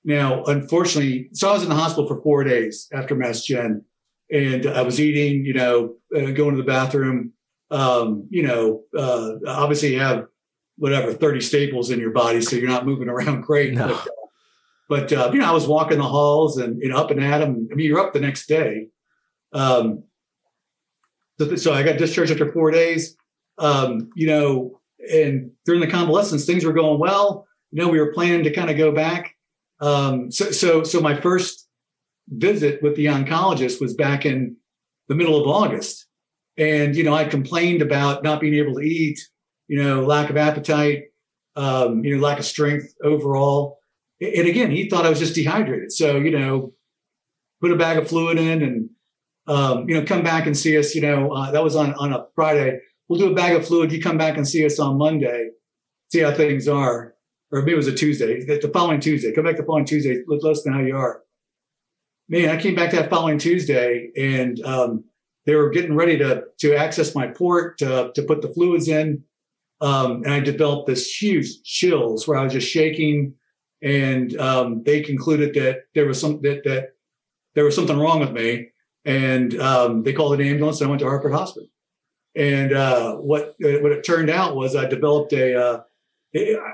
Now, 0.05 0.45
unfortunately, 0.45 1.29
so 1.33 1.51
I 1.51 1.55
was 1.55 1.65
in 1.65 1.69
the 1.69 1.75
hospital 1.75 2.07
for 2.07 2.23
four 2.23 2.45
days 2.45 2.89
after 2.93 3.17
Mass 3.17 3.43
Gen 3.45 3.85
and 4.31 4.67
I 4.67 4.83
was 4.83 5.01
eating, 5.01 5.45
you 5.45 5.55
know, 5.55 5.97
uh, 6.15 6.31
going 6.33 6.57
to 6.57 6.63
the 6.63 6.67
bathroom. 6.67 7.33
Um, 7.71 8.27
you 8.31 8.43
know, 8.43 8.83
uh, 8.97 9.35
obviously 9.47 9.93
you 9.93 10.01
have 10.01 10.27
whatever 10.77 11.13
30 11.13 11.41
staples 11.41 11.91
in 11.91 11.99
your 11.99 12.11
body, 12.11 12.41
so 12.41 12.57
you're 12.57 12.69
not 12.69 12.87
moving 12.87 13.09
around 13.11 13.43
great. 13.43 13.75
No. 13.75 13.89
But, 13.89 13.93
uh, 13.97 14.05
but 14.89 15.13
uh, 15.13 15.31
you 15.33 15.41
know, 15.41 15.49
I 15.49 15.53
was 15.53 15.67
walking 15.67 15.99
the 15.99 16.05
halls 16.05 16.59
and 16.59 16.81
you 16.81 16.89
know 16.89 16.97
up 16.97 17.11
and 17.11 17.23
at 17.23 17.39
them. 17.39 17.69
I 17.71 17.75
mean, 17.75 17.87
you're 17.87 18.01
up 18.01 18.13
the 18.13 18.21
next 18.21 18.47
day. 18.47 18.89
Um, 19.53 20.05
so, 21.39 21.57
so 21.57 21.73
I 21.73 21.83
got 21.83 21.99
discharged 21.99 22.33
after 22.33 22.53
four 22.53 22.71
days. 22.71 23.17
Um, 23.59 24.11
you 24.15 24.27
know, 24.27 24.81
and 25.11 25.51
during 25.65 25.81
the 25.81 25.87
convalescence, 25.87 26.45
things 26.45 26.65
were 26.65 26.73
going 26.73 26.99
well. 26.99 27.47
You 27.73 27.83
know, 27.83 27.89
we 27.89 28.01
were 28.01 28.13
planning 28.13 28.45
to 28.45 28.53
kind 28.53 28.71
of 28.71 28.77
go 28.77 28.93
back. 28.93 29.35
Um, 29.81 30.31
so, 30.31 30.51
so, 30.51 30.83
so 30.83 31.01
my 31.01 31.21
first 31.21 31.66
visit 32.29 32.83
with 32.83 32.97
the 32.97 33.07
oncologist 33.07 33.81
was 33.81 33.95
back 33.95 34.27
in 34.27 34.57
the 35.09 35.15
middle 35.15 35.41
of 35.41 35.47
August. 35.47 36.07
And, 36.59 36.97
you 36.97 37.05
know, 37.05 37.15
I 37.15 37.25
complained 37.25 37.83
about 37.83 38.23
not 38.23 38.41
being 38.41 38.55
able 38.55 38.75
to 38.75 38.81
eat, 38.81 39.19
you 39.69 39.83
know, 39.83 40.03
lack 40.03 40.31
of 40.31 40.37
appetite, 40.37 41.05
um, 41.55 42.05
you 42.05 42.17
know, 42.17 42.23
lack 42.23 42.39
of 42.39 42.45
strength 42.45 42.95
overall. 43.03 43.79
And 44.21 44.49
again, 44.49 44.71
he 44.71 44.89
thought 44.89 45.07
I 45.07 45.11
was 45.11 45.19
just 45.19 45.35
dehydrated. 45.35 45.93
So, 45.93 46.17
you 46.17 46.31
know, 46.31 46.73
put 47.61 47.73
a 47.73 47.77
bag 47.77 47.99
of 47.99 48.09
fluid 48.09 48.39
in 48.39 48.63
and 48.63 48.91
um, 49.47 49.89
you 49.89 49.95
know, 49.95 50.05
come 50.05 50.23
back 50.23 50.47
and 50.47 50.57
see 50.57 50.77
us. 50.77 50.95
You 50.95 51.03
know, 51.03 51.33
uh, 51.33 51.51
that 51.51 51.63
was 51.63 51.77
on 51.77 51.95
on 51.95 52.13
a 52.13 52.27
Friday. 52.35 52.81
We'll 53.09 53.21
do 53.21 53.31
a 53.31 53.35
bag 53.35 53.55
of 53.55 53.67
fluid. 53.67 53.93
You 53.93 54.03
come 54.03 54.19
back 54.19 54.37
and 54.37 54.47
see 54.47 54.65
us 54.67 54.79
on 54.79 54.99
Monday, 54.99 55.51
see 56.11 56.21
how 56.21 56.33
things 56.33 56.67
are, 56.67 57.15
or 57.53 57.61
maybe 57.61 57.73
it 57.73 57.77
was 57.77 57.87
a 57.87 57.95
Tuesday. 57.95 58.45
The 58.45 58.71
following 58.73 59.01
Tuesday, 59.01 59.33
come 59.33 59.45
back 59.45 59.57
the 59.57 59.63
following 59.63 59.85
Tuesday. 59.85 60.23
Let, 60.27 60.45
us 60.45 60.67
know 60.67 60.73
how 60.73 60.81
you 60.81 60.97
are. 60.97 61.23
Man, 62.29 62.49
I 62.49 62.61
came 62.61 62.75
back 62.75 62.91
that 62.91 63.11
following 63.11 63.39
Tuesday, 63.39 64.11
and 64.17 64.61
um, 64.65 65.05
they 65.45 65.55
were 65.55 65.71
getting 65.71 65.95
ready 65.95 66.19
to 66.19 66.45
to 66.59 66.75
access 66.75 67.15
my 67.15 67.29
port 67.29 67.79
to 67.79 68.11
to 68.15 68.23
put 68.23 68.43
the 68.43 68.49
fluids 68.49 68.89
in, 68.89 69.23
um, 69.81 70.23
and 70.25 70.33
I 70.33 70.41
developed 70.41 70.89
this 70.89 71.11
huge 71.11 71.63
chills 71.63 72.27
where 72.27 72.39
I 72.39 72.45
was 72.45 72.53
just 72.53 72.69
shaking, 72.69 73.35
and 73.83 74.37
um, 74.39 74.83
they 74.85 75.03
concluded 75.03 75.55
that 75.55 75.85
there 75.95 76.07
was 76.07 76.21
some 76.21 76.41
that 76.43 76.65
that 76.65 76.95
there 77.55 77.65
was 77.65 77.75
something 77.75 77.99
wrong 77.99 78.21
with 78.21 78.33
me 78.33 78.71
and 79.07 79.59
um, 79.61 80.03
they 80.03 80.13
called 80.13 80.39
an 80.39 80.47
ambulance. 80.47 80.81
And 80.81 80.89
I 80.89 80.91
went 80.91 81.01
to 81.01 81.07
Hartford 81.07 81.33
Hospital. 81.33 81.69
And 82.35 82.75
uh, 82.75 83.15
what 83.15 83.55
what 83.61 83.93
it 83.93 84.05
turned 84.05 84.29
out 84.29 84.57
was 84.57 84.77
I 84.77 84.85
developed 84.85 85.33
a 85.33 85.59
uh, 85.59 85.81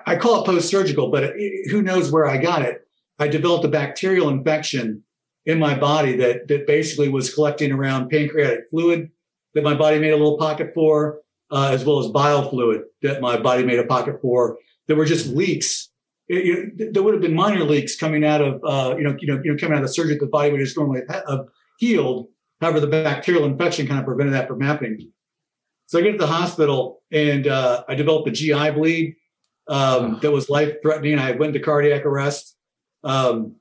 I 0.06 0.16
call 0.16 0.42
it 0.42 0.46
post 0.46 0.68
surgical, 0.68 1.08
but 1.08 1.22
it, 1.22 1.70
who 1.70 1.82
knows 1.82 2.10
where 2.10 2.26
I 2.26 2.38
got 2.38 2.62
it? 2.62 2.84
I 3.20 3.28
developed 3.28 3.64
a 3.64 3.68
bacterial 3.68 4.28
infection 4.28 5.04
in 5.46 5.58
my 5.58 5.74
body 5.74 6.16
that 6.16 6.48
that 6.48 6.66
basically 6.66 7.08
was 7.08 7.34
collecting 7.34 7.72
around 7.72 8.08
pancreatic 8.08 8.68
fluid 8.70 9.10
that 9.54 9.64
my 9.64 9.74
body 9.74 9.98
made 9.98 10.12
a 10.12 10.16
little 10.16 10.38
pocket 10.38 10.72
for, 10.74 11.20
uh, 11.50 11.70
as 11.72 11.84
well 11.84 11.98
as 11.98 12.08
bile 12.08 12.48
fluid 12.48 12.82
that 13.02 13.20
my 13.20 13.38
body 13.38 13.64
made 13.64 13.78
a 13.78 13.86
pocket 13.86 14.20
for. 14.22 14.56
There 14.86 14.96
were 14.96 15.04
just 15.04 15.26
leaks. 15.26 15.90
It, 16.28 16.94
there 16.94 17.02
would 17.02 17.14
have 17.14 17.20
been 17.20 17.34
minor 17.34 17.64
leaks 17.64 17.96
coming 17.96 18.24
out 18.24 18.40
of 18.40 18.62
uh, 18.64 18.96
you 18.96 19.04
know 19.04 19.16
you 19.20 19.26
know 19.26 19.40
you 19.44 19.52
know 19.52 19.58
coming 19.58 19.74
out 19.74 19.82
of 19.82 19.88
the 19.88 19.92
surgery 19.92 20.16
the 20.18 20.26
body 20.26 20.50
would 20.50 20.60
just 20.60 20.76
normally 20.76 21.02
have 21.08 21.46
healed. 21.78 22.28
However, 22.60 22.80
the 22.80 22.86
bacterial 22.86 23.44
infection 23.44 23.86
kind 23.88 23.98
of 23.98 24.06
prevented 24.06 24.34
that 24.34 24.46
from 24.46 24.60
happening. 24.60 25.10
So 25.86 25.98
I 25.98 26.02
get 26.02 26.12
to 26.12 26.18
the 26.18 26.26
hospital 26.26 27.02
and 27.10 27.46
uh, 27.46 27.84
I 27.88 27.96
developed 27.96 28.28
a 28.28 28.30
GI 28.30 28.70
bleed 28.70 29.16
um, 29.68 30.20
that 30.22 30.30
was 30.30 30.48
life 30.48 30.76
threatening. 30.80 31.18
I 31.18 31.32
went 31.32 31.54
to 31.54 31.60
cardiac 31.60 32.06
arrest. 32.06 32.56
Um, 33.04 33.56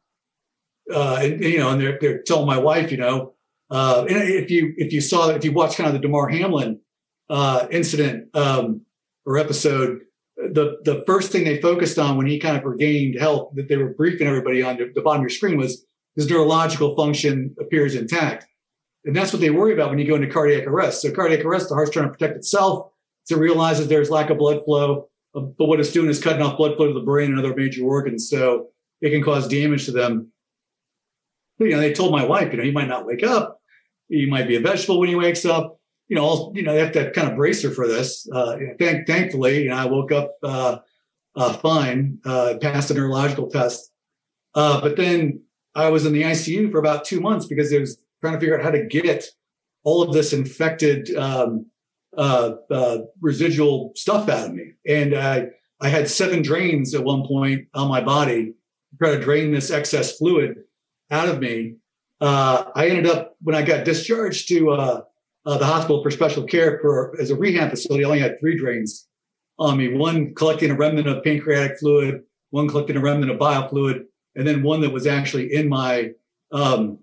uh, 0.93 1.19
and, 1.21 1.43
you 1.43 1.59
know, 1.59 1.69
and 1.69 1.81
they're, 1.81 1.97
they're 1.99 2.21
telling 2.23 2.47
my 2.47 2.57
wife, 2.57 2.91
you 2.91 2.97
know, 2.97 3.33
uh, 3.69 4.05
and 4.09 4.17
if 4.17 4.51
you 4.51 4.73
if 4.75 4.91
you 4.91 4.99
saw 4.99 5.29
if 5.29 5.45
you 5.45 5.53
watch 5.53 5.77
kind 5.77 5.87
of 5.87 5.93
the 5.93 5.99
Damar 5.99 6.27
Hamlin 6.27 6.81
uh, 7.29 7.67
incident 7.71 8.27
um, 8.35 8.81
or 9.25 9.37
episode, 9.37 9.99
the 10.35 10.77
the 10.83 11.03
first 11.07 11.31
thing 11.31 11.45
they 11.45 11.61
focused 11.61 11.97
on 11.97 12.17
when 12.17 12.27
he 12.27 12.37
kind 12.37 12.57
of 12.57 12.65
regained 12.65 13.17
health 13.17 13.53
that 13.55 13.69
they 13.69 13.77
were 13.77 13.93
briefing 13.93 14.27
everybody 14.27 14.61
on 14.61 14.75
the, 14.75 14.91
the 14.93 15.01
bottom 15.01 15.21
of 15.21 15.23
your 15.23 15.29
screen 15.29 15.57
was 15.57 15.85
his 16.15 16.29
neurological 16.29 16.95
function 16.97 17.55
appears 17.59 17.95
intact. 17.95 18.45
And 19.05 19.15
that's 19.15 19.31
what 19.31 19.41
they 19.41 19.49
worry 19.49 19.73
about 19.73 19.89
when 19.89 19.99
you 19.99 20.07
go 20.07 20.15
into 20.15 20.27
cardiac 20.27 20.67
arrest. 20.67 21.01
So 21.01 21.11
cardiac 21.11 21.45
arrest, 21.45 21.69
the 21.69 21.75
heart's 21.75 21.91
trying 21.91 22.07
to 22.07 22.11
protect 22.11 22.35
itself. 22.35 22.91
So 23.23 23.37
it 23.37 23.39
realizes 23.39 23.87
there's 23.87 24.09
lack 24.09 24.29
of 24.29 24.37
blood 24.37 24.63
flow, 24.65 25.07
but 25.33 25.53
what 25.57 25.79
it's 25.79 25.91
doing 25.91 26.09
is 26.09 26.21
cutting 26.21 26.41
off 26.41 26.57
blood 26.57 26.75
flow 26.75 26.87
to 26.87 26.93
the 26.93 26.99
brain 26.99 27.31
and 27.31 27.39
other 27.39 27.55
major 27.55 27.85
organs. 27.85 28.29
So 28.29 28.67
it 28.99 29.11
can 29.11 29.23
cause 29.23 29.47
damage 29.47 29.85
to 29.85 29.91
them. 29.91 30.30
You 31.65 31.75
know, 31.75 31.79
they 31.79 31.93
told 31.93 32.11
my 32.11 32.25
wife, 32.25 32.51
you 32.51 32.57
know, 32.57 32.63
he 32.63 32.71
might 32.71 32.87
not 32.87 33.05
wake 33.05 33.23
up. 33.23 33.59
He 34.09 34.25
might 34.25 34.47
be 34.47 34.55
a 34.55 34.61
vegetable 34.61 34.99
when 34.99 35.09
he 35.09 35.15
wakes 35.15 35.45
up. 35.45 35.79
You 36.07 36.15
know, 36.15 36.23
all, 36.23 36.51
you 36.55 36.63
know, 36.63 36.73
they 36.73 36.79
have 36.79 36.91
to 36.93 37.11
kind 37.11 37.29
of 37.29 37.37
brace 37.37 37.63
her 37.63 37.71
for 37.71 37.87
this. 37.87 38.27
Uh, 38.33 38.57
thank, 38.79 39.07
thankfully, 39.07 39.63
you 39.63 39.69
know, 39.69 39.77
I 39.77 39.85
woke 39.85 40.11
up 40.11 40.33
uh, 40.43 40.79
uh, 41.35 41.53
fine, 41.53 42.19
uh, 42.25 42.55
passed 42.61 42.89
the 42.89 42.95
neurological 42.95 43.49
test. 43.49 43.91
Uh, 44.53 44.81
but 44.81 44.97
then 44.97 45.41
I 45.75 45.89
was 45.89 46.05
in 46.05 46.11
the 46.11 46.23
ICU 46.23 46.71
for 46.71 46.79
about 46.79 47.05
two 47.05 47.21
months 47.21 47.45
because 47.45 47.71
it 47.71 47.79
was 47.79 47.97
trying 48.19 48.33
to 48.33 48.39
figure 48.39 48.57
out 48.57 48.63
how 48.65 48.71
to 48.71 48.85
get 48.85 49.25
all 49.83 50.03
of 50.03 50.13
this 50.13 50.33
infected 50.33 51.15
um, 51.15 51.67
uh, 52.17 52.51
residual 53.21 53.93
stuff 53.95 54.27
out 54.27 54.47
of 54.49 54.53
me. 54.53 54.73
And 54.85 55.15
I, 55.15 55.47
I 55.79 55.87
had 55.87 56.09
seven 56.09 56.41
drains 56.41 56.93
at 56.93 57.03
one 57.03 57.25
point 57.25 57.67
on 57.73 57.87
my 57.87 58.01
body 58.01 58.55
try 59.01 59.11
to 59.15 59.19
drain 59.19 59.51
this 59.51 59.71
excess 59.71 60.17
fluid 60.17 60.57
out 61.11 61.29
of 61.29 61.39
me. 61.39 61.75
Uh, 62.19 62.65
I 62.75 62.87
ended 62.87 63.07
up 63.07 63.35
when 63.41 63.55
I 63.55 63.61
got 63.61 63.85
discharged 63.85 64.47
to 64.49 64.71
uh, 64.71 65.01
uh, 65.45 65.57
the 65.57 65.65
hospital 65.65 66.01
for 66.01 66.11
special 66.11 66.43
care 66.43 66.79
for 66.79 67.15
as 67.19 67.29
a 67.29 67.35
rehab 67.35 67.69
facility. 67.69 68.03
I 68.03 68.07
only 68.07 68.19
had 68.19 68.39
three 68.39 68.57
drains 68.57 69.07
on 69.59 69.77
me: 69.77 69.93
one 69.93 70.33
collecting 70.33 70.71
a 70.71 70.75
remnant 70.75 71.07
of 71.07 71.23
pancreatic 71.23 71.79
fluid, 71.79 72.23
one 72.51 72.67
collecting 72.67 72.95
a 72.95 73.01
remnant 73.01 73.31
of 73.31 73.39
bile 73.39 73.67
fluid, 73.67 74.05
and 74.35 74.47
then 74.47 74.63
one 74.63 74.81
that 74.81 74.91
was 74.91 75.07
actually 75.07 75.53
in 75.53 75.67
my 75.67 76.11
um, 76.51 76.99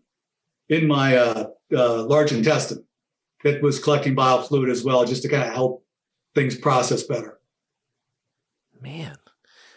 in 0.69 0.87
my 0.87 1.17
uh, 1.17 1.45
uh, 1.75 2.03
large 2.05 2.33
intestine 2.33 2.85
that 3.45 3.63
was 3.63 3.79
collecting 3.79 4.15
bile 4.15 4.43
fluid 4.43 4.71
as 4.71 4.85
well, 4.85 5.05
just 5.05 5.23
to 5.23 5.29
kind 5.29 5.43
of 5.43 5.53
help 5.53 5.85
things 6.35 6.57
process 6.57 7.03
better. 7.03 7.39
Man, 8.81 9.17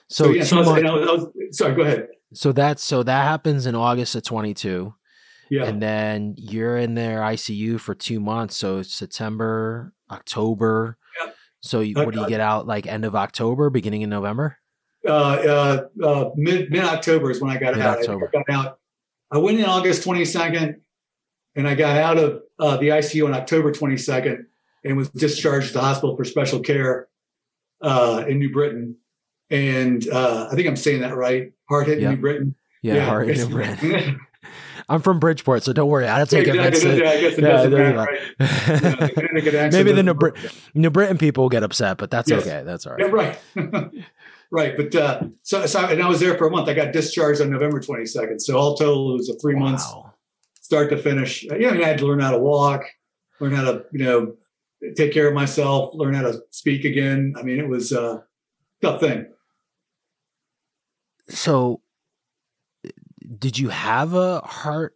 so, 0.08 0.26
so 0.26 0.30
yeah, 0.32 0.44
so 0.44 0.58
I 0.58 0.60
was, 0.60 0.68
I 0.68 0.74
was, 0.74 0.84
I 0.84 1.12
was, 1.14 1.58
sorry, 1.58 1.76
go 1.76 1.82
ahead. 1.82 2.08
So 2.34 2.52
that's 2.52 2.84
so 2.84 3.04
that 3.04 3.24
happens 3.24 3.66
in 3.66 3.76
August 3.76 4.16
of 4.16 4.24
22. 4.24 4.94
Yeah. 5.50 5.66
And 5.66 5.82
then 5.82 6.36
you're 6.38 6.78
in 6.78 6.94
their 6.94 7.20
ICU 7.20 7.80
for 7.80 7.94
two 7.94 8.22
months. 8.22 8.56
So 8.56 8.82
September, 8.84 9.94
October. 10.10 10.98
Yeah. 11.22 11.32
So 11.60 11.82
you, 11.82 11.96
what 11.96 12.14
do 12.14 12.22
you 12.22 12.28
get 12.28 12.40
out 12.40 12.68
like 12.68 12.88
end 12.88 13.04
of 13.04 13.16
October, 13.16 13.70
beginning 13.70 14.04
of 14.04 14.10
November? 14.10 14.58
Uh, 15.06 15.12
uh, 15.12 16.06
uh, 16.06 16.30
mid 16.36 16.72
mid 16.72 16.84
October 16.84 17.32
is 17.32 17.42
when 17.42 17.52
I 17.52 17.58
got 17.58 17.76
Mid-October. 17.76 18.26
out. 18.26 18.42
I 18.48 18.52
got 18.54 18.68
out. 18.68 18.80
I 19.32 19.38
went 19.40 19.60
in 19.60 19.66
August 19.66 20.08
22nd, 20.08 20.76
and 21.56 21.68
I 21.68 21.76
got 21.76 21.98
out 21.98 22.18
of 22.18 22.42
uh, 22.60 22.78
the 22.78 22.90
ICU 22.90 23.26
on 23.26 23.34
October 23.34 23.72
22nd, 23.72 24.46
and 24.84 24.98
was 24.98 25.10
discharged 25.10 25.68
to 25.68 25.74
the 25.74 25.82
hospital 25.82 26.16
for 26.16 26.24
special 26.24 26.60
care 26.60 27.08
uh, 27.82 28.24
in 28.28 28.40
New 28.40 28.52
Britain. 28.52 28.98
And 29.50 30.08
uh, 30.08 30.50
I 30.52 30.56
think 30.56 30.68
I'm 30.68 30.76
saying 30.76 31.02
that 31.02 31.16
right. 31.16 31.52
Hard 31.72 31.88
hit 31.88 32.00
Yeah. 32.02 32.10
New 32.12 32.18
Britain. 32.18 32.56
Yeah, 32.84 32.96
Yeah. 32.96 33.06
hard 33.06 33.28
New 33.28 33.48
Britain. 33.48 34.20
I'm 34.90 35.02
from 35.02 35.20
Bridgeport, 35.20 35.64
so 35.64 35.72
don't 35.72 35.88
worry. 35.90 36.06
I 36.06 36.18
don't 36.18 36.30
take 36.30 36.46
Yeah, 36.48 36.54
offense. 36.66 36.84
yeah, 36.84 36.92
I 37.10 37.22
guess 37.22 37.38
it 37.38 37.42
doesn't 37.42 37.72
matter, 37.72 37.98
right? 37.98 38.20
Yeah, 38.40 38.48
the 38.96 39.12
Connecticut 39.14 39.54
accent 39.56 39.74
Maybe 39.74 39.94
the 39.96 40.04
New. 40.04 40.14
Brit- 40.16 40.36
New 40.74 40.90
Britain 40.90 41.18
people 41.18 41.48
get 41.48 41.64
upset, 41.64 41.98
but 41.98 42.12
that's 42.12 42.30
Yes. 42.30 42.42
okay. 42.46 42.64
That's 42.66 42.86
all 42.86 42.96
right. 42.96 43.06
Yeah, 43.06 43.12
right. 43.12 43.40
right. 44.52 44.76
But 44.76 44.94
uh, 44.96 45.22
so, 45.44 45.66
so, 45.66 45.86
and 45.86 46.04
I 46.04 46.10
was 46.10 46.20
there 46.20 46.38
for 46.38 46.48
a 46.48 46.52
month. 46.52 46.68
I 46.68 46.74
got 46.74 46.92
discharged 46.92 47.40
on 47.42 47.50
November 47.50 47.80
22nd. 47.80 48.42
So 48.42 48.58
all 48.58 48.76
total, 48.76 49.12
it 49.14 49.18
was 49.18 49.30
a 49.30 49.36
three 49.40 49.56
months 49.56 49.90
start 50.60 50.90
to 50.90 50.98
finish. 50.98 51.44
Yeah, 51.44 51.70
I 51.70 51.72
mean, 51.74 51.84
I 51.84 51.88
had 51.88 52.00
to 52.00 52.06
learn 52.08 52.20
how 52.20 52.32
to 52.32 52.40
walk, 52.40 52.84
learn 53.40 53.54
how 53.54 53.64
to, 53.64 53.86
you 53.94 54.04
know, 54.04 54.34
take 54.98 55.14
care 55.14 55.28
of 55.28 55.34
myself, 55.34 55.92
learn 55.94 56.16
how 56.16 56.24
to 56.24 56.42
speak 56.50 56.84
again. 56.84 57.36
I 57.38 57.44
mean, 57.44 57.60
it 57.60 57.68
was 57.70 57.92
a 57.94 58.26
tough 58.82 59.00
thing. 59.00 59.28
So, 61.30 61.82
did 63.38 63.58
you 63.58 63.70
have 63.70 64.14
a 64.14 64.40
heart 64.40 64.96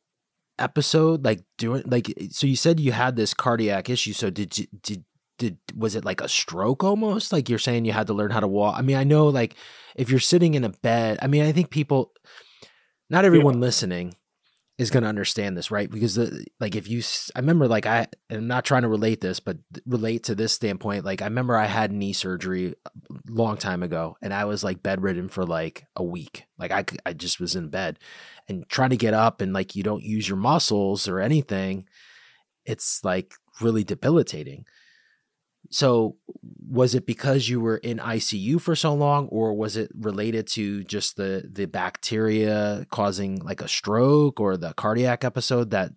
episode 0.59 1.23
like 1.23 1.43
doing 1.57 1.83
like? 1.85 2.13
So 2.31 2.47
you 2.47 2.55
said 2.55 2.79
you 2.79 2.91
had 2.91 3.15
this 3.15 3.33
cardiac 3.33 3.89
issue. 3.89 4.13
So 4.13 4.29
did 4.29 4.57
you 4.57 4.67
did 4.81 5.05
did 5.37 5.57
was 5.75 5.95
it 5.95 6.05
like 6.05 6.21
a 6.21 6.29
stroke 6.29 6.83
almost? 6.83 7.31
Like 7.31 7.49
you're 7.49 7.59
saying 7.59 7.85
you 7.85 7.93
had 7.93 8.07
to 8.07 8.13
learn 8.13 8.31
how 8.31 8.39
to 8.39 8.47
walk. 8.47 8.77
I 8.77 8.81
mean, 8.81 8.97
I 8.97 9.03
know 9.03 9.27
like 9.27 9.55
if 9.95 10.09
you're 10.09 10.19
sitting 10.19 10.55
in 10.55 10.63
a 10.63 10.69
bed. 10.69 11.19
I 11.21 11.27
mean, 11.27 11.43
I 11.43 11.51
think 11.51 11.69
people, 11.69 12.11
not 13.09 13.25
everyone 13.25 13.59
listening 13.59 14.15
is 14.77 14.91
going 14.91 15.03
to 15.03 15.09
understand 15.09 15.55
this, 15.55 15.71
right? 15.71 15.89
Because 15.89 16.15
the 16.15 16.45
like 16.59 16.75
if 16.75 16.89
you, 16.89 17.01
I 17.35 17.39
remember 17.39 17.67
like 17.67 17.85
I, 17.85 18.07
I'm 18.29 18.47
not 18.47 18.65
trying 18.65 18.81
to 18.81 18.89
relate 18.89 19.21
this, 19.21 19.39
but 19.39 19.57
relate 19.85 20.23
to 20.23 20.35
this 20.35 20.51
standpoint. 20.51 21.05
Like 21.05 21.21
I 21.21 21.25
remember 21.25 21.55
I 21.55 21.65
had 21.65 21.91
knee 21.91 22.13
surgery 22.13 22.75
a 22.85 22.91
long 23.27 23.57
time 23.57 23.83
ago, 23.83 24.17
and 24.21 24.33
I 24.33 24.45
was 24.45 24.63
like 24.63 24.83
bedridden 24.83 25.29
for 25.29 25.45
like 25.45 25.85
a 25.95 26.03
week. 26.03 26.43
Like 26.57 26.71
I, 26.71 26.83
I 27.05 27.13
just 27.13 27.39
was 27.39 27.55
in 27.55 27.69
bed, 27.69 27.99
and 28.49 28.67
trying 28.67 28.89
to 28.89 28.97
get 28.97 29.13
up, 29.13 29.39
and 29.39 29.53
like 29.53 29.75
you 29.75 29.83
don't 29.83 30.03
use 30.03 30.27
your 30.27 30.37
muscles 30.37 31.07
or 31.07 31.19
anything. 31.19 31.87
It's 32.65 33.01
like 33.03 33.33
really 33.61 33.83
debilitating. 33.83 34.65
So, 35.71 36.17
was 36.67 36.95
it 36.95 37.05
because 37.05 37.49
you 37.49 37.59
were 37.59 37.77
in 37.77 37.97
ICU 37.97 38.59
for 38.61 38.75
so 38.75 38.93
long, 38.93 39.27
or 39.27 39.53
was 39.53 39.77
it 39.77 39.91
related 39.95 40.47
to 40.47 40.83
just 40.83 41.17
the 41.17 41.49
the 41.51 41.65
bacteria 41.65 42.85
causing 42.91 43.39
like 43.39 43.61
a 43.61 43.67
stroke 43.67 44.39
or 44.39 44.57
the 44.57 44.73
cardiac 44.73 45.23
episode 45.23 45.71
that, 45.71 45.91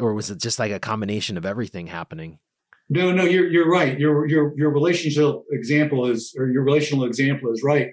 or 0.00 0.14
was 0.14 0.30
it 0.30 0.40
just 0.40 0.58
like 0.58 0.72
a 0.72 0.80
combination 0.80 1.36
of 1.36 1.46
everything 1.46 1.86
happening? 1.86 2.38
No, 2.88 3.10
no, 3.10 3.24
you're 3.24 3.48
you're 3.48 3.70
right. 3.70 3.98
Your 3.98 4.26
your 4.26 4.52
your 4.56 4.70
relationship 4.70 5.36
example 5.50 6.06
is, 6.06 6.34
or 6.36 6.48
your 6.48 6.62
relational 6.62 7.04
example 7.04 7.50
is 7.50 7.62
right. 7.62 7.90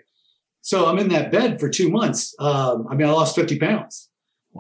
So 0.62 0.88
I'm 0.88 1.00
in 1.00 1.08
that 1.10 1.32
bed 1.32 1.60
for 1.60 1.70
two 1.70 1.90
months. 1.90 2.36
Um, 2.38 2.86
I 2.90 2.96
mean, 2.96 3.08
I 3.08 3.12
lost 3.12 3.36
50 3.36 3.60
pounds. 3.60 4.10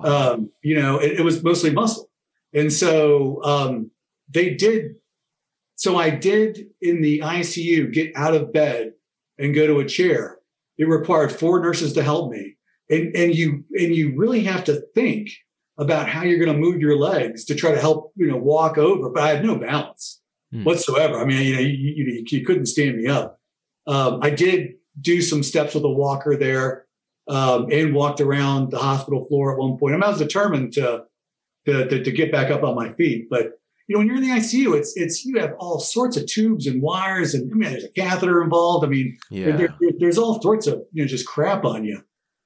Um, 0.03 0.49
you 0.61 0.79
know, 0.79 0.97
it, 0.97 1.19
it 1.19 1.23
was 1.23 1.43
mostly 1.43 1.71
muscle, 1.71 2.09
and 2.53 2.71
so 2.71 3.43
um, 3.43 3.91
they 4.29 4.53
did. 4.53 4.95
So 5.79 5.97
I 5.97 6.09
did 6.09 6.67
in 6.81 7.01
the 7.01 7.19
ICU 7.19 7.93
get 7.93 8.11
out 8.15 8.35
of 8.35 8.51
bed 8.51 8.91
and 9.37 9.55
go 9.55 9.65
to 9.65 9.79
a 9.79 9.85
chair. 9.85 10.39
It 10.77 10.89
required 10.89 11.31
four 11.31 11.61
nurses 11.61 11.93
to 11.93 12.03
help 12.03 12.31
me, 12.31 12.57
and 12.89 13.15
and 13.15 13.33
you 13.33 13.63
and 13.73 13.95
you 13.95 14.13
really 14.17 14.41
have 14.41 14.63
to 14.65 14.83
think 14.93 15.29
about 15.77 16.09
how 16.09 16.23
you're 16.23 16.37
going 16.43 16.51
to 16.53 16.59
move 16.59 16.81
your 16.81 16.97
legs 16.97 17.45
to 17.45 17.55
try 17.55 17.71
to 17.71 17.79
help 17.79 18.11
you 18.15 18.27
know 18.27 18.37
walk 18.37 18.77
over. 18.77 19.09
But 19.09 19.23
I 19.23 19.29
had 19.29 19.45
no 19.45 19.55
balance 19.55 20.19
Hmm. 20.51 20.63
whatsoever. 20.63 21.19
I 21.19 21.25
mean, 21.25 21.45
you 21.45 21.53
know, 21.53 21.61
you, 21.61 21.93
you, 21.95 22.23
you 22.27 22.43
couldn't 22.43 22.65
stand 22.65 22.97
me 22.97 23.05
up. 23.05 23.39
Um, 23.85 24.17
I 24.23 24.31
did 24.31 24.73
do 24.99 25.21
some 25.21 25.43
steps 25.43 25.75
with 25.75 25.83
a 25.83 25.89
walker 25.89 26.35
there 26.35 26.85
um, 27.27 27.67
and 27.71 27.93
walked 27.93 28.19
around 28.19 28.71
the 28.71 28.79
hospital 28.79 29.25
floor 29.25 29.51
at 29.51 29.59
one 29.59 29.77
point. 29.77 29.93
I, 29.93 30.07
I 30.07 30.09
was 30.09 30.17
determined 30.17 30.73
to, 30.73 31.03
to, 31.67 31.87
to 31.87 32.03
to 32.03 32.11
get 32.11 32.31
back 32.31 32.49
up 32.49 32.63
on 32.63 32.73
my 32.73 32.91
feet, 32.93 33.27
but 33.29 33.59
you 33.89 33.95
know, 33.95 33.99
when 33.99 34.07
you're 34.07 34.17
in 34.17 34.21
the 34.21 34.29
ICU, 34.29 34.77
it's 34.77 34.95
it's 34.95 35.25
you 35.25 35.39
have 35.39 35.53
all 35.59 35.79
sorts 35.79 36.15
of 36.15 36.27
tubes 36.27 36.67
and 36.67 36.79
wires, 36.81 37.33
and 37.33 37.51
I 37.51 37.55
mean, 37.55 37.71
there's 37.71 37.83
a 37.85 37.89
catheter 37.89 38.43
involved. 38.43 38.85
I 38.85 38.89
mean, 38.89 39.17
Yeah. 39.31 39.57
there, 39.57 39.75
there- 39.81 39.91
there's 39.97 40.17
all 40.19 40.39
sorts 40.41 40.67
of 40.67 40.83
you 40.93 41.03
know 41.03 41.07
just 41.07 41.25
crap 41.27 41.65
on 41.65 41.83
you. 41.83 42.01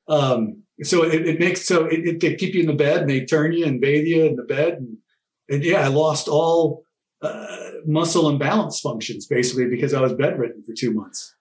Um, 0.07 0.63
so 0.81 1.03
it, 1.03 1.27
it 1.27 1.39
makes 1.41 1.65
so 1.67 1.85
it, 1.85 1.99
it, 2.07 2.19
they 2.21 2.35
keep 2.35 2.53
you 2.55 2.61
in 2.61 2.67
the 2.67 2.73
bed 2.73 3.01
and 3.01 3.09
they 3.09 3.25
turn 3.25 3.51
you 3.51 3.65
and 3.65 3.81
bathe 3.81 4.05
you 4.05 4.23
in 4.23 4.35
the 4.37 4.43
bed, 4.43 4.73
and, 4.75 4.97
and 5.49 5.63
yeah, 5.65 5.81
I 5.81 5.87
lost 5.87 6.29
all 6.29 6.83
uh, 7.21 7.57
muscle 7.85 8.29
and 8.29 8.39
balance 8.39 8.79
functions 8.79 9.27
basically 9.27 9.67
because 9.67 9.93
I 9.93 9.99
was 10.01 10.13
bedridden 10.13 10.63
for 10.63 10.73
two 10.73 10.93
months. 10.93 11.35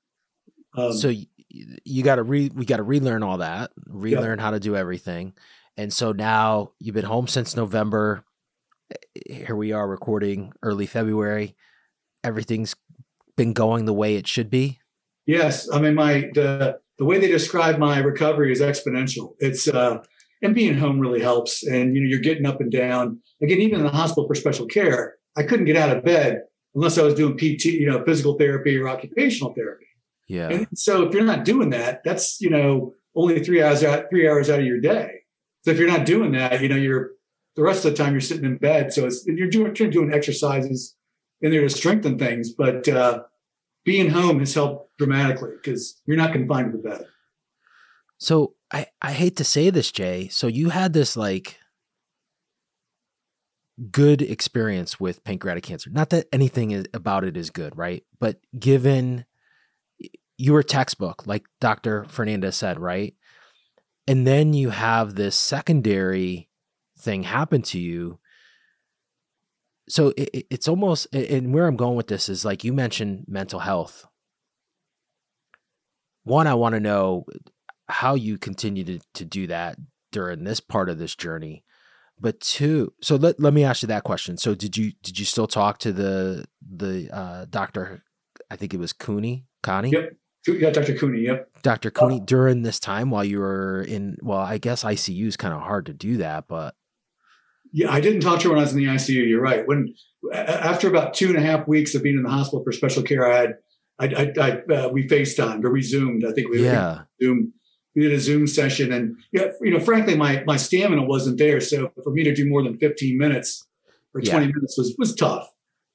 Um, 0.76 0.92
so 0.92 1.12
you 1.48 2.02
got 2.02 2.16
to 2.16 2.22
re 2.24 2.50
we 2.54 2.64
got 2.64 2.78
to 2.78 2.82
relearn 2.82 3.22
all 3.22 3.38
that, 3.38 3.70
relearn 3.86 4.38
how 4.40 4.50
to 4.50 4.58
do 4.60 4.74
everything, 4.74 5.34
and 5.76 5.92
so 5.92 6.10
now 6.12 6.72
you've 6.80 6.94
been 6.94 7.04
home 7.04 7.28
since 7.28 7.54
November. 7.54 8.24
Here 9.26 9.56
we 9.56 9.72
are 9.72 9.88
recording 9.88 10.52
early 10.62 10.86
February. 10.86 11.56
Everything's 12.24 12.74
been 13.36 13.52
going 13.52 13.84
the 13.84 13.92
way 13.92 14.16
it 14.16 14.26
should 14.26 14.50
be. 14.50 14.80
Yes, 15.26 15.68
I 15.70 15.80
mean 15.80 15.94
my 15.94 16.30
the 16.34 16.78
the 16.98 17.04
way 17.04 17.18
they 17.18 17.28
describe 17.28 17.78
my 17.78 17.98
recovery 17.98 18.52
is 18.52 18.60
exponential. 18.60 19.34
It's 19.38 19.68
uh 19.68 20.02
and 20.42 20.54
being 20.54 20.76
home 20.76 20.98
really 20.98 21.20
helps. 21.20 21.62
And 21.62 21.94
you 21.94 22.02
know, 22.02 22.08
you're 22.08 22.20
getting 22.20 22.46
up 22.46 22.60
and 22.60 22.70
down. 22.70 23.20
Again, 23.42 23.58
even 23.58 23.80
in 23.80 23.86
the 23.86 23.92
hospital 23.92 24.26
for 24.26 24.34
special 24.34 24.66
care, 24.66 25.14
I 25.36 25.44
couldn't 25.44 25.66
get 25.66 25.76
out 25.76 25.96
of 25.96 26.04
bed 26.04 26.42
unless 26.74 26.98
I 26.98 27.02
was 27.02 27.14
doing 27.14 27.36
PT, 27.36 27.66
you 27.66 27.86
know, 27.86 28.04
physical 28.04 28.36
therapy 28.36 28.76
or 28.76 28.88
occupational 28.88 29.54
therapy. 29.54 29.86
Yeah. 30.28 30.48
And 30.48 30.66
so 30.74 31.02
if 31.02 31.14
you're 31.14 31.24
not 31.24 31.44
doing 31.44 31.70
that, 31.70 32.02
that's 32.04 32.40
you 32.40 32.50
know 32.50 32.94
only 33.14 33.42
three 33.42 33.62
hours 33.62 33.84
out 33.84 34.06
three 34.10 34.28
hours 34.28 34.50
out 34.50 34.60
of 34.60 34.66
your 34.66 34.80
day. 34.80 35.20
So 35.64 35.70
if 35.70 35.78
you're 35.78 35.88
not 35.88 36.06
doing 36.06 36.32
that, 36.32 36.60
you 36.60 36.68
know 36.68 36.76
you're 36.76 37.12
the 37.56 37.62
rest 37.62 37.84
of 37.84 37.90
the 37.90 37.96
time 37.96 38.12
you're 38.12 38.20
sitting 38.20 38.44
in 38.44 38.56
bed. 38.56 38.92
So 38.92 39.08
you're 39.26 39.50
doing 39.50 39.74
you're 39.76 39.90
doing 39.90 40.12
exercises 40.12 40.96
in 41.40 41.50
there 41.50 41.62
to 41.62 41.70
strengthen 41.70 42.18
things, 42.18 42.52
but 42.52 42.88
uh, 42.88 43.24
being 43.84 44.10
home 44.10 44.38
has 44.38 44.54
helped 44.54 44.96
dramatically 44.98 45.50
because 45.60 46.00
you're 46.06 46.16
not 46.16 46.32
confined 46.32 46.72
to 46.72 46.78
the 46.78 46.88
bed. 46.88 47.06
So 48.18 48.54
I 48.72 48.86
I 49.00 49.12
hate 49.12 49.36
to 49.36 49.44
say 49.44 49.70
this, 49.70 49.90
Jay. 49.90 50.28
So 50.28 50.46
you 50.46 50.70
had 50.70 50.92
this 50.92 51.16
like 51.16 51.58
good 53.90 54.22
experience 54.22 55.00
with 55.00 55.24
pancreatic 55.24 55.64
cancer. 55.64 55.90
Not 55.90 56.10
that 56.10 56.28
anything 56.32 56.70
is, 56.70 56.86
about 56.94 57.24
it 57.24 57.36
is 57.36 57.50
good, 57.50 57.76
right? 57.76 58.04
But 58.20 58.38
given 58.58 59.24
you 60.38 60.52
were 60.52 60.62
textbook, 60.62 61.26
like 61.26 61.44
Dr. 61.60 62.04
Fernandez 62.08 62.56
said, 62.56 62.78
right? 62.78 63.14
And 64.06 64.26
then 64.26 64.52
you 64.52 64.70
have 64.70 65.14
this 65.14 65.36
secondary 65.36 66.48
thing 67.02 67.24
happen 67.24 67.62
to 67.62 67.78
you. 67.78 68.18
So 69.88 70.08
it, 70.16 70.30
it- 70.32 70.46
it's 70.50 70.68
almost, 70.68 71.08
and 71.14 71.52
where 71.52 71.66
I'm 71.66 71.76
going 71.76 71.96
with 71.96 72.06
this 72.06 72.28
is 72.28 72.44
like 72.44 72.64
you 72.64 72.72
mentioned 72.72 73.24
mental 73.28 73.60
health. 73.60 74.06
One, 76.24 76.46
I 76.46 76.54
want 76.54 76.74
to 76.74 76.80
know 76.80 77.26
how 77.88 78.14
you 78.14 78.38
continue 78.38 78.84
to, 78.84 79.00
to 79.14 79.24
do 79.24 79.46
that 79.48 79.76
during 80.12 80.44
this 80.44 80.60
part 80.60 80.88
of 80.88 80.98
this 80.98 81.14
journey 81.16 81.64
but 82.20 82.38
two 82.40 82.92
so 83.02 83.16
let, 83.16 83.40
let 83.40 83.52
me 83.54 83.64
ask 83.64 83.82
you 83.82 83.86
that 83.88 84.04
question 84.04 84.36
so 84.36 84.54
did 84.54 84.76
you 84.76 84.92
did 85.02 85.18
you 85.18 85.24
still 85.24 85.46
talk 85.46 85.78
to 85.78 85.90
the 85.92 86.44
the 86.70 87.08
uh 87.10 87.46
doctor 87.48 88.04
i 88.50 88.56
think 88.56 88.72
it 88.74 88.76
was 88.78 88.92
cooney 88.92 89.46
connie 89.62 89.90
Yep. 89.90 90.12
Yeah, 90.46 90.70
Dr. 90.70 90.94
Cooney. 90.98 91.20
Yep. 91.20 91.62
Dr. 91.62 91.90
Cooney, 91.90 92.20
uh, 92.20 92.24
during 92.24 92.62
this 92.62 92.78
time 92.80 93.10
while 93.10 93.24
you 93.24 93.38
were 93.38 93.80
in, 93.82 94.16
well, 94.22 94.38
I 94.40 94.58
guess 94.58 94.82
ICU 94.82 95.26
is 95.26 95.36
kind 95.36 95.54
of 95.54 95.60
hard 95.62 95.86
to 95.86 95.92
do 95.94 96.16
that, 96.16 96.48
but. 96.48 96.74
Yeah, 97.72 97.90
I 97.90 98.00
didn't 98.00 98.20
talk 98.20 98.40
to 98.40 98.48
her 98.48 98.50
when 98.50 98.58
I 98.58 98.62
was 98.62 98.72
in 98.72 98.78
the 98.78 98.86
ICU. 98.86 99.28
You're 99.28 99.40
right. 99.40 99.66
When 99.66 99.94
after 100.32 100.88
about 100.88 101.14
two 101.14 101.28
and 101.28 101.36
a 101.36 101.40
half 101.40 101.66
weeks 101.66 101.94
of 101.94 102.02
being 102.02 102.16
in 102.16 102.22
the 102.22 102.30
hospital 102.30 102.62
for 102.62 102.72
special 102.72 103.02
care, 103.02 103.30
I 103.30 103.36
had, 103.36 103.54
I, 103.98 104.06
I, 104.06 104.32
I 104.40 104.74
uh, 104.74 104.88
we 104.88 105.08
FaceTimed 105.08 105.64
or 105.64 105.70
we 105.70 105.82
Zoomed. 105.82 106.24
I 106.24 106.32
think 106.32 106.50
we 106.50 106.64
yeah. 106.64 107.02
Zoom. 107.22 107.52
We 107.94 108.02
did 108.02 108.12
a 108.12 108.20
Zoom 108.20 108.46
session, 108.46 108.90
and 108.92 109.16
yeah, 109.32 109.48
you 109.60 109.70
know, 109.70 109.80
frankly, 109.80 110.16
my 110.16 110.42
my 110.46 110.56
stamina 110.56 111.02
wasn't 111.02 111.38
there. 111.38 111.60
So 111.60 111.92
for 112.02 112.10
me 112.10 112.24
to 112.24 112.34
do 112.34 112.48
more 112.48 112.62
than 112.62 112.78
15 112.78 113.18
minutes 113.18 113.66
or 114.14 114.20
20 114.20 114.46
yeah. 114.46 114.52
minutes 114.52 114.78
was 114.78 114.94
was 114.98 115.14
tough. 115.14 115.48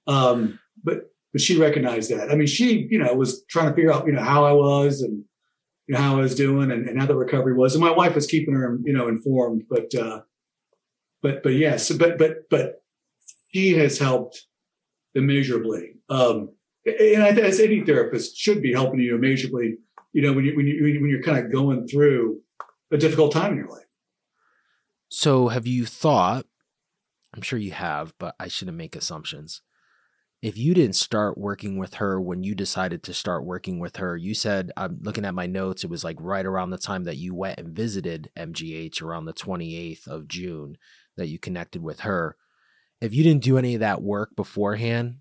Um, 0.05 0.59
but 0.83 1.11
but 1.33 1.41
she 1.41 1.59
recognized 1.59 2.09
that. 2.11 2.31
I 2.31 2.35
mean, 2.35 2.47
she, 2.47 2.87
you 2.89 2.97
know, 2.97 3.13
was 3.13 3.43
trying 3.49 3.69
to 3.69 3.75
figure 3.75 3.91
out, 3.91 4.07
you 4.07 4.13
know, 4.13 4.23
how 4.23 4.45
I 4.45 4.53
was 4.53 5.01
and 5.01 5.23
you 5.87 5.95
know, 5.95 6.01
how 6.01 6.17
I 6.17 6.21
was 6.21 6.35
doing 6.35 6.71
and, 6.71 6.87
and 6.87 6.99
how 6.99 7.05
the 7.05 7.15
recovery 7.15 7.53
was. 7.53 7.75
And 7.75 7.83
my 7.83 7.91
wife 7.91 8.15
was 8.15 8.27
keeping 8.27 8.53
her, 8.53 8.77
you 8.83 8.93
know, 8.93 9.07
informed. 9.07 9.63
But, 9.69 9.93
uh, 9.95 10.21
but, 11.21 11.43
but 11.43 11.53
yes, 11.53 11.91
but, 11.91 12.17
but, 12.17 12.49
but 12.49 12.83
she 13.53 13.73
has 13.73 13.99
helped 13.99 14.45
immeasurably. 15.15 15.95
Um, 16.09 16.49
and 16.85 17.23
I, 17.23 17.29
as 17.29 17.59
any 17.59 17.81
therapist 17.81 18.37
should 18.37 18.61
be 18.61 18.73
helping 18.73 18.99
you 18.99 19.15
immeasurably, 19.15 19.77
you 20.13 20.21
know, 20.21 20.33
when 20.33 20.45
you, 20.45 20.55
when 20.55 20.65
you, 20.65 21.01
when 21.01 21.09
you're 21.09 21.23
kind 21.23 21.45
of 21.45 21.51
going 21.51 21.87
through 21.87 22.41
a 22.91 22.97
difficult 22.97 23.33
time 23.33 23.53
in 23.53 23.57
your 23.57 23.69
life. 23.69 23.85
So 25.09 25.49
have 25.49 25.67
you 25.67 25.85
thought, 25.85 26.45
I'm 27.33 27.41
sure 27.41 27.59
you 27.59 27.71
have, 27.71 28.13
but 28.17 28.35
I 28.39 28.47
shouldn't 28.47 28.77
make 28.77 28.95
assumptions 28.95 29.61
if 30.41 30.57
you 30.57 30.73
didn't 30.73 30.95
start 30.95 31.37
working 31.37 31.77
with 31.77 31.95
her 31.95 32.21
when 32.21 32.43
you 32.43 32.53
decided 32.53 33.01
to 33.03 33.13
start 33.13 33.43
working 33.43 33.79
with 33.79 33.97
her, 33.97 34.15
you 34.15 34.35
said, 34.35 34.71
I'm 34.77 34.99
looking 35.01 35.25
at 35.25 35.33
my 35.33 35.47
notes, 35.47 35.83
it 35.83 35.89
was 35.89 36.03
like 36.03 36.17
right 36.19 36.45
around 36.45 36.69
the 36.69 36.77
time 36.77 37.05
that 37.05 37.17
you 37.17 37.33
went 37.33 37.59
and 37.59 37.75
visited 37.75 38.29
MGH 38.37 39.01
around 39.01 39.25
the 39.25 39.33
28th 39.33 40.07
of 40.07 40.27
June 40.27 40.77
that 41.17 41.27
you 41.27 41.39
connected 41.39 41.81
with 41.81 42.01
her. 42.01 42.35
If 43.01 43.13
you 43.13 43.23
didn't 43.23 43.43
do 43.43 43.57
any 43.57 43.75
of 43.75 43.81
that 43.81 44.01
work 44.01 44.35
beforehand, 44.35 45.17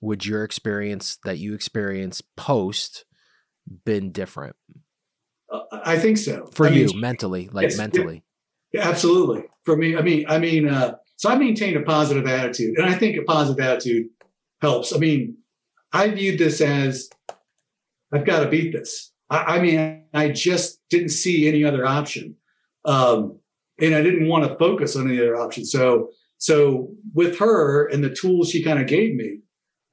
would 0.00 0.26
your 0.26 0.44
experience 0.44 1.18
that 1.24 1.38
you 1.38 1.54
experienced 1.54 2.22
post 2.36 3.04
been 3.84 4.10
different? 4.12 4.56
Uh, 5.50 5.60
I 5.72 5.98
think 5.98 6.18
so. 6.18 6.46
For 6.52 6.66
I 6.66 6.70
you 6.70 6.86
mean, 6.86 7.00
mentally, 7.00 7.48
like 7.52 7.70
yes, 7.70 7.78
mentally. 7.78 8.24
Yeah, 8.72 8.88
absolutely. 8.88 9.44
For 9.64 9.76
me, 9.76 9.96
I 9.96 10.02
mean, 10.02 10.24
I 10.28 10.38
mean, 10.38 10.68
uh, 10.68 10.96
so 11.16 11.30
I 11.30 11.36
maintained 11.36 11.76
a 11.76 11.82
positive 11.82 12.26
attitude, 12.26 12.78
and 12.78 12.86
I 12.86 12.94
think 12.94 13.16
a 13.16 13.22
positive 13.22 13.64
attitude 13.64 14.08
helps. 14.60 14.94
I 14.94 14.98
mean, 14.98 15.36
I 15.92 16.08
viewed 16.08 16.38
this 16.38 16.60
as 16.60 17.08
I've 18.12 18.26
got 18.26 18.40
to 18.40 18.48
beat 18.48 18.72
this. 18.72 19.12
I, 19.30 19.56
I 19.56 19.60
mean, 19.60 20.04
I 20.12 20.30
just 20.30 20.80
didn't 20.90 21.10
see 21.10 21.48
any 21.48 21.64
other 21.64 21.86
option. 21.86 22.36
Um, 22.84 23.38
and 23.80 23.94
I 23.94 24.02
didn't 24.02 24.28
want 24.28 24.44
to 24.48 24.56
focus 24.56 24.96
on 24.96 25.08
any 25.08 25.18
other 25.18 25.36
option. 25.36 25.64
So, 25.64 26.10
so 26.38 26.88
with 27.14 27.38
her 27.38 27.86
and 27.86 28.02
the 28.02 28.14
tools 28.14 28.50
she 28.50 28.62
kind 28.62 28.80
of 28.80 28.86
gave 28.86 29.14
me, 29.14 29.40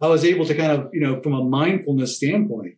I 0.01 0.07
was 0.07 0.23
able 0.23 0.45
to 0.45 0.55
kind 0.55 0.71
of, 0.71 0.89
you 0.93 1.01
know, 1.01 1.21
from 1.21 1.33
a 1.33 1.43
mindfulness 1.43 2.15
standpoint, 2.15 2.75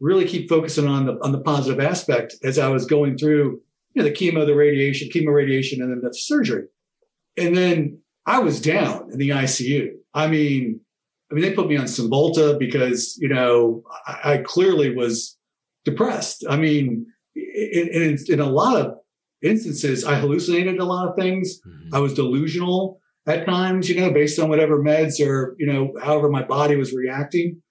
really 0.00 0.26
keep 0.26 0.48
focusing 0.48 0.86
on 0.86 1.06
the 1.06 1.18
on 1.22 1.32
the 1.32 1.40
positive 1.40 1.80
aspect 1.80 2.36
as 2.42 2.58
I 2.58 2.68
was 2.68 2.86
going 2.86 3.16
through, 3.16 3.60
you 3.94 4.02
know, 4.02 4.04
the 4.04 4.14
chemo, 4.14 4.46
the 4.46 4.54
radiation, 4.54 5.08
chemo 5.08 5.34
radiation, 5.34 5.82
and 5.82 5.90
then 5.90 6.00
the 6.02 6.12
surgery. 6.12 6.66
And 7.36 7.56
then 7.56 8.00
I 8.26 8.40
was 8.40 8.60
down 8.60 9.10
in 9.12 9.18
the 9.18 9.30
ICU. 9.30 9.92
I 10.14 10.26
mean, 10.26 10.80
I 11.30 11.34
mean, 11.34 11.42
they 11.42 11.54
put 11.54 11.68
me 11.68 11.76
on 11.76 11.84
Cymbalta 11.84 12.58
because, 12.58 13.16
you 13.20 13.28
know, 13.28 13.82
I, 14.06 14.32
I 14.32 14.36
clearly 14.38 14.94
was 14.94 15.38
depressed. 15.84 16.44
I 16.48 16.56
mean, 16.56 17.06
in, 17.34 17.88
in, 17.88 18.18
in, 18.28 18.40
a 18.40 18.48
lot 18.48 18.76
of 18.76 18.96
instances, 19.42 20.04
I 20.04 20.16
hallucinated 20.16 20.78
a 20.78 20.84
lot 20.84 21.08
of 21.08 21.16
things. 21.16 21.60
Mm-hmm. 21.60 21.94
I 21.94 21.98
was 21.98 22.14
delusional 22.14 23.00
at 23.26 23.46
times, 23.46 23.88
you 23.88 24.00
know, 24.00 24.12
based 24.12 24.38
on 24.38 24.48
whatever 24.48 24.82
meds 24.82 25.24
or, 25.24 25.54
you 25.58 25.66
know, 25.66 25.92
however 26.02 26.28
my 26.28 26.42
body 26.42 26.76
was 26.76 26.92
reacting. 26.92 27.62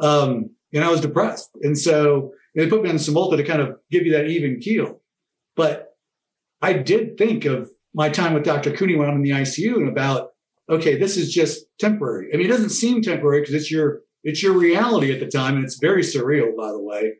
Um, 0.00 0.50
and 0.72 0.84
I 0.84 0.90
was 0.90 1.00
depressed. 1.00 1.50
And 1.62 1.78
so 1.78 2.32
they 2.54 2.68
put 2.68 2.82
me 2.82 2.90
on 2.90 2.96
Cymbalta 2.96 3.36
to 3.36 3.44
kind 3.44 3.62
of 3.62 3.76
give 3.90 4.04
you 4.04 4.12
that 4.12 4.26
even 4.26 4.60
keel. 4.60 5.00
But 5.54 5.94
I 6.60 6.74
did 6.74 7.16
think 7.16 7.44
of 7.44 7.70
my 7.94 8.08
time 8.08 8.34
with 8.34 8.44
Dr. 8.44 8.72
Cooney 8.72 8.96
when 8.96 9.08
I'm 9.08 9.16
in 9.16 9.22
the 9.22 9.30
ICU 9.30 9.76
and 9.76 9.88
about 9.88 10.30
okay, 10.68 10.96
this 10.96 11.16
is 11.16 11.32
just 11.32 11.64
temporary. 11.78 12.30
I 12.32 12.36
mean, 12.36 12.46
it 12.46 12.50
doesn't 12.50 12.70
seem 12.70 13.02
temporary 13.02 13.40
because 13.40 13.54
it's 13.54 13.70
your 13.70 14.02
it's 14.24 14.42
your 14.42 14.54
reality 14.54 15.12
at 15.12 15.20
the 15.20 15.28
time, 15.28 15.54
and 15.54 15.64
it's 15.64 15.78
very 15.78 16.02
surreal, 16.02 16.56
by 16.56 16.72
the 16.72 16.80
way. 16.80 17.12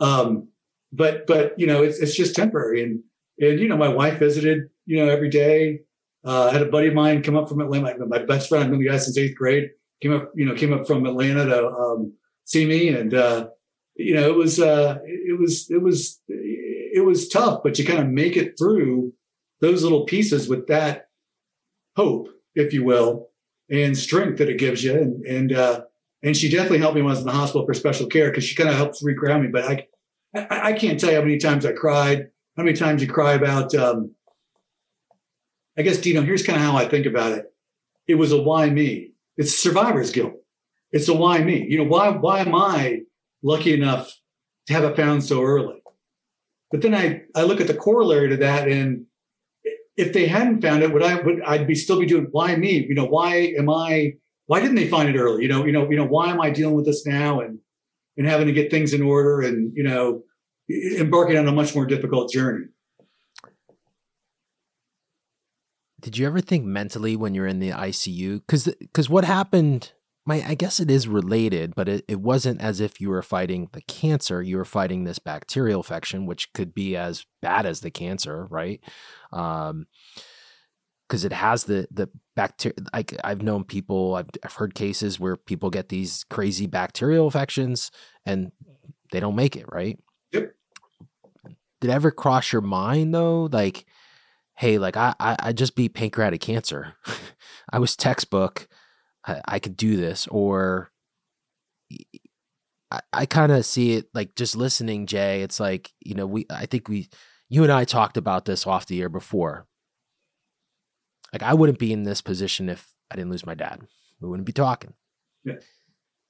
Um, 0.00 0.48
but 0.92 1.26
but 1.26 1.58
you 1.58 1.66
know, 1.66 1.82
it's 1.82 1.98
it's 1.98 2.16
just 2.16 2.34
temporary, 2.34 2.82
and 2.82 3.02
and 3.40 3.60
you 3.60 3.68
know, 3.68 3.76
my 3.76 3.88
wife 3.88 4.18
visited, 4.18 4.68
you 4.86 4.98
know, 4.98 5.10
every 5.10 5.28
day. 5.28 5.80
Uh, 6.24 6.48
I 6.48 6.52
had 6.52 6.62
a 6.62 6.70
buddy 6.70 6.88
of 6.88 6.94
mine 6.94 7.22
come 7.22 7.36
up 7.36 7.48
from 7.48 7.60
Atlanta. 7.60 8.04
My, 8.06 8.18
best 8.18 8.48
friend, 8.48 8.64
I've 8.64 8.70
known 8.70 8.80
the 8.80 8.88
guy 8.88 8.98
since 8.98 9.16
eighth 9.16 9.36
grade. 9.36 9.70
Came 10.02 10.12
up, 10.12 10.30
you 10.34 10.44
know, 10.44 10.54
came 10.54 10.72
up 10.72 10.86
from 10.86 11.06
Atlanta 11.06 11.46
to 11.46 11.68
um, 11.68 12.12
see 12.44 12.66
me, 12.66 12.88
and 12.88 13.14
uh, 13.14 13.48
you 13.96 14.14
know, 14.14 14.28
it 14.28 14.34
was 14.34 14.60
uh, 14.60 14.98
it 15.04 15.38
was 15.38 15.70
it 15.70 15.82
was 15.82 16.20
it 16.28 17.04
was 17.04 17.28
tough, 17.28 17.62
but 17.62 17.78
you 17.78 17.84
kind 17.84 18.00
of 18.00 18.08
make 18.08 18.36
it 18.36 18.58
through 18.58 19.12
those 19.60 19.82
little 19.82 20.04
pieces 20.06 20.48
with 20.48 20.66
that 20.68 21.08
hope 21.96 22.28
if 22.54 22.72
you 22.72 22.84
will, 22.84 23.28
and 23.70 23.96
strength 23.96 24.38
that 24.38 24.48
it 24.48 24.58
gives 24.58 24.82
you. 24.82 24.94
And 24.94 25.24
and 25.24 25.52
uh, 25.52 25.82
and 26.22 26.36
she 26.36 26.48
definitely 26.48 26.78
helped 26.78 26.96
me 26.96 27.02
when 27.02 27.10
I 27.10 27.14
was 27.14 27.20
in 27.20 27.26
the 27.26 27.32
hospital 27.32 27.66
for 27.66 27.74
special 27.74 28.06
care 28.06 28.30
because 28.30 28.44
she 28.44 28.54
kind 28.54 28.70
of 28.70 28.76
helped 28.76 29.02
reground 29.02 29.42
me. 29.42 29.48
But 29.48 29.64
I, 29.64 29.86
I, 30.34 30.68
I 30.68 30.72
can't 30.72 30.98
tell 30.98 31.10
you 31.10 31.16
how 31.16 31.22
many 31.22 31.38
times 31.38 31.64
I 31.64 31.72
cried. 31.72 32.28
How 32.56 32.62
many 32.64 32.76
times 32.76 33.02
you 33.02 33.08
cry 33.08 33.34
about? 33.34 33.74
Um, 33.74 34.14
I 35.78 35.82
guess 35.82 35.98
Dino. 35.98 36.22
Here's 36.22 36.42
kind 36.42 36.58
of 36.58 36.64
how 36.64 36.76
I 36.76 36.88
think 36.88 37.06
about 37.06 37.32
it. 37.32 37.46
It 38.06 38.16
was 38.16 38.32
a 38.32 38.40
why 38.40 38.68
me. 38.70 39.12
It's 39.36 39.56
survivor's 39.56 40.10
guilt. 40.10 40.34
It's 40.92 41.08
a 41.08 41.14
why 41.14 41.38
me. 41.38 41.66
You 41.68 41.78
know 41.78 41.88
why? 41.88 42.10
Why 42.10 42.40
am 42.40 42.54
I 42.54 43.00
lucky 43.42 43.72
enough 43.72 44.12
to 44.66 44.72
have 44.74 44.84
it 44.84 44.96
found 44.96 45.24
so 45.24 45.42
early? 45.42 45.82
But 46.70 46.82
then 46.82 46.94
I 46.94 47.22
I 47.34 47.44
look 47.44 47.60
at 47.60 47.66
the 47.66 47.74
corollary 47.74 48.28
to 48.30 48.36
that 48.38 48.68
and 48.68 49.06
if 49.96 50.12
they 50.12 50.26
hadn't 50.26 50.62
found 50.62 50.82
it, 50.82 50.92
would 50.92 51.02
I 51.02 51.20
would 51.20 51.42
I'd 51.46 51.66
be 51.66 51.74
still 51.74 52.00
be 52.00 52.06
doing 52.06 52.28
why 52.30 52.56
me? 52.56 52.86
You 52.88 52.94
know, 52.94 53.06
why 53.06 53.54
am 53.58 53.68
I 53.68 54.14
why 54.46 54.60
didn't 54.60 54.76
they 54.76 54.88
find 54.88 55.08
it 55.08 55.18
early? 55.18 55.42
You 55.42 55.48
know, 55.48 55.64
you 55.64 55.72
know, 55.72 55.88
you 55.90 55.96
know, 55.96 56.06
why 56.06 56.30
am 56.30 56.40
I 56.40 56.50
dealing 56.50 56.74
with 56.74 56.86
this 56.86 57.06
now 57.06 57.40
and 57.40 57.58
and 58.16 58.26
having 58.26 58.46
to 58.46 58.52
get 58.52 58.70
things 58.70 58.92
in 58.92 59.02
order 59.02 59.40
and 59.40 59.72
you 59.74 59.82
know 59.82 60.22
embarking 60.98 61.38
on 61.38 61.48
a 61.48 61.52
much 61.52 61.74
more 61.74 61.86
difficult 61.86 62.32
journey. 62.32 62.66
Did 66.00 66.16
you 66.16 66.26
ever 66.26 66.40
think 66.40 66.64
mentally 66.64 67.16
when 67.16 67.34
you're 67.34 67.46
in 67.46 67.58
the 67.58 67.70
ICU? 67.70 68.40
Because 68.46 68.64
because 68.80 69.10
what 69.10 69.24
happened 69.24 69.92
my 70.26 70.44
I 70.46 70.54
guess 70.54 70.80
it 70.80 70.90
is 70.90 71.08
related, 71.08 71.74
but 71.74 71.88
it, 71.88 72.04
it 72.06 72.20
wasn't 72.20 72.60
as 72.60 72.80
if 72.80 73.00
you 73.00 73.10
were 73.10 73.22
fighting 73.22 73.68
the 73.72 73.80
cancer. 73.82 74.42
You 74.42 74.58
were 74.58 74.64
fighting 74.64 75.04
this 75.04 75.18
bacterial 75.18 75.80
infection, 75.80 76.26
which 76.26 76.52
could 76.52 76.74
be 76.74 76.96
as 76.96 77.26
bad 77.42 77.66
as 77.66 77.80
the 77.80 77.90
cancer, 77.90 78.46
right? 78.46 78.80
Um, 79.32 79.86
because 81.08 81.24
it 81.24 81.32
has 81.32 81.64
the 81.64 81.88
the 81.90 82.08
bacteria. 82.36 82.74
Like 82.92 83.16
I've 83.24 83.42
known 83.42 83.64
people, 83.64 84.14
I've, 84.14 84.28
I've 84.44 84.52
heard 84.52 84.74
cases 84.74 85.18
where 85.18 85.36
people 85.36 85.70
get 85.70 85.88
these 85.88 86.24
crazy 86.30 86.66
bacterial 86.66 87.24
infections 87.24 87.90
and 88.24 88.52
they 89.10 89.20
don't 89.20 89.34
make 89.34 89.56
it, 89.56 89.66
right? 89.72 89.98
Yep. 90.32 90.52
Did 91.80 91.90
it 91.90 91.94
ever 91.94 92.10
cross 92.10 92.52
your 92.52 92.62
mind 92.62 93.14
though, 93.14 93.48
like, 93.50 93.86
hey, 94.54 94.78
like 94.78 94.96
I 94.96 95.14
I, 95.18 95.36
I 95.38 95.52
just 95.52 95.74
beat 95.74 95.94
pancreatic 95.94 96.40
cancer. 96.40 96.94
I 97.72 97.78
was 97.78 97.96
textbook 97.96 98.68
I, 99.26 99.40
I 99.46 99.58
could 99.58 99.76
do 99.76 99.96
this 99.96 100.26
or 100.28 100.90
I, 102.90 103.00
I 103.12 103.26
kind 103.26 103.52
of 103.52 103.64
see 103.64 103.92
it 103.94 104.06
like 104.14 104.34
just 104.34 104.56
listening, 104.56 105.06
Jay. 105.06 105.42
It's 105.42 105.60
like, 105.60 105.92
you 106.00 106.14
know, 106.14 106.26
we, 106.26 106.46
I 106.50 106.66
think 106.66 106.88
we, 106.88 107.08
you 107.48 107.62
and 107.62 107.72
I 107.72 107.84
talked 107.84 108.16
about 108.16 108.44
this 108.44 108.66
off 108.66 108.86
the 108.86 109.00
air 109.00 109.08
before. 109.08 109.66
Like, 111.32 111.42
I 111.42 111.54
wouldn't 111.54 111.78
be 111.78 111.92
in 111.92 112.02
this 112.02 112.20
position 112.20 112.68
if 112.68 112.92
I 113.10 113.16
didn't 113.16 113.30
lose 113.30 113.46
my 113.46 113.54
dad. 113.54 113.82
We 114.20 114.28
wouldn't 114.28 114.46
be 114.46 114.52
talking. 114.52 114.94
Yeah. 115.44 115.54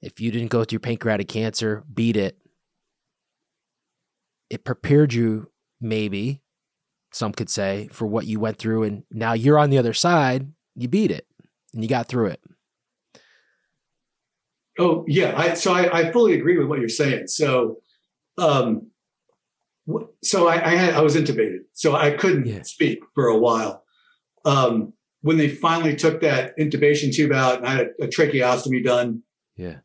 If 0.01 0.19
you 0.19 0.31
didn't 0.31 0.49
go 0.49 0.63
through 0.63 0.79
pancreatic 0.79 1.27
cancer, 1.27 1.83
beat 1.91 2.17
it, 2.17 2.37
it 4.51 4.65
prepared 4.65 5.13
you, 5.13 5.49
maybe, 5.79 6.41
some 7.13 7.31
could 7.31 7.49
say, 7.49 7.87
for 7.91 8.05
what 8.05 8.27
you 8.27 8.39
went 8.39 8.57
through. 8.57 8.83
And 8.83 9.03
now 9.09 9.31
you're 9.31 9.57
on 9.57 9.69
the 9.69 9.77
other 9.77 9.93
side, 9.93 10.51
you 10.75 10.89
beat 10.89 11.09
it 11.09 11.25
and 11.73 11.81
you 11.81 11.89
got 11.89 12.09
through 12.09 12.27
it. 12.27 12.41
Oh 14.77 15.05
yeah, 15.07 15.33
I, 15.37 15.53
so 15.53 15.73
I, 15.73 15.99
I, 15.99 16.11
fully 16.11 16.33
agree 16.33 16.57
with 16.57 16.67
what 16.67 16.79
you're 16.79 16.89
saying. 16.89 17.27
So, 17.27 17.77
um, 18.37 18.87
so 20.23 20.47
I, 20.47 20.71
I, 20.71 20.75
had 20.75 20.93
I 20.93 21.01
was 21.01 21.15
intubated, 21.15 21.59
so 21.73 21.95
I 21.95 22.11
couldn't 22.11 22.45
yeah. 22.45 22.61
speak 22.63 22.99
for 23.13 23.27
a 23.27 23.37
while. 23.37 23.83
Um, 24.45 24.93
when 25.21 25.37
they 25.37 25.49
finally 25.49 25.95
took 25.95 26.21
that 26.21 26.57
intubation 26.57 27.13
tube 27.13 27.31
out, 27.31 27.57
and 27.57 27.67
I 27.67 27.71
had 27.71 27.89
a, 27.99 28.05
a 28.05 28.07
tracheostomy 28.07 28.83
done. 28.83 29.23
Yeah. 29.55 29.77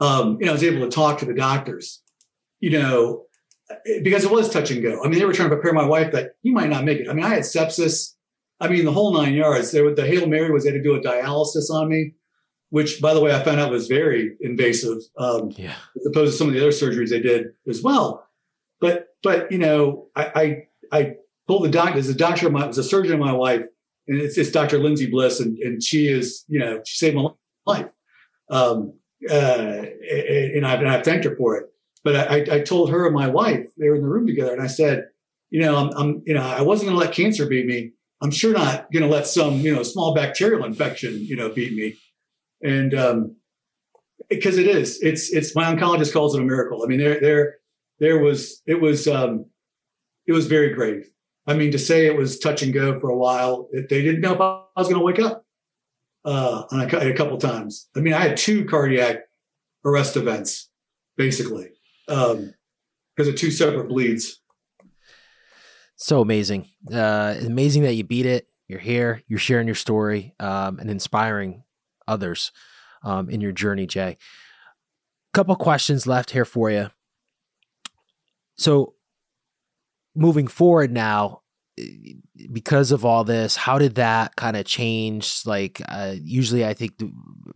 um, 0.00 0.36
you 0.40 0.46
know, 0.46 0.52
I 0.52 0.54
was 0.54 0.64
able 0.64 0.80
to 0.80 0.94
talk 0.94 1.18
to 1.18 1.24
the 1.24 1.32
doctors, 1.34 2.02
you 2.60 2.70
know, 2.70 3.24
because 4.02 4.24
it 4.24 4.30
was 4.30 4.50
touch 4.50 4.70
and 4.70 4.82
go. 4.82 5.02
I 5.02 5.08
mean, 5.08 5.18
they 5.18 5.24
were 5.24 5.32
trying 5.32 5.50
to 5.50 5.56
prepare 5.56 5.72
my 5.72 5.84
wife 5.84 6.12
that 6.12 6.32
you 6.42 6.52
might 6.52 6.70
not 6.70 6.84
make 6.84 7.00
it. 7.00 7.08
I 7.08 7.12
mean, 7.12 7.24
I 7.24 7.28
had 7.28 7.42
sepsis. 7.42 8.14
I 8.60 8.68
mean, 8.68 8.84
the 8.84 8.92
whole 8.92 9.12
nine 9.12 9.34
yards. 9.34 9.70
There, 9.70 9.94
the 9.94 10.06
Hail 10.06 10.26
Mary 10.26 10.50
was 10.50 10.64
they 10.64 10.70
had 10.70 10.76
to 10.76 10.82
do 10.82 10.94
a 10.94 11.00
dialysis 11.00 11.70
on 11.70 11.88
me, 11.88 12.14
which, 12.70 13.00
by 13.00 13.14
the 13.14 13.20
way, 13.20 13.34
I 13.34 13.42
found 13.42 13.60
out 13.60 13.70
was 13.70 13.86
very 13.86 14.36
invasive, 14.40 14.98
um, 15.18 15.52
yeah. 15.56 15.74
as 15.96 16.06
opposed 16.06 16.32
to 16.32 16.38
some 16.38 16.48
of 16.48 16.54
the 16.54 16.60
other 16.60 16.70
surgeries 16.70 17.10
they 17.10 17.20
did 17.20 17.48
as 17.68 17.82
well. 17.82 18.26
But, 18.80 19.08
but 19.22 19.50
you 19.52 19.58
know, 19.58 20.08
I, 20.16 20.66
I, 20.92 20.98
I 21.00 21.14
told 21.46 21.64
the 21.64 21.68
doctor, 21.68 21.94
there's 21.94 22.08
a 22.08 22.14
doctor, 22.14 22.46
of 22.46 22.52
my, 22.52 22.66
was 22.66 22.78
a 22.78 22.84
surgeon 22.84 23.14
of 23.14 23.20
my 23.20 23.32
wife, 23.32 23.62
and 24.06 24.20
it's, 24.20 24.38
it's 24.38 24.50
Dr. 24.50 24.78
Lindsay 24.78 25.10
Bliss, 25.10 25.40
and, 25.40 25.58
and 25.58 25.82
she 25.82 26.08
is, 26.08 26.44
you 26.48 26.58
know, 26.58 26.80
she 26.84 26.96
saved 26.96 27.16
my 27.16 27.28
life. 27.66 27.90
Um, 28.50 28.94
uh, 29.28 29.82
and, 30.10 30.66
I've, 30.66 30.80
and 30.80 30.88
I've 30.88 31.04
thanked 31.04 31.24
her 31.24 31.36
for 31.36 31.56
it. 31.56 31.66
But 32.04 32.30
I, 32.30 32.56
I 32.56 32.60
told 32.60 32.90
her 32.90 33.06
and 33.06 33.14
my 33.14 33.28
wife, 33.28 33.66
they 33.76 33.88
were 33.88 33.96
in 33.96 34.02
the 34.02 34.08
room 34.08 34.26
together, 34.26 34.52
and 34.52 34.62
I 34.62 34.68
said, 34.68 35.06
you 35.50 35.60
know, 35.60 35.76
I'm, 35.76 35.90
I'm 35.96 36.22
you 36.26 36.34
know, 36.34 36.42
I 36.42 36.62
wasn't 36.62 36.90
going 36.90 37.00
to 37.00 37.06
let 37.06 37.14
cancer 37.14 37.46
beat 37.46 37.66
me. 37.66 37.92
I'm 38.20 38.30
sure 38.30 38.52
not 38.52 38.90
going 38.92 39.02
to 39.02 39.08
let 39.08 39.26
some, 39.26 39.60
you 39.60 39.74
know, 39.74 39.82
small 39.82 40.14
bacterial 40.14 40.64
infection, 40.64 41.18
you 41.20 41.36
know, 41.36 41.50
beat 41.50 41.74
me. 41.74 41.96
And, 42.62 42.94
um, 42.94 43.36
because 44.28 44.58
it 44.58 44.66
is, 44.66 45.00
it's, 45.00 45.32
it's 45.32 45.54
my 45.54 45.72
oncologist 45.72 46.12
calls 46.12 46.34
it 46.34 46.42
a 46.42 46.44
miracle. 46.44 46.82
I 46.82 46.86
mean, 46.86 46.98
there, 46.98 47.20
there, 47.20 47.56
there 48.00 48.18
was, 48.18 48.60
it 48.66 48.80
was, 48.80 49.06
um, 49.06 49.46
it 50.26 50.32
was 50.32 50.46
very 50.46 50.74
grave. 50.74 51.08
I 51.46 51.54
mean, 51.54 51.70
to 51.72 51.78
say 51.78 52.06
it 52.06 52.16
was 52.16 52.38
touch 52.38 52.62
and 52.62 52.74
go 52.74 53.00
for 53.00 53.08
a 53.08 53.16
while, 53.16 53.68
it, 53.72 53.88
they 53.88 54.02
didn't 54.02 54.20
know 54.20 54.34
if 54.34 54.40
I 54.40 54.62
was 54.76 54.88
going 54.88 55.00
to 55.00 55.04
wake 55.04 55.20
up 55.20 55.44
uh, 56.24 56.64
on 56.70 56.80
a, 56.80 57.10
a 57.10 57.14
couple 57.14 57.38
times. 57.38 57.88
I 57.96 58.00
mean, 58.00 58.12
I 58.12 58.20
had 58.20 58.36
two 58.36 58.66
cardiac 58.66 59.20
arrest 59.84 60.16
events, 60.16 60.68
basically, 61.16 61.70
because 62.08 62.38
um, 62.38 63.28
of 63.28 63.36
two 63.36 63.50
separate 63.50 63.88
bleeds. 63.88 64.40
So 65.96 66.20
amazing. 66.20 66.68
Uh, 66.92 67.34
amazing 67.44 67.82
that 67.82 67.94
you 67.94 68.04
beat 68.04 68.26
it. 68.26 68.48
You're 68.66 68.80
here, 68.80 69.22
you're 69.28 69.38
sharing 69.38 69.66
your 69.66 69.74
story 69.74 70.34
um, 70.40 70.78
and 70.78 70.90
inspiring 70.90 71.64
others 72.06 72.52
um, 73.02 73.30
in 73.30 73.40
your 73.40 73.52
journey, 73.52 73.86
Jay. 73.86 74.18
Couple 75.32 75.56
questions 75.56 76.06
left 76.06 76.30
here 76.30 76.44
for 76.44 76.70
you. 76.70 76.90
So, 78.56 78.94
moving 80.14 80.48
forward 80.48 80.90
now, 80.90 81.42
because 82.52 82.92
of 82.92 83.04
all 83.04 83.24
this, 83.24 83.56
how 83.56 83.78
did 83.78 83.96
that 83.96 84.36
kind 84.36 84.56
of 84.56 84.64
change? 84.64 85.42
Like, 85.44 85.82
uh, 85.88 86.14
usually 86.20 86.64
I 86.64 86.74
think 86.74 86.92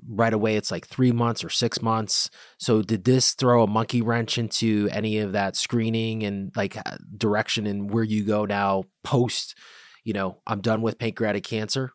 right 0.08 0.32
away 0.32 0.56
it's 0.56 0.70
like 0.70 0.86
three 0.86 1.12
months 1.12 1.44
or 1.44 1.50
six 1.50 1.80
months. 1.80 2.30
So, 2.58 2.82
did 2.82 3.04
this 3.04 3.32
throw 3.32 3.62
a 3.62 3.66
monkey 3.66 4.02
wrench 4.02 4.38
into 4.38 4.88
any 4.92 5.18
of 5.18 5.32
that 5.32 5.56
screening 5.56 6.22
and 6.22 6.52
like 6.56 6.76
uh, 6.76 6.96
direction 7.16 7.66
and 7.66 7.90
where 7.90 8.04
you 8.04 8.24
go 8.24 8.44
now 8.44 8.84
post, 9.04 9.56
you 10.04 10.12
know, 10.12 10.38
I'm 10.46 10.60
done 10.60 10.82
with 10.82 10.98
pancreatic 10.98 11.44
cancer? 11.44 11.92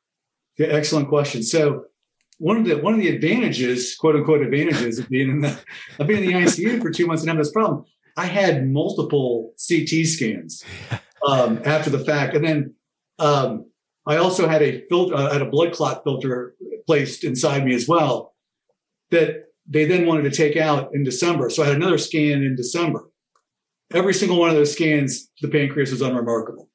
Yeah, 0.57 0.67
excellent 0.67 1.09
question. 1.09 1.43
So, 1.43 1.85
one 2.39 2.57
of 2.57 2.65
the 2.65 2.77
one 2.77 2.93
of 2.93 2.99
the 2.99 3.09
advantages, 3.09 3.95
quote 3.95 4.15
unquote 4.15 4.41
advantages 4.41 4.99
of 4.99 5.09
being 5.09 5.29
in 5.29 5.41
the 5.41 5.59
of 5.99 6.07
being 6.07 6.23
in 6.23 6.31
the 6.31 6.45
ICU 6.45 6.81
for 6.81 6.91
two 6.91 7.07
months 7.07 7.23
and 7.23 7.29
having 7.29 7.41
this 7.41 7.51
problem, 7.51 7.85
I 8.15 8.25
had 8.25 8.67
multiple 8.67 9.53
CT 9.57 10.05
scans. 10.05 10.63
um, 11.27 11.61
after 11.65 11.89
the 11.89 11.99
fact. 11.99 12.35
And 12.35 12.45
then 12.45 12.75
um, 13.19 13.69
I 14.07 14.17
also 14.17 14.47
had 14.47 14.61
a 14.61 14.85
filter, 14.87 15.15
uh, 15.15 15.31
had 15.31 15.41
a 15.41 15.49
blood 15.49 15.73
clot 15.73 16.03
filter 16.03 16.55
placed 16.85 17.23
inside 17.23 17.65
me 17.65 17.75
as 17.75 17.87
well 17.87 18.33
that 19.11 19.45
they 19.67 19.85
then 19.85 20.05
wanted 20.05 20.23
to 20.23 20.31
take 20.31 20.55
out 20.55 20.89
in 20.93 21.03
December. 21.03 21.49
So 21.49 21.63
I 21.63 21.67
had 21.67 21.75
another 21.75 21.97
scan 21.97 22.43
in 22.43 22.55
December. 22.55 23.09
Every 23.93 24.13
single 24.13 24.39
one 24.39 24.49
of 24.49 24.55
those 24.55 24.73
scans, 24.73 25.29
the 25.41 25.47
pancreas 25.49 25.91
was 25.91 26.01
unremarkable. 26.01 26.69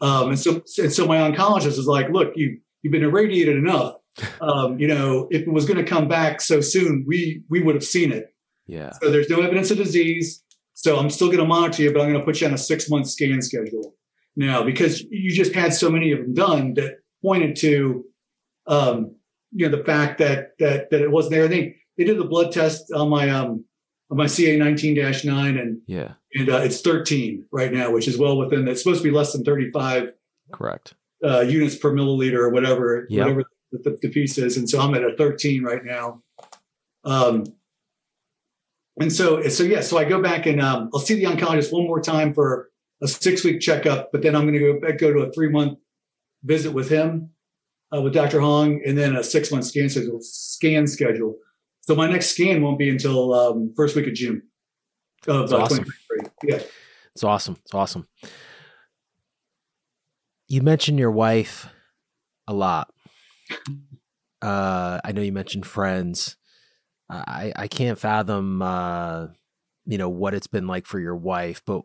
Um, 0.00 0.30
and 0.30 0.38
so, 0.38 0.62
and 0.78 0.92
so 0.92 1.06
my 1.06 1.18
oncologist 1.18 1.76
was 1.76 1.86
like, 1.86 2.10
look, 2.10 2.32
you, 2.36 2.58
you've 2.82 2.92
been 2.92 3.04
irradiated 3.04 3.56
enough. 3.56 3.94
Um, 4.40 4.78
you 4.78 4.86
know, 4.86 5.28
if 5.30 5.42
it 5.42 5.52
was 5.52 5.64
going 5.64 5.82
to 5.82 5.90
come 5.90 6.08
back 6.08 6.40
so 6.40 6.60
soon, 6.60 7.04
we, 7.06 7.42
we 7.48 7.62
would 7.62 7.74
have 7.74 7.84
seen 7.84 8.12
it. 8.12 8.26
Yeah. 8.66 8.92
So 9.02 9.10
there's 9.10 9.28
no 9.28 9.40
evidence 9.40 9.70
of 9.70 9.78
disease. 9.78 10.42
So 10.74 10.98
I'm 10.98 11.08
still 11.08 11.28
going 11.28 11.38
to 11.38 11.46
monitor 11.46 11.82
you, 11.82 11.92
but 11.92 12.02
I'm 12.02 12.08
going 12.08 12.20
to 12.20 12.24
put 12.24 12.40
you 12.40 12.48
on 12.48 12.52
a 12.52 12.58
six 12.58 12.90
month 12.90 13.08
scan 13.08 13.40
schedule 13.40 13.94
now 14.36 14.64
because 14.64 15.02
you 15.02 15.30
just 15.30 15.54
had 15.54 15.72
so 15.72 15.88
many 15.88 16.12
of 16.12 16.18
them 16.18 16.34
done 16.34 16.74
that 16.74 16.98
pointed 17.22 17.56
to, 17.56 18.04
um, 18.66 19.14
you 19.52 19.68
know, 19.68 19.76
the 19.76 19.84
fact 19.84 20.18
that 20.18 20.58
that 20.58 20.90
that 20.90 21.00
it 21.00 21.10
wasn't 21.10 21.34
there. 21.34 21.48
They 21.48 21.76
they 21.96 22.04
did 22.04 22.18
the 22.18 22.24
blood 22.24 22.52
test 22.52 22.92
on 22.92 23.08
my 23.08 23.30
um 23.30 23.64
on 24.10 24.18
my 24.18 24.26
CA 24.26 24.58
19-9 24.58 25.60
and 25.60 25.78
yeah, 25.86 26.14
and 26.34 26.50
uh, 26.50 26.56
it's 26.58 26.80
13 26.80 27.46
right 27.52 27.72
now, 27.72 27.90
which 27.90 28.08
is 28.08 28.18
well 28.18 28.36
within. 28.36 28.66
It's 28.66 28.82
supposed 28.82 29.02
to 29.02 29.08
be 29.08 29.14
less 29.14 29.32
than 29.32 29.44
35. 29.44 30.12
Correct. 30.52 30.94
Uh, 31.24 31.40
units 31.40 31.76
per 31.76 31.92
milliliter 31.92 32.34
or 32.34 32.50
whatever 32.50 33.06
yep. 33.08 33.22
whatever 33.22 33.44
the, 33.72 33.78
the, 33.78 33.98
the 34.02 34.08
piece 34.08 34.36
is, 34.38 34.56
and 34.56 34.68
so 34.68 34.80
I'm 34.80 34.94
at 34.94 35.04
a 35.04 35.16
13 35.16 35.62
right 35.62 35.84
now. 35.84 36.22
Um, 37.04 37.44
and 39.00 39.12
so, 39.12 39.42
so 39.48 39.62
yeah, 39.62 39.80
so 39.80 39.98
I 39.98 40.04
go 40.04 40.22
back 40.22 40.46
and 40.46 40.60
um, 40.60 40.90
I'll 40.94 41.00
see 41.00 41.14
the 41.14 41.24
oncologist 41.24 41.72
one 41.72 41.86
more 41.86 42.00
time 42.00 42.32
for 42.32 42.70
a 43.02 43.08
six 43.08 43.44
week 43.44 43.60
checkup, 43.60 44.10
but 44.12 44.22
then 44.22 44.36
I'm 44.36 44.42
going 44.42 44.54
to 44.54 44.80
go 44.80 44.92
go 44.96 45.12
to 45.12 45.20
a 45.20 45.32
three 45.32 45.48
month 45.48 45.78
visit 46.42 46.72
with 46.72 46.88
him, 46.88 47.30
uh, 47.94 48.00
with 48.00 48.14
Dr. 48.14 48.40
Hong, 48.40 48.80
and 48.86 48.96
then 48.96 49.16
a 49.16 49.24
six 49.24 49.50
month 49.50 49.64
scan 49.66 49.88
schedule. 49.88 50.18
Scan 50.20 50.86
schedule. 50.86 51.36
So 51.80 51.94
my 51.94 52.08
next 52.08 52.30
scan 52.30 52.62
won't 52.62 52.78
be 52.78 52.88
until 52.88 53.34
um, 53.34 53.74
first 53.76 53.96
week 53.96 54.06
of 54.06 54.14
June 54.14 54.42
of 55.26 55.52
uh, 55.52 55.56
awesome. 55.58 55.84
Yeah, 56.42 56.60
it's 57.14 57.24
awesome. 57.24 57.56
It's 57.64 57.74
awesome. 57.74 58.06
You 60.48 60.62
mentioned 60.62 60.98
your 60.98 61.10
wife 61.10 61.68
a 62.46 62.52
lot. 62.52 62.92
Uh, 64.40 65.00
I 65.04 65.12
know 65.12 65.22
you 65.22 65.32
mentioned 65.32 65.66
friends. 65.66 66.36
I 67.10 67.52
I 67.56 67.68
can't 67.68 67.98
fathom 67.98 68.62
uh, 68.62 69.28
you 69.86 69.98
know 69.98 70.08
what 70.08 70.34
it's 70.34 70.46
been 70.46 70.66
like 70.66 70.86
for 70.86 70.98
your 70.98 71.16
wife, 71.16 71.62
but 71.66 71.82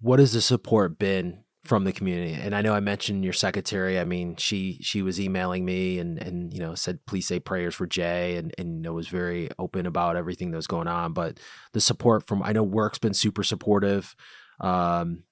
what 0.00 0.18
has 0.18 0.32
the 0.32 0.40
support 0.40 0.98
been 0.98 1.44
from 1.64 1.84
the 1.84 1.92
community? 1.92 2.34
And 2.34 2.54
I 2.54 2.60
know 2.60 2.74
I 2.74 2.80
mentioned 2.80 3.24
your 3.24 3.32
secretary. 3.32 3.98
I 3.98 4.04
mean, 4.04 4.36
she 4.36 4.78
she 4.82 5.02
was 5.02 5.20
emailing 5.20 5.64
me 5.64 5.98
and 5.98 6.18
and 6.18 6.52
you 6.52 6.60
know 6.60 6.74
said 6.74 7.00
please 7.06 7.26
say 7.26 7.40
prayers 7.40 7.74
for 7.74 7.86
Jay 7.86 8.36
and 8.36 8.54
and 8.58 8.76
you 8.76 8.82
know, 8.82 8.92
was 8.92 9.08
very 9.08 9.50
open 9.58 9.86
about 9.86 10.16
everything 10.16 10.50
that 10.50 10.56
was 10.56 10.66
going 10.66 10.88
on. 10.88 11.12
But 11.12 11.38
the 11.72 11.80
support 11.80 12.26
from 12.26 12.42
I 12.42 12.52
know 12.52 12.62
work's 12.62 12.98
been 12.98 13.14
super 13.14 13.42
supportive. 13.42 14.14
Um, 14.60 15.24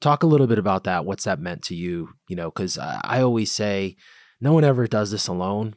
talk 0.00 0.22
a 0.22 0.26
little 0.26 0.46
bit 0.46 0.58
about 0.58 0.84
that. 0.84 1.04
What's 1.04 1.24
that 1.24 1.40
meant 1.40 1.62
to 1.64 1.74
you? 1.74 2.10
You 2.28 2.36
know, 2.36 2.50
because 2.50 2.78
I, 2.78 3.00
I 3.02 3.22
always 3.22 3.50
say 3.50 3.96
no 4.40 4.52
one 4.52 4.64
ever 4.64 4.86
does 4.86 5.10
this 5.10 5.28
alone 5.28 5.74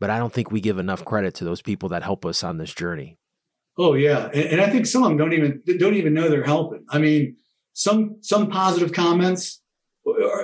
but 0.00 0.10
I 0.10 0.18
don't 0.18 0.32
think 0.32 0.50
we 0.50 0.60
give 0.60 0.78
enough 0.78 1.04
credit 1.04 1.34
to 1.36 1.44
those 1.44 1.62
people 1.62 1.90
that 1.90 2.02
help 2.02 2.24
us 2.24 2.42
on 2.42 2.56
this 2.56 2.74
journey. 2.74 3.18
Oh 3.78 3.94
yeah, 3.94 4.26
and, 4.34 4.44
and, 4.44 4.60
I 4.60 4.68
think 4.68 4.86
some 4.86 5.04
of 5.04 5.10
them 5.10 5.18
don't 5.18 5.32
even 5.32 5.62
don't 5.78 5.94
even 5.94 6.12
know 6.12 6.28
they're 6.28 6.42
helping. 6.42 6.84
I 6.90 6.98
mean, 6.98 7.36
some 7.72 8.16
some 8.20 8.50
positive 8.50 8.92
comments 8.92 9.62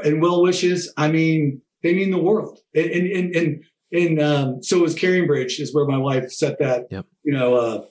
and 0.04 0.22
well 0.22 0.42
wishes. 0.42 0.92
I 0.96 1.08
mean, 1.08 1.60
they 1.82 1.94
mean 1.94 2.10
the 2.10 2.18
world. 2.18 2.60
And 2.74 2.86
and 2.86 3.34
and 3.34 3.64
and, 3.92 4.20
um, 4.20 4.62
so 4.62 4.84
is 4.84 4.94
CaringBridge 4.94 5.60
is 5.60 5.74
where 5.74 5.86
my 5.86 5.98
wife 5.98 6.30
set 6.30 6.58
that 6.58 6.86
yep. 6.90 7.06
you 7.24 7.32
know 7.32 7.54
uh, 7.54 7.84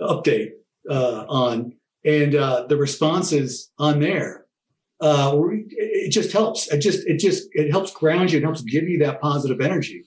update 0.00 0.50
uh, 0.88 1.24
on, 1.28 1.72
and 2.04 2.34
uh, 2.34 2.66
the 2.68 2.76
responses 2.76 3.70
on 3.78 4.00
there. 4.00 4.46
Uh, 5.00 5.36
it 5.68 6.10
just 6.10 6.32
helps. 6.32 6.72
It 6.72 6.80
just 6.80 7.06
it 7.06 7.18
just 7.18 7.48
it 7.52 7.70
helps 7.70 7.92
ground 7.92 8.32
you. 8.32 8.38
It 8.38 8.44
helps 8.44 8.62
give 8.62 8.88
you 8.88 8.98
that 9.00 9.20
positive 9.20 9.60
energy 9.60 10.04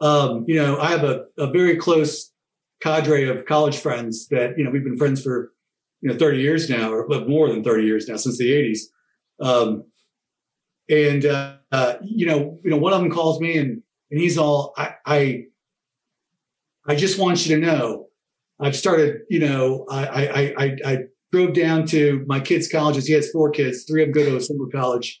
um, 0.00 0.44
you 0.46 0.56
know, 0.56 0.78
I 0.78 0.90
have 0.90 1.04
a, 1.04 1.24
a 1.36 1.50
very 1.50 1.76
close 1.76 2.32
cadre 2.80 3.28
of 3.28 3.46
college 3.46 3.78
friends 3.78 4.28
that, 4.28 4.56
you 4.56 4.64
know, 4.64 4.70
we've 4.70 4.84
been 4.84 4.98
friends 4.98 5.22
for, 5.22 5.52
you 6.00 6.10
know, 6.10 6.16
30 6.16 6.38
years 6.38 6.70
now, 6.70 6.92
or 6.92 7.06
more 7.26 7.48
than 7.48 7.64
30 7.64 7.84
years 7.84 8.08
now, 8.08 8.16
since 8.16 8.38
the 8.38 8.50
80s. 8.50 8.80
Um, 9.40 9.84
and, 10.88 11.24
uh, 11.24 11.56
uh, 11.72 11.94
you 12.02 12.26
know, 12.26 12.58
you 12.62 12.70
know, 12.70 12.76
one 12.76 12.92
of 12.92 13.00
them 13.00 13.10
calls 13.10 13.40
me 13.40 13.58
and, 13.58 13.82
and 14.10 14.20
he's 14.20 14.38
all, 14.38 14.72
I, 14.76 14.94
I, 15.04 15.44
I 16.86 16.94
just 16.94 17.18
want 17.18 17.44
you 17.44 17.56
to 17.56 17.66
know, 17.66 18.06
I've 18.60 18.76
started, 18.76 19.22
you 19.28 19.40
know, 19.40 19.84
I, 19.90 20.06
I, 20.06 20.54
I, 20.56 20.76
I 20.84 20.98
drove 21.32 21.54
down 21.54 21.86
to 21.86 22.24
my 22.26 22.40
kids' 22.40 22.70
colleges. 22.70 23.06
He 23.06 23.12
has 23.12 23.30
four 23.30 23.50
kids. 23.50 23.84
Three 23.84 24.02
of 24.02 24.12
them 24.12 24.24
go 24.24 24.30
to 24.30 24.36
a 24.36 24.40
single 24.40 24.68
college 24.70 25.20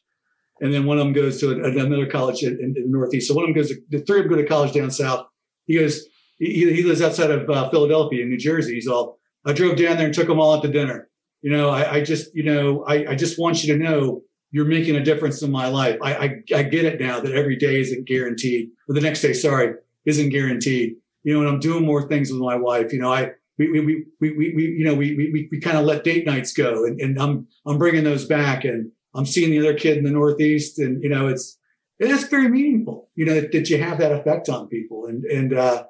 and 0.60 0.72
then 0.72 0.86
one 0.86 0.98
of 0.98 1.04
them 1.04 1.12
goes 1.12 1.40
to 1.40 1.52
another 1.52 2.06
college 2.06 2.42
in, 2.42 2.58
in, 2.60 2.74
the 2.74 2.84
Northeast. 2.86 3.28
So 3.28 3.34
one 3.34 3.44
of 3.44 3.48
them 3.48 3.62
goes, 3.62 3.68
to, 3.68 3.76
the 3.90 4.00
three 4.00 4.20
of 4.20 4.24
them 4.24 4.34
go 4.34 4.42
to 4.42 4.48
college 4.48 4.72
down 4.72 4.90
south. 4.90 5.26
He 5.66 5.78
goes, 5.78 6.04
he, 6.38 6.72
he 6.72 6.82
lives 6.82 7.02
outside 7.02 7.30
of 7.30 7.48
uh, 7.48 7.70
Philadelphia 7.70 8.22
in 8.22 8.28
New 8.28 8.38
Jersey. 8.38 8.74
He's 8.74 8.88
all, 8.88 9.18
I 9.46 9.52
drove 9.52 9.76
down 9.76 9.96
there 9.96 10.06
and 10.06 10.14
took 10.14 10.28
them 10.28 10.40
all 10.40 10.54
out 10.54 10.62
to 10.62 10.68
dinner. 10.68 11.08
You 11.42 11.52
know, 11.52 11.70
I, 11.70 11.96
I 11.96 12.02
just, 12.02 12.34
you 12.34 12.42
know, 12.42 12.84
I, 12.84 13.12
I, 13.12 13.14
just 13.14 13.38
want 13.38 13.62
you 13.62 13.72
to 13.72 13.82
know 13.82 14.22
you're 14.50 14.64
making 14.64 14.96
a 14.96 15.04
difference 15.04 15.40
in 15.42 15.52
my 15.52 15.68
life. 15.68 15.98
I, 16.02 16.14
I, 16.14 16.42
I 16.54 16.62
get 16.64 16.84
it 16.84 17.00
now 17.00 17.20
that 17.20 17.32
every 17.32 17.56
day 17.56 17.80
isn't 17.80 18.08
guaranteed, 18.08 18.70
or 18.88 18.94
the 18.94 19.00
next 19.00 19.22
day, 19.22 19.32
sorry, 19.32 19.74
isn't 20.04 20.30
guaranteed. 20.30 20.96
you 21.22 21.34
know, 21.34 21.40
and 21.40 21.48
I'm 21.48 21.60
doing 21.60 21.84
more 21.84 22.08
things 22.08 22.32
with 22.32 22.40
my 22.40 22.56
wife. 22.56 22.92
You 22.92 23.00
know, 23.00 23.12
I 23.12 23.32
we 23.58 23.70
we 23.70 24.04
we 24.20 24.30
we, 24.36 24.54
we 24.54 24.62
you 24.78 24.84
know 24.84 24.94
we 24.94 25.14
we 25.14 25.48
we 25.50 25.60
kind 25.60 25.76
of 25.76 25.84
let 25.84 26.04
date 26.04 26.26
nights 26.26 26.52
go, 26.52 26.84
and, 26.84 27.00
and 27.00 27.20
I'm 27.20 27.46
I'm 27.66 27.78
bringing 27.78 28.04
those 28.04 28.24
back, 28.24 28.64
and 28.64 28.90
I'm 29.14 29.26
seeing 29.26 29.50
the 29.50 29.58
other 29.60 29.78
kid 29.78 29.98
in 29.98 30.04
the 30.04 30.10
Northeast, 30.10 30.78
and 30.78 31.02
you 31.02 31.08
know, 31.08 31.28
it's 31.28 31.58
it's 31.98 32.28
very 32.28 32.48
meaningful. 32.48 33.10
You 33.14 33.26
know 33.26 33.40
that, 33.40 33.68
you 33.68 33.82
have 33.82 33.98
that 33.98 34.12
effect 34.12 34.48
on 34.48 34.68
people, 34.68 35.06
and 35.06 35.24
and 35.24 35.54
uh, 35.54 35.84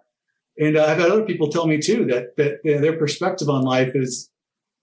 and 0.58 0.76
uh, 0.76 0.84
I've 0.84 0.98
had 0.98 1.10
other 1.10 1.24
people 1.24 1.48
tell 1.48 1.66
me 1.66 1.78
too 1.78 2.06
that 2.06 2.36
that 2.36 2.58
you 2.64 2.74
know, 2.74 2.80
their 2.80 2.96
perspective 2.96 3.48
on 3.48 3.62
life 3.62 3.92
is 3.94 4.30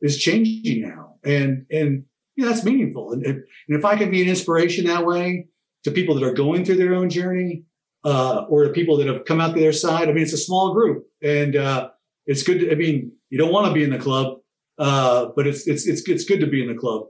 is 0.02 0.18
changing 0.18 0.82
now, 0.82 1.16
and 1.24 1.66
and 1.72 2.06
you 2.36 2.44
know, 2.44 2.52
that's 2.52 2.66
meaningful. 2.66 3.14
And, 3.14 3.26
and 3.26 3.44
if 3.68 3.86
I 3.86 3.96
can 3.96 4.12
be 4.12 4.22
an 4.22 4.30
inspiration 4.30 4.86
that 4.88 5.06
way 5.06 5.48
to 5.84 5.92
people 5.92 6.16
that 6.16 6.24
are 6.24 6.34
going 6.34 6.66
through 6.66 6.78
their 6.78 6.94
own 6.94 7.10
journey, 7.10 7.64
uh, 8.04 8.46
or 8.50 8.66
to 8.66 8.70
people 8.72 8.98
that 8.98 9.08
have 9.08 9.26
come 9.26 9.42
out 9.42 9.56
the 9.56 9.62
other 9.62 9.72
side, 9.72 10.10
I 10.10 10.14
mean, 10.14 10.24
it's 10.24 10.34
a 10.34 10.38
small 10.38 10.74
group, 10.74 11.06
and 11.24 11.56
uh, 11.56 11.90
it's 12.26 12.44
good. 12.44 12.60
To, 12.60 12.72
I 12.72 12.76
mean, 12.76 13.14
you 13.30 13.38
don't 13.38 13.52
want 13.52 13.68
to 13.68 13.74
be 13.74 13.84
in 13.84 13.90
the 13.90 13.98
club, 13.98 14.40
uh, 14.78 15.28
but 15.36 15.48
it's 15.48 15.68
it's 15.68 15.88
it's 15.88 16.08
it's 16.08 16.26
good 16.26 16.42
to 16.42 16.48
be 16.48 16.62
in 16.62 16.68
the 16.68 16.80
club. 16.80 17.08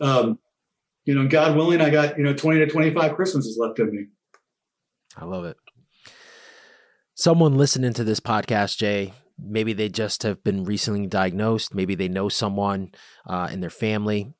Um, 0.00 0.38
you 1.04 1.14
know, 1.14 1.28
God 1.28 1.56
willing, 1.56 1.80
I 1.80 1.90
got 1.90 2.18
you 2.18 2.24
know 2.24 2.34
twenty 2.34 2.60
to 2.60 2.66
twenty 2.66 2.92
five 2.92 3.14
Christmases 3.14 3.58
left 3.58 3.78
of 3.78 3.92
me. 3.92 4.06
I 5.16 5.24
love 5.24 5.44
it 5.44 5.56
someone 7.14 7.56
listening 7.56 7.92
to 7.94 8.04
this 8.04 8.20
podcast, 8.20 8.76
Jay, 8.76 9.14
maybe 9.38 9.72
they 9.72 9.88
just 9.88 10.22
have 10.24 10.42
been 10.44 10.64
recently 10.64 11.06
diagnosed. 11.06 11.74
Maybe 11.74 11.94
they 11.94 12.08
know 12.08 12.28
someone 12.28 12.92
uh, 13.26 13.48
in 13.50 13.60
their 13.60 13.70
family. 13.70 14.34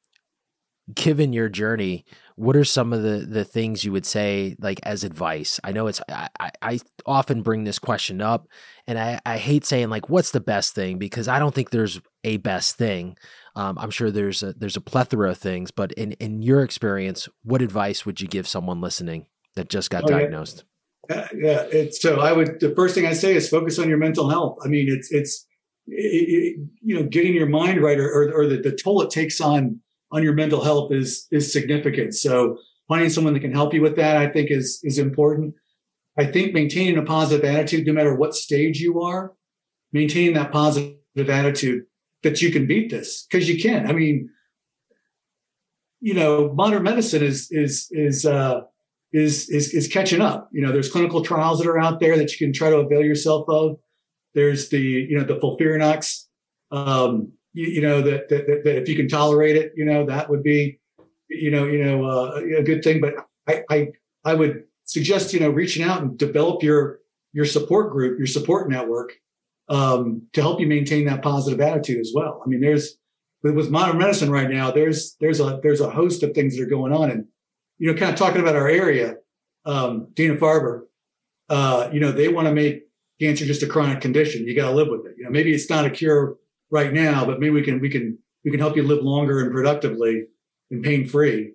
Given 0.92 1.32
your 1.32 1.48
journey, 1.48 2.04
what 2.36 2.56
are 2.56 2.64
some 2.64 2.92
of 2.92 3.02
the, 3.02 3.26
the 3.26 3.44
things 3.44 3.84
you 3.84 3.92
would 3.92 4.04
say, 4.04 4.54
like 4.58 4.80
as 4.82 5.02
advice? 5.02 5.58
I 5.64 5.72
know 5.72 5.86
it's, 5.86 6.00
I, 6.10 6.28
I 6.60 6.80
often 7.06 7.42
bring 7.42 7.64
this 7.64 7.78
question 7.78 8.20
up 8.20 8.48
and 8.86 8.98
I, 8.98 9.18
I 9.24 9.38
hate 9.38 9.64
saying 9.64 9.88
like, 9.88 10.10
what's 10.10 10.32
the 10.32 10.40
best 10.40 10.74
thing? 10.74 10.98
Because 10.98 11.26
I 11.26 11.38
don't 11.38 11.54
think 11.54 11.70
there's 11.70 12.00
a 12.22 12.36
best 12.36 12.76
thing. 12.76 13.16
Um, 13.56 13.78
I'm 13.78 13.90
sure 13.90 14.10
there's 14.10 14.42
a, 14.42 14.52
there's 14.52 14.76
a 14.76 14.82
plethora 14.82 15.30
of 15.30 15.38
things, 15.38 15.70
but 15.70 15.92
in, 15.92 16.12
in 16.12 16.42
your 16.42 16.62
experience, 16.62 17.28
what 17.44 17.62
advice 17.62 18.04
would 18.04 18.20
you 18.20 18.28
give 18.28 18.46
someone 18.46 18.82
listening 18.82 19.26
that 19.56 19.70
just 19.70 19.88
got 19.88 20.04
oh, 20.04 20.08
diagnosed? 20.08 20.58
Yeah 20.58 20.70
uh, 21.10 21.26
yeah, 21.36 21.66
it's 21.70 22.00
so 22.00 22.20
I 22.20 22.32
would 22.32 22.60
the 22.60 22.74
first 22.74 22.94
thing 22.94 23.06
I 23.06 23.12
say 23.12 23.34
is 23.34 23.48
focus 23.48 23.78
on 23.78 23.88
your 23.88 23.98
mental 23.98 24.30
health. 24.30 24.58
I 24.64 24.68
mean, 24.68 24.86
it's 24.88 25.10
it's 25.10 25.46
it, 25.86 26.28
it, 26.28 26.68
you 26.82 26.94
know 26.94 27.02
getting 27.02 27.34
your 27.34 27.48
mind 27.48 27.82
right 27.82 27.98
or 27.98 28.08
or, 28.08 28.32
or 28.32 28.46
the, 28.46 28.56
the 28.56 28.72
toll 28.72 29.02
it 29.02 29.10
takes 29.10 29.40
on 29.40 29.80
on 30.14 30.22
your 30.22 30.32
mental 30.32 30.62
health 30.62 30.92
is 30.92 31.26
is 31.30 31.52
significant. 31.52 32.14
So 32.14 32.58
finding 32.88 33.10
someone 33.10 33.34
that 33.34 33.40
can 33.40 33.52
help 33.52 33.74
you 33.74 33.82
with 33.82 33.96
that, 33.96 34.16
I 34.16 34.28
think, 34.28 34.50
is 34.50 34.80
is 34.82 34.98
important. 34.98 35.54
I 36.16 36.24
think 36.24 36.54
maintaining 36.54 36.96
a 36.96 37.02
positive 37.02 37.44
attitude, 37.44 37.86
no 37.86 37.92
matter 37.92 38.14
what 38.14 38.34
stage 38.34 38.78
you 38.80 39.02
are, 39.02 39.32
maintaining 39.92 40.34
that 40.34 40.52
positive 40.52 41.28
attitude 41.28 41.84
that 42.22 42.40
you 42.40 42.52
can 42.52 42.66
beat 42.66 42.90
this 42.90 43.26
because 43.28 43.48
you 43.48 43.60
can. 43.60 43.88
I 43.88 43.92
mean, 43.92 44.30
you 46.00 46.14
know, 46.14 46.52
modern 46.54 46.84
medicine 46.84 47.22
is 47.22 47.48
is 47.50 47.88
is 47.90 48.24
uh, 48.24 48.60
is, 49.14 49.48
is, 49.48 49.72
is 49.72 49.88
catching 49.88 50.20
up. 50.20 50.48
You 50.52 50.60
know, 50.60 50.72
there's 50.72 50.90
clinical 50.90 51.22
trials 51.22 51.60
that 51.60 51.68
are 51.68 51.78
out 51.78 52.00
there 52.00 52.16
that 52.18 52.32
you 52.32 52.46
can 52.46 52.52
try 52.52 52.68
to 52.68 52.78
avail 52.78 53.02
yourself 53.02 53.48
of. 53.48 53.78
There's 54.34 54.68
the, 54.70 54.80
you 54.80 55.16
know, 55.16 55.24
the 55.24 55.36
FOLFIRINOX, 55.36 56.24
um, 56.72 57.32
you, 57.54 57.66
you, 57.66 57.80
know, 57.80 58.02
that, 58.02 58.28
that, 58.28 58.46
that, 58.46 58.76
if 58.76 58.88
you 58.88 58.96
can 58.96 59.08
tolerate 59.08 59.56
it, 59.56 59.72
you 59.76 59.84
know, 59.84 60.04
that 60.04 60.28
would 60.28 60.42
be, 60.42 60.78
you 61.28 61.50
know, 61.50 61.64
you 61.64 61.82
know, 61.82 62.04
uh, 62.04 62.40
a 62.58 62.62
good 62.62 62.82
thing. 62.84 63.00
But 63.00 63.14
I, 63.48 63.62
I, 63.70 63.88
I 64.24 64.34
would 64.34 64.64
suggest, 64.84 65.32
you 65.32 65.40
know, 65.40 65.50
reaching 65.50 65.82
out 65.82 66.02
and 66.02 66.18
develop 66.18 66.62
your, 66.62 66.98
your 67.32 67.44
support 67.44 67.92
group, 67.92 68.18
your 68.18 68.26
support 68.26 68.68
network, 68.68 69.14
um, 69.68 70.26
to 70.34 70.42
help 70.42 70.60
you 70.60 70.66
maintain 70.66 71.06
that 71.06 71.22
positive 71.22 71.60
attitude 71.60 72.00
as 72.00 72.12
well. 72.14 72.42
I 72.44 72.48
mean, 72.48 72.60
there's, 72.60 72.98
with 73.42 73.70
modern 73.70 73.98
medicine 73.98 74.30
right 74.30 74.50
now, 74.50 74.70
there's, 74.70 75.16
there's 75.20 75.40
a, 75.40 75.60
there's 75.62 75.80
a 75.80 75.90
host 75.90 76.22
of 76.22 76.34
things 76.34 76.56
that 76.56 76.62
are 76.62 76.68
going 76.68 76.92
on 76.92 77.10
and, 77.10 77.26
you 77.78 77.90
know, 77.90 77.98
kind 77.98 78.12
of 78.12 78.18
talking 78.18 78.40
about 78.40 78.56
our 78.56 78.68
area, 78.68 79.16
um, 79.64 80.08
Dana 80.14 80.36
Farber, 80.36 80.82
uh, 81.48 81.88
you 81.92 82.00
know, 82.00 82.12
they 82.12 82.28
want 82.28 82.48
to 82.48 82.54
make 82.54 82.82
cancer 83.20 83.44
just 83.44 83.62
a 83.62 83.66
chronic 83.66 84.00
condition. 84.00 84.46
You 84.46 84.56
got 84.56 84.70
to 84.70 84.74
live 84.74 84.88
with 84.88 85.06
it. 85.06 85.14
You 85.18 85.24
know, 85.24 85.30
maybe 85.30 85.54
it's 85.54 85.70
not 85.70 85.84
a 85.84 85.90
cure 85.90 86.36
right 86.74 86.92
now, 86.92 87.24
but 87.24 87.40
maybe 87.40 87.50
we 87.50 87.62
can, 87.62 87.80
we 87.80 87.88
can, 87.88 88.18
we 88.44 88.50
can 88.50 88.60
help 88.60 88.76
you 88.76 88.82
live 88.82 89.02
longer 89.02 89.40
and 89.40 89.52
productively 89.52 90.26
and 90.70 90.82
pain 90.82 91.06
free. 91.06 91.52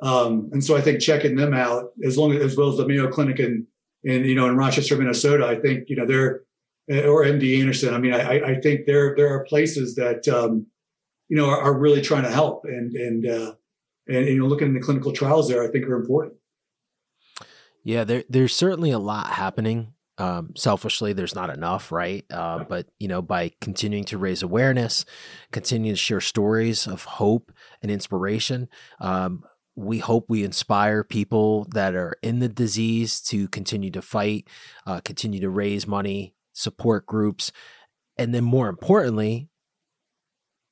Um, 0.00 0.50
and 0.52 0.64
so 0.64 0.76
I 0.76 0.80
think 0.80 1.00
checking 1.00 1.36
them 1.36 1.54
out 1.54 1.90
as 2.04 2.18
long 2.18 2.32
as, 2.32 2.42
as 2.42 2.56
well 2.56 2.70
as 2.70 2.78
the 2.78 2.88
Mayo 2.88 3.08
Clinic 3.08 3.38
in, 3.38 3.66
in, 4.02 4.24
you 4.24 4.34
know, 4.34 4.48
in 4.48 4.56
Rochester, 4.56 4.96
Minnesota, 4.96 5.46
I 5.46 5.60
think, 5.60 5.88
you 5.88 5.96
know, 5.96 6.06
they're, 6.06 6.42
or 6.88 7.24
MD 7.24 7.60
Anderson. 7.60 7.94
I 7.94 7.98
mean, 7.98 8.12
I, 8.12 8.40
I 8.40 8.60
think 8.60 8.86
there, 8.86 9.14
there 9.14 9.32
are 9.32 9.44
places 9.44 9.94
that, 9.94 10.26
um, 10.26 10.66
you 11.28 11.36
know, 11.36 11.48
are, 11.48 11.60
are 11.60 11.78
really 11.78 12.00
trying 12.00 12.24
to 12.24 12.30
help 12.30 12.64
and, 12.64 12.96
and, 12.96 13.26
uh, 13.26 13.52
and 14.08 14.26
you 14.26 14.38
know 14.38 14.46
looking 14.46 14.68
in 14.68 14.74
the 14.74 14.80
clinical 14.80 15.12
trials 15.12 15.48
there 15.48 15.62
i 15.62 15.68
think 15.68 15.86
are 15.86 15.94
important 15.96 16.34
yeah 17.84 18.04
there, 18.04 18.24
there's 18.28 18.54
certainly 18.54 18.90
a 18.90 18.98
lot 18.98 19.28
happening 19.28 19.92
um, 20.18 20.52
selfishly 20.56 21.12
there's 21.12 21.34
not 21.34 21.50
enough 21.50 21.90
right? 21.90 22.24
Uh, 22.30 22.64
but 22.64 22.86
you 22.98 23.08
know 23.08 23.22
by 23.22 23.50
continuing 23.60 24.04
to 24.04 24.18
raise 24.18 24.42
awareness 24.42 25.04
continuing 25.50 25.94
to 25.94 26.00
share 26.00 26.20
stories 26.20 26.86
of 26.86 27.04
hope 27.04 27.52
and 27.82 27.90
inspiration 27.90 28.68
um, 29.00 29.44
we 29.74 29.98
hope 29.98 30.26
we 30.28 30.44
inspire 30.44 31.02
people 31.02 31.66
that 31.70 31.94
are 31.94 32.16
in 32.22 32.40
the 32.40 32.48
disease 32.48 33.20
to 33.20 33.48
continue 33.48 33.90
to 33.90 34.02
fight 34.02 34.48
uh, 34.86 35.00
continue 35.00 35.40
to 35.40 35.50
raise 35.50 35.86
money 35.86 36.34
support 36.52 37.06
groups 37.06 37.52
and 38.18 38.34
then 38.34 38.44
more 38.44 38.68
importantly 38.68 39.48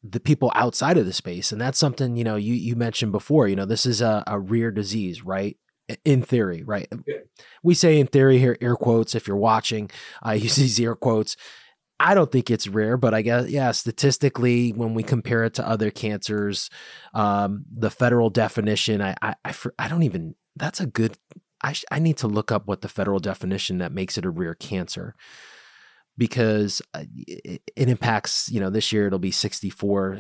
the 0.03 0.21
people 0.21 0.51
outside 0.55 0.97
of 0.97 1.07
the 1.07 1.13
space. 1.13 1.53
And 1.53 1.61
that's 1.61 1.79
something 1.79 2.17
you 2.17 2.25
know 2.25 2.37
you 2.37 2.55
you 2.55 2.77
mentioned 2.77 3.13
before 3.13 3.49
you 3.49 3.57
know 3.57 3.67
this 3.67 3.87
is 3.87 4.01
a, 4.01 4.25
a 4.27 4.39
rare 4.39 4.71
disease 4.71 5.25
right 5.25 5.57
in 6.05 6.23
theory 6.23 6.63
right? 6.63 6.89
Yeah. 7.07 7.17
we 7.63 7.75
say 7.75 7.99
in 7.99 8.07
theory 8.07 8.39
here 8.39 8.57
air 8.61 8.77
quotes 8.77 9.15
if 9.15 9.27
you're 9.27 9.37
watching 9.37 9.91
i 10.23 10.35
use 10.35 10.57
these 10.57 10.81
air 10.81 10.95
quotes. 10.95 11.37
I 12.03 12.15
don't 12.15 12.33
think 12.33 12.51
it's 12.51 12.67
rare 12.67 12.97
but 12.97 13.13
i 13.13 13.23
guess 13.23 13.49
yeah 13.51 13.73
statistically 13.73 14.71
when 14.71 14.95
we 14.95 15.03
compare 15.03 15.45
it 15.45 15.55
to 15.55 15.69
other 15.69 15.91
cancers 15.91 16.71
um, 17.13 17.65
the 17.71 17.91
federal 17.91 18.31
definition 18.31 19.03
I, 19.03 19.15
I 19.21 19.35
i 19.45 19.55
i 19.79 19.89
don't 19.89 20.05
even 20.05 20.35
that's 20.57 20.81
a 20.81 20.87
good 20.87 21.17
I, 21.63 21.75
I 21.91 21.99
need 21.99 22.17
to 22.19 22.27
look 22.27 22.51
up 22.51 22.67
what 22.67 22.81
the 22.81 22.89
federal 22.89 23.19
definition 23.19 23.79
that 23.79 23.93
makes 23.93 24.17
it 24.17 24.25
a 24.25 24.31
rare 24.31 24.55
cancer 24.55 25.15
because 26.21 26.83
uh, 26.93 27.05
it, 27.27 27.63
impacts, 27.77 28.51
you 28.53 28.61
know, 28.61 28.69
this 28.69 28.93
year 28.93 29.07
it'll 29.07 29.19
be 29.19 29.31
64, 29.31 30.19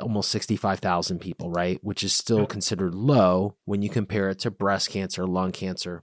almost 0.00 0.30
65,000 0.30 1.18
people, 1.18 1.50
right? 1.50 1.78
Which 1.82 2.02
is 2.02 2.14
still 2.14 2.46
considered 2.46 2.94
low 2.94 3.54
when 3.66 3.82
you 3.82 3.90
compare 3.90 4.30
it 4.30 4.38
to 4.38 4.50
breast 4.50 4.88
cancer, 4.88 5.26
lung 5.26 5.52
cancer. 5.52 6.02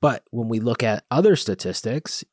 But 0.00 0.24
when 0.32 0.48
we 0.48 0.58
look 0.58 0.82
at 0.82 1.04
other 1.12 1.36
statistics, 1.36 2.24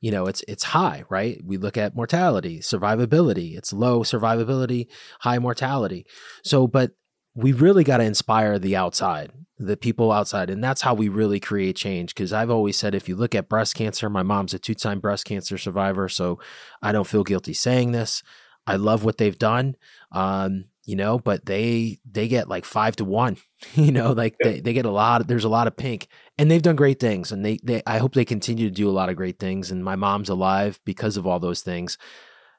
you 0.00 0.10
know, 0.10 0.26
it's 0.26 0.42
it's 0.48 0.64
high, 0.64 1.04
right? 1.08 1.40
We 1.44 1.56
look 1.56 1.76
at 1.76 1.94
mortality, 1.94 2.58
survivability, 2.58 3.56
it's 3.56 3.72
low 3.72 4.00
survivability, 4.00 4.88
high 5.20 5.38
mortality. 5.38 6.04
So, 6.42 6.66
but 6.66 6.90
we 7.34 7.52
really 7.52 7.84
got 7.84 7.98
to 7.98 8.04
inspire 8.04 8.58
the 8.58 8.76
outside 8.76 9.30
the 9.58 9.76
people 9.76 10.10
outside. 10.10 10.50
And 10.50 10.62
that's 10.62 10.82
how 10.82 10.94
we 10.94 11.08
really 11.08 11.40
create 11.40 11.76
change. 11.76 12.14
Because 12.14 12.32
I've 12.32 12.50
always 12.50 12.76
said 12.76 12.94
if 12.94 13.08
you 13.08 13.16
look 13.16 13.34
at 13.34 13.48
breast 13.48 13.74
cancer, 13.74 14.10
my 14.10 14.22
mom's 14.22 14.54
a 14.54 14.58
two 14.58 14.74
time 14.74 15.00
breast 15.00 15.24
cancer 15.24 15.58
survivor. 15.58 16.08
So 16.08 16.38
I 16.82 16.92
don't 16.92 17.06
feel 17.06 17.24
guilty 17.24 17.54
saying 17.54 17.92
this. 17.92 18.22
I 18.66 18.76
love 18.76 19.04
what 19.04 19.18
they've 19.18 19.38
done. 19.38 19.76
Um, 20.12 20.66
you 20.86 20.96
know, 20.96 21.18
but 21.18 21.46
they 21.46 21.98
they 22.10 22.28
get 22.28 22.48
like 22.48 22.64
five 22.64 22.96
to 22.96 23.04
one, 23.04 23.38
you 23.74 23.90
know, 23.92 24.12
like 24.12 24.36
they, 24.42 24.60
they 24.60 24.74
get 24.74 24.84
a 24.84 24.90
lot 24.90 25.22
of, 25.22 25.26
there's 25.28 25.44
a 25.44 25.48
lot 25.48 25.66
of 25.66 25.76
pink 25.76 26.08
and 26.36 26.50
they've 26.50 26.60
done 26.60 26.76
great 26.76 27.00
things 27.00 27.32
and 27.32 27.44
they, 27.44 27.58
they 27.62 27.82
I 27.86 27.98
hope 27.98 28.12
they 28.12 28.26
continue 28.26 28.68
to 28.68 28.74
do 28.74 28.90
a 28.90 28.92
lot 28.92 29.08
of 29.08 29.16
great 29.16 29.38
things. 29.38 29.70
And 29.70 29.82
my 29.82 29.96
mom's 29.96 30.28
alive 30.28 30.78
because 30.84 31.16
of 31.16 31.26
all 31.26 31.40
those 31.40 31.62
things. 31.62 31.96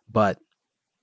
But 0.10 0.40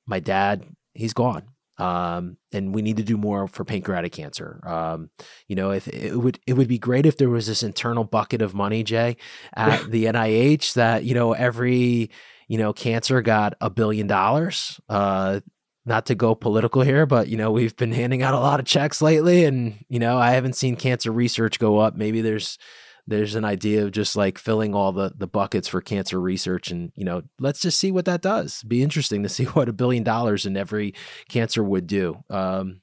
my 0.07 0.19
dad, 0.21 0.65
he's 0.95 1.13
gone 1.13 1.52
um, 1.79 2.37
and 2.53 2.75
we 2.75 2.83
need 2.83 2.99
to 2.99 3.03
do 3.03 3.17
more 3.17 3.49
for 3.49 3.65
pancreatic 3.65 4.13
cancer. 4.13 4.61
Um, 4.67 5.11
you 5.49 5.57
know, 5.57 5.71
if 5.71 5.89
it 5.89 6.17
would 6.17 6.39
it 6.47 6.55
would 6.55 6.69
be 6.69 6.79
great 6.79 7.07
if 7.07 7.17
there 7.17 7.31
was 7.31 7.47
this 7.47 7.63
internal 7.63 8.05
bucket 8.05 8.43
of 8.43 8.55
money, 8.55 8.83
Jay, 8.83 9.17
at 9.55 9.85
the 9.91 10.07
NIH 10.07 10.75
that 10.75 11.05
you 11.05 11.15
know 11.15 11.33
every 11.33 12.11
you 12.49 12.59
know 12.59 12.73
cancer 12.73 13.23
got 13.23 13.55
a 13.61 13.71
billion 13.71 14.07
dollars. 14.07 14.81
Uh, 14.89 15.41
not 15.85 16.07
to 16.07 16.15
go 16.15 16.35
political 16.37 16.83
here, 16.83 17.07
but 17.07 17.27
you 17.29 17.37
know 17.37 17.51
we've 17.51 17.77
been 17.77 17.93
handing 17.93 18.23
out 18.23 18.35
a 18.35 18.39
lot 18.39 18.61
of 18.61 18.67
checks 18.67 19.03
lately, 19.03 19.45
and 19.45 19.85
you 19.89 19.99
know 19.99 20.19
I 20.19 20.33
haven't 20.33 20.57
seen 20.57 20.77
cancer 20.77 21.11
research 21.11 21.59
go 21.59 21.79
up. 21.79 21.97
Maybe 21.97 22.21
there's 22.21 22.59
there's 23.07 23.35
an 23.35 23.45
idea 23.45 23.85
of 23.85 23.93
just 23.93 24.17
like 24.17 24.39
filling 24.39 24.75
all 24.75 24.93
the 24.93 25.13
the 25.17 25.27
buckets 25.27 25.69
for 25.69 25.81
cancer 25.81 26.21
research 26.21 26.71
and 26.71 26.93
you 26.95 27.05
know 27.05 27.23
let's 27.41 27.61
just 27.61 27.79
see 27.79 27.91
what 27.91 28.05
that 28.05 28.23
does. 28.23 28.63
Be 28.63 28.83
interesting 28.83 29.23
to 29.23 29.29
see 29.29 29.45
what 29.57 29.69
a 29.69 29.73
billion 29.73 30.03
dollars 30.03 30.47
in 30.47 30.57
every 30.57 30.95
cancer 31.29 31.63
would 31.63 31.87
do. 31.87 32.23
Um 32.31 32.81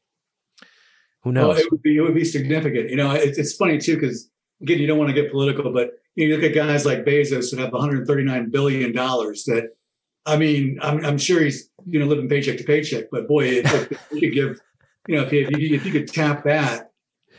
who 1.24 1.34
knows? 1.34 1.50
well, 1.50 1.58
it 1.58 1.72
would 1.72 1.82
be 1.82 1.98
it 1.98 2.02
would 2.02 2.16
be 2.16 2.26
significant. 2.26 2.90
You 2.90 2.98
know 2.98 3.12
it's, 3.12 3.38
it's 3.38 3.54
funny 3.54 3.78
too 3.78 3.96
because 3.96 4.30
again 4.62 4.80
you 4.80 4.88
don't 4.88 4.98
want 4.98 5.10
to 5.10 5.22
get 5.22 5.32
political 5.32 5.72
but 5.72 5.92
you 6.16 6.36
look 6.36 6.44
at 6.44 6.54
guys 6.54 6.86
like 6.86 7.06
Bezos 7.06 7.52
that 7.52 7.60
have 7.60 7.72
139 7.72 8.50
billion 8.50 8.92
dollars. 8.92 9.46
That 9.46 9.70
I 10.26 10.38
mean, 10.38 10.78
I'm, 10.82 11.04
I'm 11.06 11.18
sure 11.18 11.42
he's 11.42 11.70
you 11.86 12.00
know 12.00 12.06
living 12.06 12.28
paycheck 12.28 12.58
to 12.58 12.64
paycheck, 12.64 13.06
but 13.10 13.28
boy, 13.28 13.46
if, 13.46 13.92
if 13.92 14.08
you 14.12 14.20
could 14.20 14.34
give, 14.34 14.62
you 15.08 15.16
know, 15.16 15.24
if 15.24 15.32
you, 15.32 15.48
if 15.50 15.86
you 15.86 15.92
could 15.92 16.12
tap 16.12 16.44
that 16.44 16.89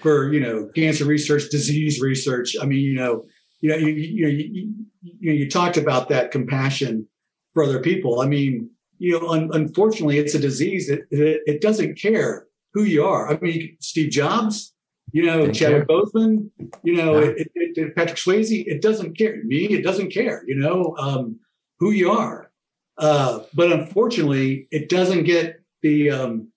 for 0.00 0.32
you 0.32 0.40
know 0.40 0.70
cancer 0.74 1.04
research, 1.04 1.48
disease 1.50 2.00
research. 2.00 2.56
I 2.60 2.66
mean, 2.66 2.80
you 2.80 2.94
know, 2.94 3.24
you 3.60 3.70
know, 3.70 3.76
you 3.76 3.88
you 3.88 4.22
know, 4.22 4.28
you, 4.28 4.72
you, 5.02 5.30
know, 5.30 5.32
you 5.32 5.50
talked 5.50 5.76
about 5.76 6.08
that 6.08 6.30
compassion 6.30 7.06
for 7.54 7.62
other 7.62 7.80
people. 7.80 8.20
I 8.20 8.26
mean, 8.26 8.70
you 8.98 9.18
know, 9.18 9.28
un, 9.28 9.50
unfortunately, 9.52 10.18
it's 10.18 10.34
a 10.34 10.38
disease 10.38 10.88
that 10.88 11.00
it, 11.10 11.42
it, 11.46 11.60
doesn't 11.60 11.98
care 11.98 12.46
who 12.74 12.84
you 12.84 13.04
are. 13.04 13.30
I 13.30 13.38
mean, 13.38 13.76
Steve 13.80 14.10
Jobs, 14.10 14.72
you 15.12 15.24
know, 15.24 15.42
Didn't 15.42 15.54
Chadwick. 15.54 15.88
Boseman, 15.88 16.50
you 16.82 16.96
know, 16.96 17.14
no. 17.14 17.18
it, 17.20 17.50
it, 17.54 17.96
Patrick 17.96 18.18
Swayze, 18.18 18.64
it 18.66 18.82
doesn't 18.82 19.16
care. 19.16 19.42
Me, 19.44 19.64
it 19.66 19.82
doesn't 19.82 20.12
care. 20.12 20.42
You 20.46 20.56
know, 20.56 20.94
um, 20.98 21.40
who 21.78 21.90
you 21.90 22.10
are. 22.10 22.50
Uh, 22.98 23.40
but 23.54 23.72
unfortunately, 23.72 24.68
it 24.70 24.88
doesn't 24.88 25.24
get 25.24 25.62
the 25.82 26.10
um, 26.10 26.48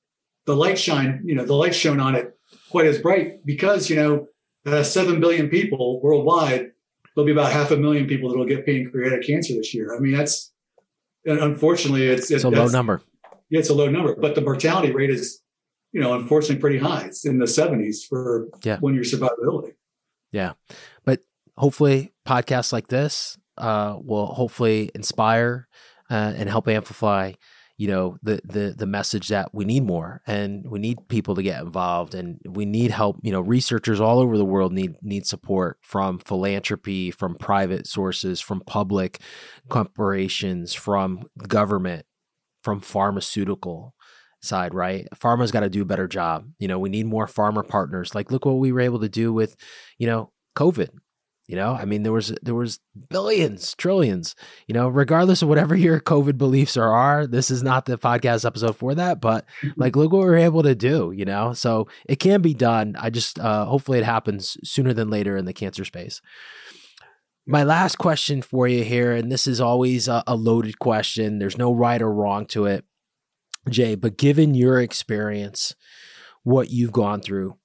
the 0.46 0.56
light 0.56 0.78
shine. 0.78 1.22
You 1.24 1.36
know, 1.36 1.46
the 1.46 1.56
light 1.56 1.74
shown 1.74 2.00
on 2.00 2.16
it 2.16 2.33
quite 2.74 2.88
as 2.88 2.98
bright 2.98 3.46
because 3.46 3.88
you 3.88 3.96
know, 3.96 4.28
uh, 4.66 4.82
seven 4.82 5.20
billion 5.20 5.48
people 5.48 6.02
worldwide 6.02 6.72
there'll 7.14 7.28
be 7.28 7.32
about 7.32 7.52
half 7.52 7.70
a 7.70 7.78
million 7.78 8.08
people 8.08 8.32
that 8.32 8.38
will 8.38 8.48
get 8.48 8.66
pancreatic 8.66 9.28
cancer 9.28 9.54
this 9.54 9.76
year. 9.76 9.96
I 9.96 10.00
mean, 10.00 10.12
that's 10.12 10.52
unfortunately 11.24 12.08
it's 12.08 12.32
it's 12.32 12.44
a 12.44 12.50
low 12.50 12.66
number. 12.66 13.04
Yeah, 13.52 13.60
it's 13.60 13.70
a 13.70 13.76
low 13.76 13.92
number, 13.92 14.16
but 14.16 14.34
the 14.34 14.42
mortality 14.42 14.92
rate 14.92 15.12
is, 15.12 15.40
you 15.92 16.02
know, 16.02 16.16
unfortunately 16.16 16.60
pretty 16.60 16.80
high. 16.80 17.04
It's 17.04 17.24
in 17.26 17.38
the 17.38 17.46
70s 17.46 18.08
for 18.10 18.48
yeah. 18.64 18.80
one 18.80 18.96
year 18.96 19.04
survivability. 19.04 19.74
Yeah, 20.32 20.54
but 21.06 21.20
hopefully 21.56 22.12
podcasts 22.28 22.74
like 22.74 22.88
this 22.88 23.38
uh, 23.60 24.00
will 24.02 24.26
hopefully 24.26 24.90
inspire 24.96 25.68
uh, 26.10 26.34
and 26.36 26.50
help 26.50 26.68
amplify 26.68 27.34
you 27.84 27.90
know 27.90 28.18
the 28.24 28.40
the 28.46 28.74
the 28.78 28.86
message 28.86 29.28
that 29.28 29.54
we 29.54 29.66
need 29.66 29.84
more 29.84 30.22
and 30.26 30.66
we 30.66 30.80
need 30.80 31.10
people 31.10 31.36
to 31.36 31.44
get 31.44 31.62
involved 31.62 32.16
and 32.16 32.40
we 32.48 32.64
need 32.64 32.92
help. 32.92 33.18
You 33.22 33.34
know 33.34 33.42
researchers 33.42 34.00
all 34.00 34.20
over 34.20 34.38
the 34.38 34.46
world 34.46 34.72
need 34.72 34.96
need 35.02 35.26
support 35.28 35.80
from 35.82 36.20
philanthropy 36.20 37.12
from 37.12 37.36
private 37.36 37.86
sources 37.86 38.40
from 38.40 38.62
public 38.62 39.20
corporations 39.68 40.74
from 40.74 41.28
government 41.46 42.06
from 42.62 42.80
pharmaceutical 42.80 43.94
side 44.42 44.74
right? 44.74 45.06
Pharma's 45.14 45.52
got 45.52 45.60
to 45.60 45.70
do 45.70 45.82
a 45.82 45.86
better 45.86 46.08
job. 46.08 46.48
You 46.60 46.70
know 46.70 46.80
we 46.80 46.90
need 46.90 47.06
more 47.06 47.28
pharma 47.28 47.68
partners. 47.68 48.16
Like 48.16 48.32
look 48.32 48.46
what 48.46 48.60
we 48.60 48.72
were 48.72 48.80
able 48.80 49.02
to 49.02 49.10
do 49.10 49.34
with 49.34 49.58
you 49.98 50.08
know 50.08 50.32
covid 50.56 50.88
you 51.48 51.58
know, 51.58 51.74
I 51.74 51.84
mean, 51.84 52.04
there 52.04 52.14
was 52.14 52.34
there 52.42 52.56
was 52.56 52.80
billions, 53.10 53.76
trillions. 53.76 54.34
You 54.68 54.74
know, 54.74 54.88
regardless 54.88 55.42
of 55.42 55.50
whatever 55.50 55.76
your 55.76 56.00
COVID 56.00 56.38
beliefs 56.38 56.78
are, 56.78 56.94
are 56.94 57.28
this 57.28 57.52
is 57.52 57.62
not 57.62 57.86
the 57.86 57.98
podcast 57.98 58.46
episode 58.46 58.78
for 58.78 58.96
that. 58.96 59.20
But 59.20 59.46
mm-hmm. 59.62 59.80
like, 59.80 59.96
look 59.96 60.14
what 60.14 60.24
we 60.24 60.30
are 60.30 60.36
able 60.38 60.64
to 60.64 60.76
do. 60.76 61.12
You 61.12 61.26
know, 61.26 61.52
so 61.54 61.88
it 62.08 62.20
can 62.20 62.42
be 62.42 62.54
done. 62.54 62.96
I 62.98 63.10
just 63.10 63.40
uh, 63.40 63.66
hopefully 63.66 63.98
it 63.98 64.06
happens 64.06 64.56
sooner 64.64 64.94
than 64.94 65.10
later 65.10 65.36
in 65.36 65.44
the 65.46 65.54
cancer 65.54 65.84
space. 65.84 66.22
My 67.46 67.64
last 67.64 67.98
question 67.98 68.42
for 68.42 68.66
you 68.70 68.86
here, 68.86 69.12
and 69.12 69.30
this 69.30 69.46
is 69.46 69.60
always 69.60 70.08
a, 70.08 70.24
a 70.26 70.36
loaded 70.38 70.80
question. 70.80 71.40
There's 71.40 71.58
no 71.58 71.74
right 71.74 72.02
or 72.02 72.14
wrong 72.14 72.46
to 72.48 72.68
it, 72.68 72.86
Jay. 73.70 73.96
But 73.96 74.16
given 74.18 74.54
your 74.54 74.80
experience, 74.80 75.76
what 76.44 76.70
you've 76.70 76.94
gone 76.94 77.20
through, 77.20 77.58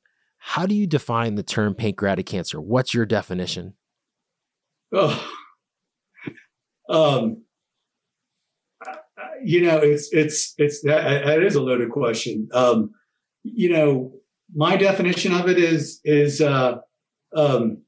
how 0.49 0.65
do 0.65 0.75
you 0.75 0.87
define 0.87 1.35
the 1.35 1.43
term 1.43 1.75
pancreatic 1.75 2.25
cancer? 2.25 2.59
What's 2.59 2.95
your 2.95 3.05
definition? 3.05 3.75
Oh, 4.95 5.31
um, 6.89 7.43
you 9.45 9.61
know, 9.61 9.77
it's 9.77 10.09
it's 10.11 10.55
it's 10.57 10.81
that, 10.85 11.27
that 11.27 11.43
is 11.43 11.55
a 11.55 11.61
loaded 11.61 11.91
question. 11.91 12.49
Um, 12.55 12.93
you 13.43 13.69
know, 13.71 14.15
my 14.55 14.79
definition 14.79 15.35
of 15.35 15.51
it 15.51 15.59
is 15.59 16.01
is 16.03 16.41
uh, 16.41 16.79
um, 17.37 17.83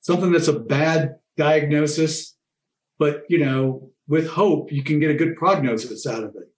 something 0.00 0.32
that's 0.32 0.48
a 0.48 0.58
bad 0.58 1.14
diagnosis, 1.36 2.34
but 2.98 3.22
you 3.28 3.38
know, 3.38 3.92
with 4.08 4.28
hope, 4.28 4.72
you 4.72 4.82
can 4.82 4.98
get 4.98 5.12
a 5.12 5.14
good 5.14 5.36
prognosis 5.36 6.08
out 6.08 6.24
of 6.24 6.34
it. 6.34 6.48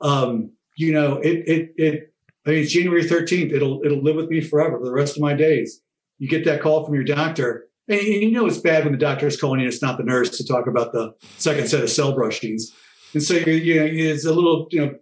Um, 0.00 0.54
you 0.76 0.92
know, 0.92 1.18
it 1.18 1.44
it 1.46 1.74
it 1.76 2.12
I 2.46 2.50
mean, 2.50 2.62
it's 2.62 2.72
January 2.72 3.02
13th. 3.02 3.52
It'll 3.52 3.82
it'll 3.84 4.02
live 4.02 4.16
with 4.16 4.28
me 4.28 4.40
forever 4.40 4.78
for 4.78 4.84
the 4.84 4.92
rest 4.92 5.16
of 5.16 5.22
my 5.22 5.34
days. 5.34 5.82
You 6.18 6.28
get 6.28 6.44
that 6.44 6.62
call 6.62 6.84
from 6.84 6.94
your 6.94 7.04
doctor, 7.04 7.66
and, 7.88 7.98
and 7.98 8.06
you 8.06 8.30
know 8.30 8.46
it's 8.46 8.58
bad 8.58 8.84
when 8.84 8.92
the 8.92 8.98
doctor 8.98 9.26
is 9.26 9.40
calling 9.40 9.60
you. 9.60 9.66
It's 9.66 9.82
not 9.82 9.98
the 9.98 10.04
nurse 10.04 10.36
to 10.38 10.46
talk 10.46 10.68
about 10.68 10.92
the 10.92 11.14
second 11.38 11.68
set 11.68 11.82
of 11.82 11.90
cell 11.90 12.14
brushings, 12.14 12.72
and 13.14 13.22
so 13.22 13.34
you, 13.34 13.52
you 13.52 13.80
know, 13.80 13.86
it's 13.86 14.24
a 14.24 14.32
little 14.32 14.68
you 14.70 14.86
know, 14.86 14.94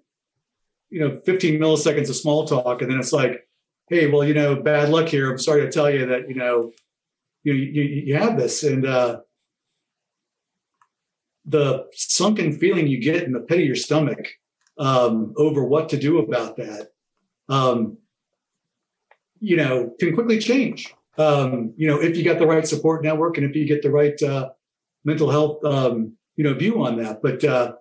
you 0.89 1.01
know, 1.01 1.21
15 1.27 1.61
milliseconds 1.61 2.09
of 2.09 2.17
small 2.17 2.47
talk, 2.47 2.81
and 2.81 2.91
then 2.91 2.99
it's 2.99 3.13
like, 3.13 3.47
hey, 3.91 4.07
well, 4.07 4.25
you 4.25 4.35
know, 4.35 4.57
bad 4.57 4.89
luck 4.89 5.09
here. 5.09 5.31
I'm 5.31 5.39
sorry 5.39 5.61
to 5.63 5.71
tell 5.71 5.91
you 5.91 6.07
that 6.07 6.31
you 6.31 6.37
know, 6.37 6.73
you 7.43 7.53
you, 7.53 7.83
you 7.83 8.17
have 8.17 8.39
this, 8.39 8.63
and 8.63 8.87
uh, 8.87 9.21
the 11.45 11.89
sunken 11.93 12.59
feeling 12.59 12.87
you 12.87 13.01
get 13.01 13.25
in 13.25 13.33
the 13.33 13.41
pit 13.41 13.59
of 13.59 13.67
your 13.67 13.77
stomach 13.77 14.31
um, 14.79 15.35
over 15.37 15.63
what 15.63 15.91
to 15.91 15.99
do 15.99 16.19
about 16.19 16.57
that 16.57 16.94
um, 17.49 17.99
you 19.41 19.57
know, 19.57 19.95
can 19.99 20.15
quickly 20.15 20.39
change. 20.39 20.95
Um, 21.19 21.75
you 21.77 21.87
know, 21.87 22.01
if 22.01 22.17
you 22.17 22.25
got 22.25 22.39
the 22.39 22.47
right 22.47 22.67
support 22.67 23.05
network 23.05 23.37
and 23.37 23.49
if 23.49 23.55
you 23.55 23.67
get 23.67 23.83
the 23.83 23.91
right 23.91 24.21
uh, 24.23 24.51
mental 25.05 25.31
health, 25.31 25.65
um, 25.65 26.17
you 26.37 26.45
know, 26.45 26.55
view 26.55 26.85
on 26.85 26.97
that. 27.03 27.23
But 27.23 27.45
uh, 27.45 27.75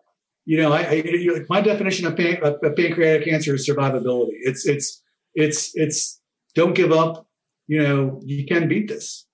you 0.46 0.62
know, 0.62 0.74
I, 0.74 0.82
I 0.82 1.46
my 1.50 1.62
definition 1.62 2.06
of, 2.06 2.18
pan- 2.18 2.44
of, 2.44 2.76
pancreatic 2.76 3.26
cancer 3.26 3.56
is 3.56 3.68
survivability. 3.68 4.34
It's 4.42 4.68
it's 4.68 5.02
it's 5.34 5.72
it's 5.76 6.22
don't 6.54 6.76
give 6.76 6.92
up. 6.92 7.28
You 7.68 7.82
know, 7.82 8.22
you 8.24 8.46
can 8.46 8.68
beat 8.68 8.90
this. 8.90 9.26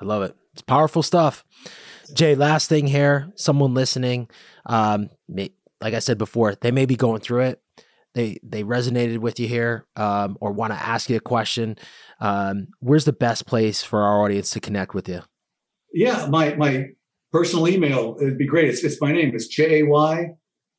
I 0.00 0.04
love 0.04 0.22
it. 0.22 0.34
It's 0.52 0.62
powerful 0.62 1.02
stuff. 1.02 1.44
Jay, 2.14 2.34
last 2.34 2.68
thing 2.68 2.86
here, 2.86 3.30
someone 3.34 3.74
listening, 3.74 4.28
um, 4.64 5.10
may, 5.28 5.50
like 5.80 5.92
I 5.92 5.98
said 5.98 6.18
before, 6.18 6.54
they 6.54 6.70
may 6.70 6.86
be 6.86 6.96
going 6.96 7.20
through 7.20 7.42
it 7.42 7.60
they 8.16 8.40
they 8.42 8.64
resonated 8.64 9.18
with 9.18 9.38
you 9.38 9.46
here 9.46 9.86
um, 9.94 10.38
or 10.40 10.50
want 10.50 10.72
to 10.72 10.78
ask 10.78 11.10
you 11.10 11.16
a 11.16 11.20
question, 11.20 11.76
um, 12.18 12.68
where's 12.80 13.04
the 13.04 13.12
best 13.12 13.46
place 13.46 13.82
for 13.82 14.02
our 14.02 14.24
audience 14.24 14.50
to 14.50 14.60
connect 14.60 14.94
with 14.94 15.06
you? 15.06 15.20
Yeah, 15.92 16.26
my 16.30 16.54
my 16.54 16.86
personal 17.30 17.68
email 17.68 18.16
it'd 18.20 18.38
be 18.38 18.46
great. 18.46 18.70
It's, 18.70 18.82
it's 18.82 19.00
my 19.02 19.12
name. 19.12 19.34
It's 19.34 19.46
j 19.46 19.80
a 19.80 19.86
y 19.86 20.28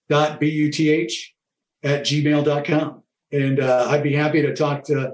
dot 0.09 0.39
b 0.39 0.49
u 0.49 0.71
t 0.71 0.89
h 0.89 1.35
at 1.83 2.01
gmail.com. 2.05 3.03
and 3.31 3.59
uh, 3.59 3.87
I'd 3.87 4.03
be 4.03 4.13
happy 4.13 4.41
to 4.41 4.55
talk 4.55 4.83
to 4.85 5.13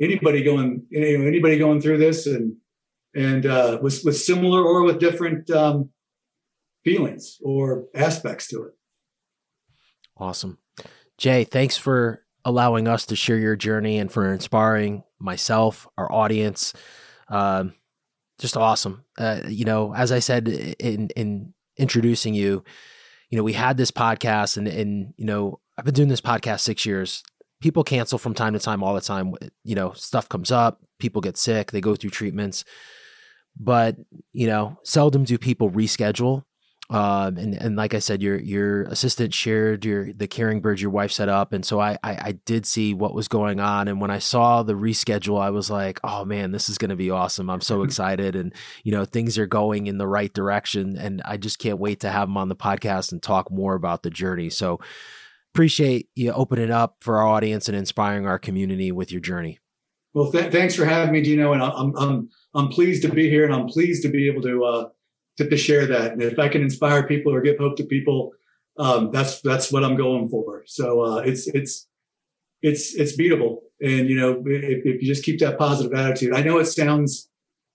anybody 0.00 0.42
going 0.42 0.86
you 0.90 1.18
know, 1.18 1.24
anybody 1.24 1.56
going 1.56 1.80
through 1.80 1.98
this 1.98 2.26
and 2.26 2.56
and 3.14 3.46
uh, 3.46 3.78
with 3.80 4.02
with 4.04 4.16
similar 4.16 4.64
or 4.64 4.82
with 4.82 4.98
different 4.98 5.48
um, 5.50 5.90
feelings 6.84 7.38
or 7.44 7.84
aspects 7.94 8.48
to 8.48 8.64
it. 8.64 8.72
Awesome. 10.16 10.58
Jay, 11.20 11.44
thanks 11.44 11.76
for 11.76 12.24
allowing 12.46 12.88
us 12.88 13.04
to 13.04 13.14
share 13.14 13.36
your 13.36 13.54
journey 13.54 13.98
and 13.98 14.10
for 14.10 14.32
inspiring 14.32 15.04
myself, 15.18 15.86
our 15.98 16.10
audience. 16.10 16.72
Um, 17.28 17.74
just 18.38 18.56
awesome. 18.56 19.04
Uh, 19.18 19.42
you 19.46 19.66
know, 19.66 19.94
as 19.94 20.12
I 20.12 20.20
said 20.20 20.48
in 20.48 21.10
in 21.10 21.52
introducing 21.76 22.32
you, 22.32 22.64
you 23.28 23.36
know, 23.36 23.44
we 23.44 23.52
had 23.52 23.76
this 23.76 23.90
podcast, 23.90 24.56
and 24.56 24.66
and 24.66 25.12
you 25.18 25.26
know, 25.26 25.60
I've 25.76 25.84
been 25.84 25.92
doing 25.92 26.08
this 26.08 26.22
podcast 26.22 26.60
six 26.60 26.86
years. 26.86 27.22
People 27.60 27.84
cancel 27.84 28.18
from 28.18 28.32
time 28.32 28.54
to 28.54 28.58
time, 28.58 28.82
all 28.82 28.94
the 28.94 29.02
time. 29.02 29.34
You 29.62 29.74
know, 29.74 29.92
stuff 29.92 30.26
comes 30.26 30.50
up, 30.50 30.80
people 30.98 31.20
get 31.20 31.36
sick, 31.36 31.70
they 31.70 31.82
go 31.82 31.96
through 31.96 32.10
treatments, 32.10 32.64
but 33.58 33.96
you 34.32 34.46
know, 34.46 34.78
seldom 34.84 35.24
do 35.24 35.36
people 35.36 35.70
reschedule. 35.70 36.44
Um, 36.90 37.36
and, 37.36 37.54
and 37.54 37.76
like 37.76 37.94
I 37.94 38.00
said, 38.00 38.20
your 38.20 38.40
your 38.40 38.82
assistant 38.82 39.32
shared 39.32 39.84
your 39.84 40.12
the 40.12 40.26
CaringBridge 40.26 40.80
your 40.80 40.90
wife 40.90 41.12
set 41.12 41.28
up, 41.28 41.52
and 41.52 41.64
so 41.64 41.78
I, 41.78 41.96
I, 42.02 42.10
I 42.10 42.32
did 42.44 42.66
see 42.66 42.94
what 42.94 43.14
was 43.14 43.28
going 43.28 43.60
on. 43.60 43.86
And 43.86 44.00
when 44.00 44.10
I 44.10 44.18
saw 44.18 44.64
the 44.64 44.72
reschedule, 44.72 45.40
I 45.40 45.50
was 45.50 45.70
like, 45.70 46.00
oh 46.02 46.24
man, 46.24 46.50
this 46.50 46.68
is 46.68 46.78
going 46.78 46.88
to 46.88 46.96
be 46.96 47.08
awesome! 47.08 47.48
I'm 47.48 47.60
so 47.60 47.84
excited, 47.84 48.34
and 48.34 48.52
you 48.82 48.90
know 48.90 49.04
things 49.04 49.38
are 49.38 49.46
going 49.46 49.86
in 49.86 49.98
the 49.98 50.08
right 50.08 50.32
direction, 50.32 50.96
and 50.98 51.22
I 51.24 51.36
just 51.36 51.60
can't 51.60 51.78
wait 51.78 52.00
to 52.00 52.10
have 52.10 52.26
them 52.26 52.36
on 52.36 52.48
the 52.48 52.56
podcast 52.56 53.12
and 53.12 53.22
talk 53.22 53.52
more 53.52 53.76
about 53.76 54.02
the 54.02 54.10
journey. 54.10 54.50
So 54.50 54.80
appreciate 55.54 56.08
you 56.16 56.32
opening 56.32 56.72
up 56.72 56.96
for 57.02 57.18
our 57.18 57.26
audience 57.26 57.68
and 57.68 57.78
inspiring 57.78 58.26
our 58.26 58.38
community 58.38 58.90
with 58.90 59.12
your 59.12 59.20
journey. 59.20 59.60
Well, 60.12 60.32
th- 60.32 60.50
thanks 60.50 60.74
for 60.74 60.84
having 60.84 61.12
me, 61.12 61.22
Dino, 61.22 61.52
and 61.52 61.62
I'm 61.62 61.96
I'm 61.96 62.30
I'm 62.52 62.68
pleased 62.68 63.02
to 63.02 63.12
be 63.12 63.30
here, 63.30 63.44
and 63.44 63.54
I'm 63.54 63.68
pleased 63.68 64.02
to 64.02 64.08
be 64.08 64.26
able 64.26 64.42
to. 64.42 64.64
Uh, 64.64 64.88
to, 65.40 65.48
to 65.48 65.56
share 65.56 65.86
that. 65.86 66.12
And 66.12 66.22
if 66.22 66.38
I 66.38 66.48
can 66.48 66.62
inspire 66.62 67.06
people 67.06 67.34
or 67.34 67.40
give 67.40 67.58
hope 67.58 67.76
to 67.76 67.84
people, 67.84 68.32
um, 68.78 69.10
that's 69.10 69.40
that's 69.40 69.72
what 69.72 69.84
I'm 69.84 69.96
going 69.96 70.28
for. 70.28 70.62
So 70.66 71.00
uh, 71.00 71.16
it's 71.18 71.46
it's 71.48 71.88
it's 72.62 72.94
it's 72.94 73.16
beatable. 73.16 73.58
And 73.80 74.08
you 74.08 74.16
know, 74.16 74.42
if, 74.46 74.84
if, 74.84 75.02
you 75.02 75.08
just 75.08 75.24
keep 75.24 75.40
that 75.40 75.58
positive 75.58 75.98
attitude, 75.98 76.34
I 76.34 76.42
know 76.42 76.58
it 76.58 76.66
sounds 76.66 77.28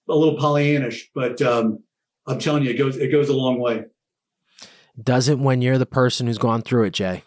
a 0.07 0.16
little 0.16 0.38
Pollyannish, 0.38 1.05
but 1.16 1.41
um, 1.41 1.80
I'm 2.28 2.39
telling 2.39 2.63
you, 2.63 2.72
it 2.72 2.78
goes 2.78 2.97
it 2.97 3.11
goes 3.11 3.30
a 3.30 3.34
long 3.34 3.59
way. 3.59 3.86
Doesn't 5.01 5.43
when 5.43 5.61
you're 5.61 5.78
the 5.78 5.86
person 5.86 6.28
who's 6.28 6.38
gone 6.38 6.61
through 6.61 6.86
it, 6.86 6.93
Jay. 6.93 7.24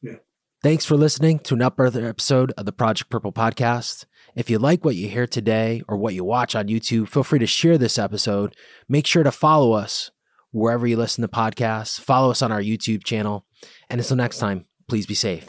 Yeah. 0.00 0.16
Thanks 0.62 0.84
for 0.84 0.96
listening 0.96 1.40
to 1.40 1.54
another 1.54 2.06
episode 2.06 2.52
of 2.56 2.66
the 2.66 2.72
Project 2.72 3.10
Purple 3.10 3.32
podcast. 3.32 4.06
If 4.34 4.48
you 4.48 4.58
like 4.58 4.84
what 4.84 4.96
you 4.96 5.08
hear 5.08 5.26
today 5.26 5.82
or 5.88 5.96
what 5.96 6.14
you 6.14 6.24
watch 6.24 6.54
on 6.54 6.68
YouTube, 6.68 7.08
feel 7.08 7.24
free 7.24 7.38
to 7.38 7.46
share 7.46 7.78
this 7.78 7.98
episode. 7.98 8.54
Make 8.88 9.06
sure 9.06 9.22
to 9.22 9.32
follow 9.32 9.72
us 9.72 10.10
wherever 10.52 10.86
you 10.86 10.96
listen 10.96 11.22
to 11.22 11.28
podcasts. 11.28 12.00
Follow 12.00 12.30
us 12.30 12.42
on 12.42 12.52
our 12.52 12.62
YouTube 12.62 13.04
channel. 13.04 13.44
And 13.88 14.00
until 14.00 14.16
next 14.16 14.38
time, 14.38 14.66
please 14.88 15.06
be 15.06 15.14
safe. 15.14 15.48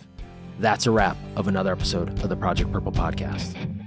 That's 0.59 0.85
a 0.85 0.91
wrap 0.91 1.17
of 1.35 1.47
another 1.47 1.71
episode 1.71 2.09
of 2.21 2.29
the 2.29 2.35
Project 2.35 2.71
Purple 2.71 2.91
podcast. 2.91 3.80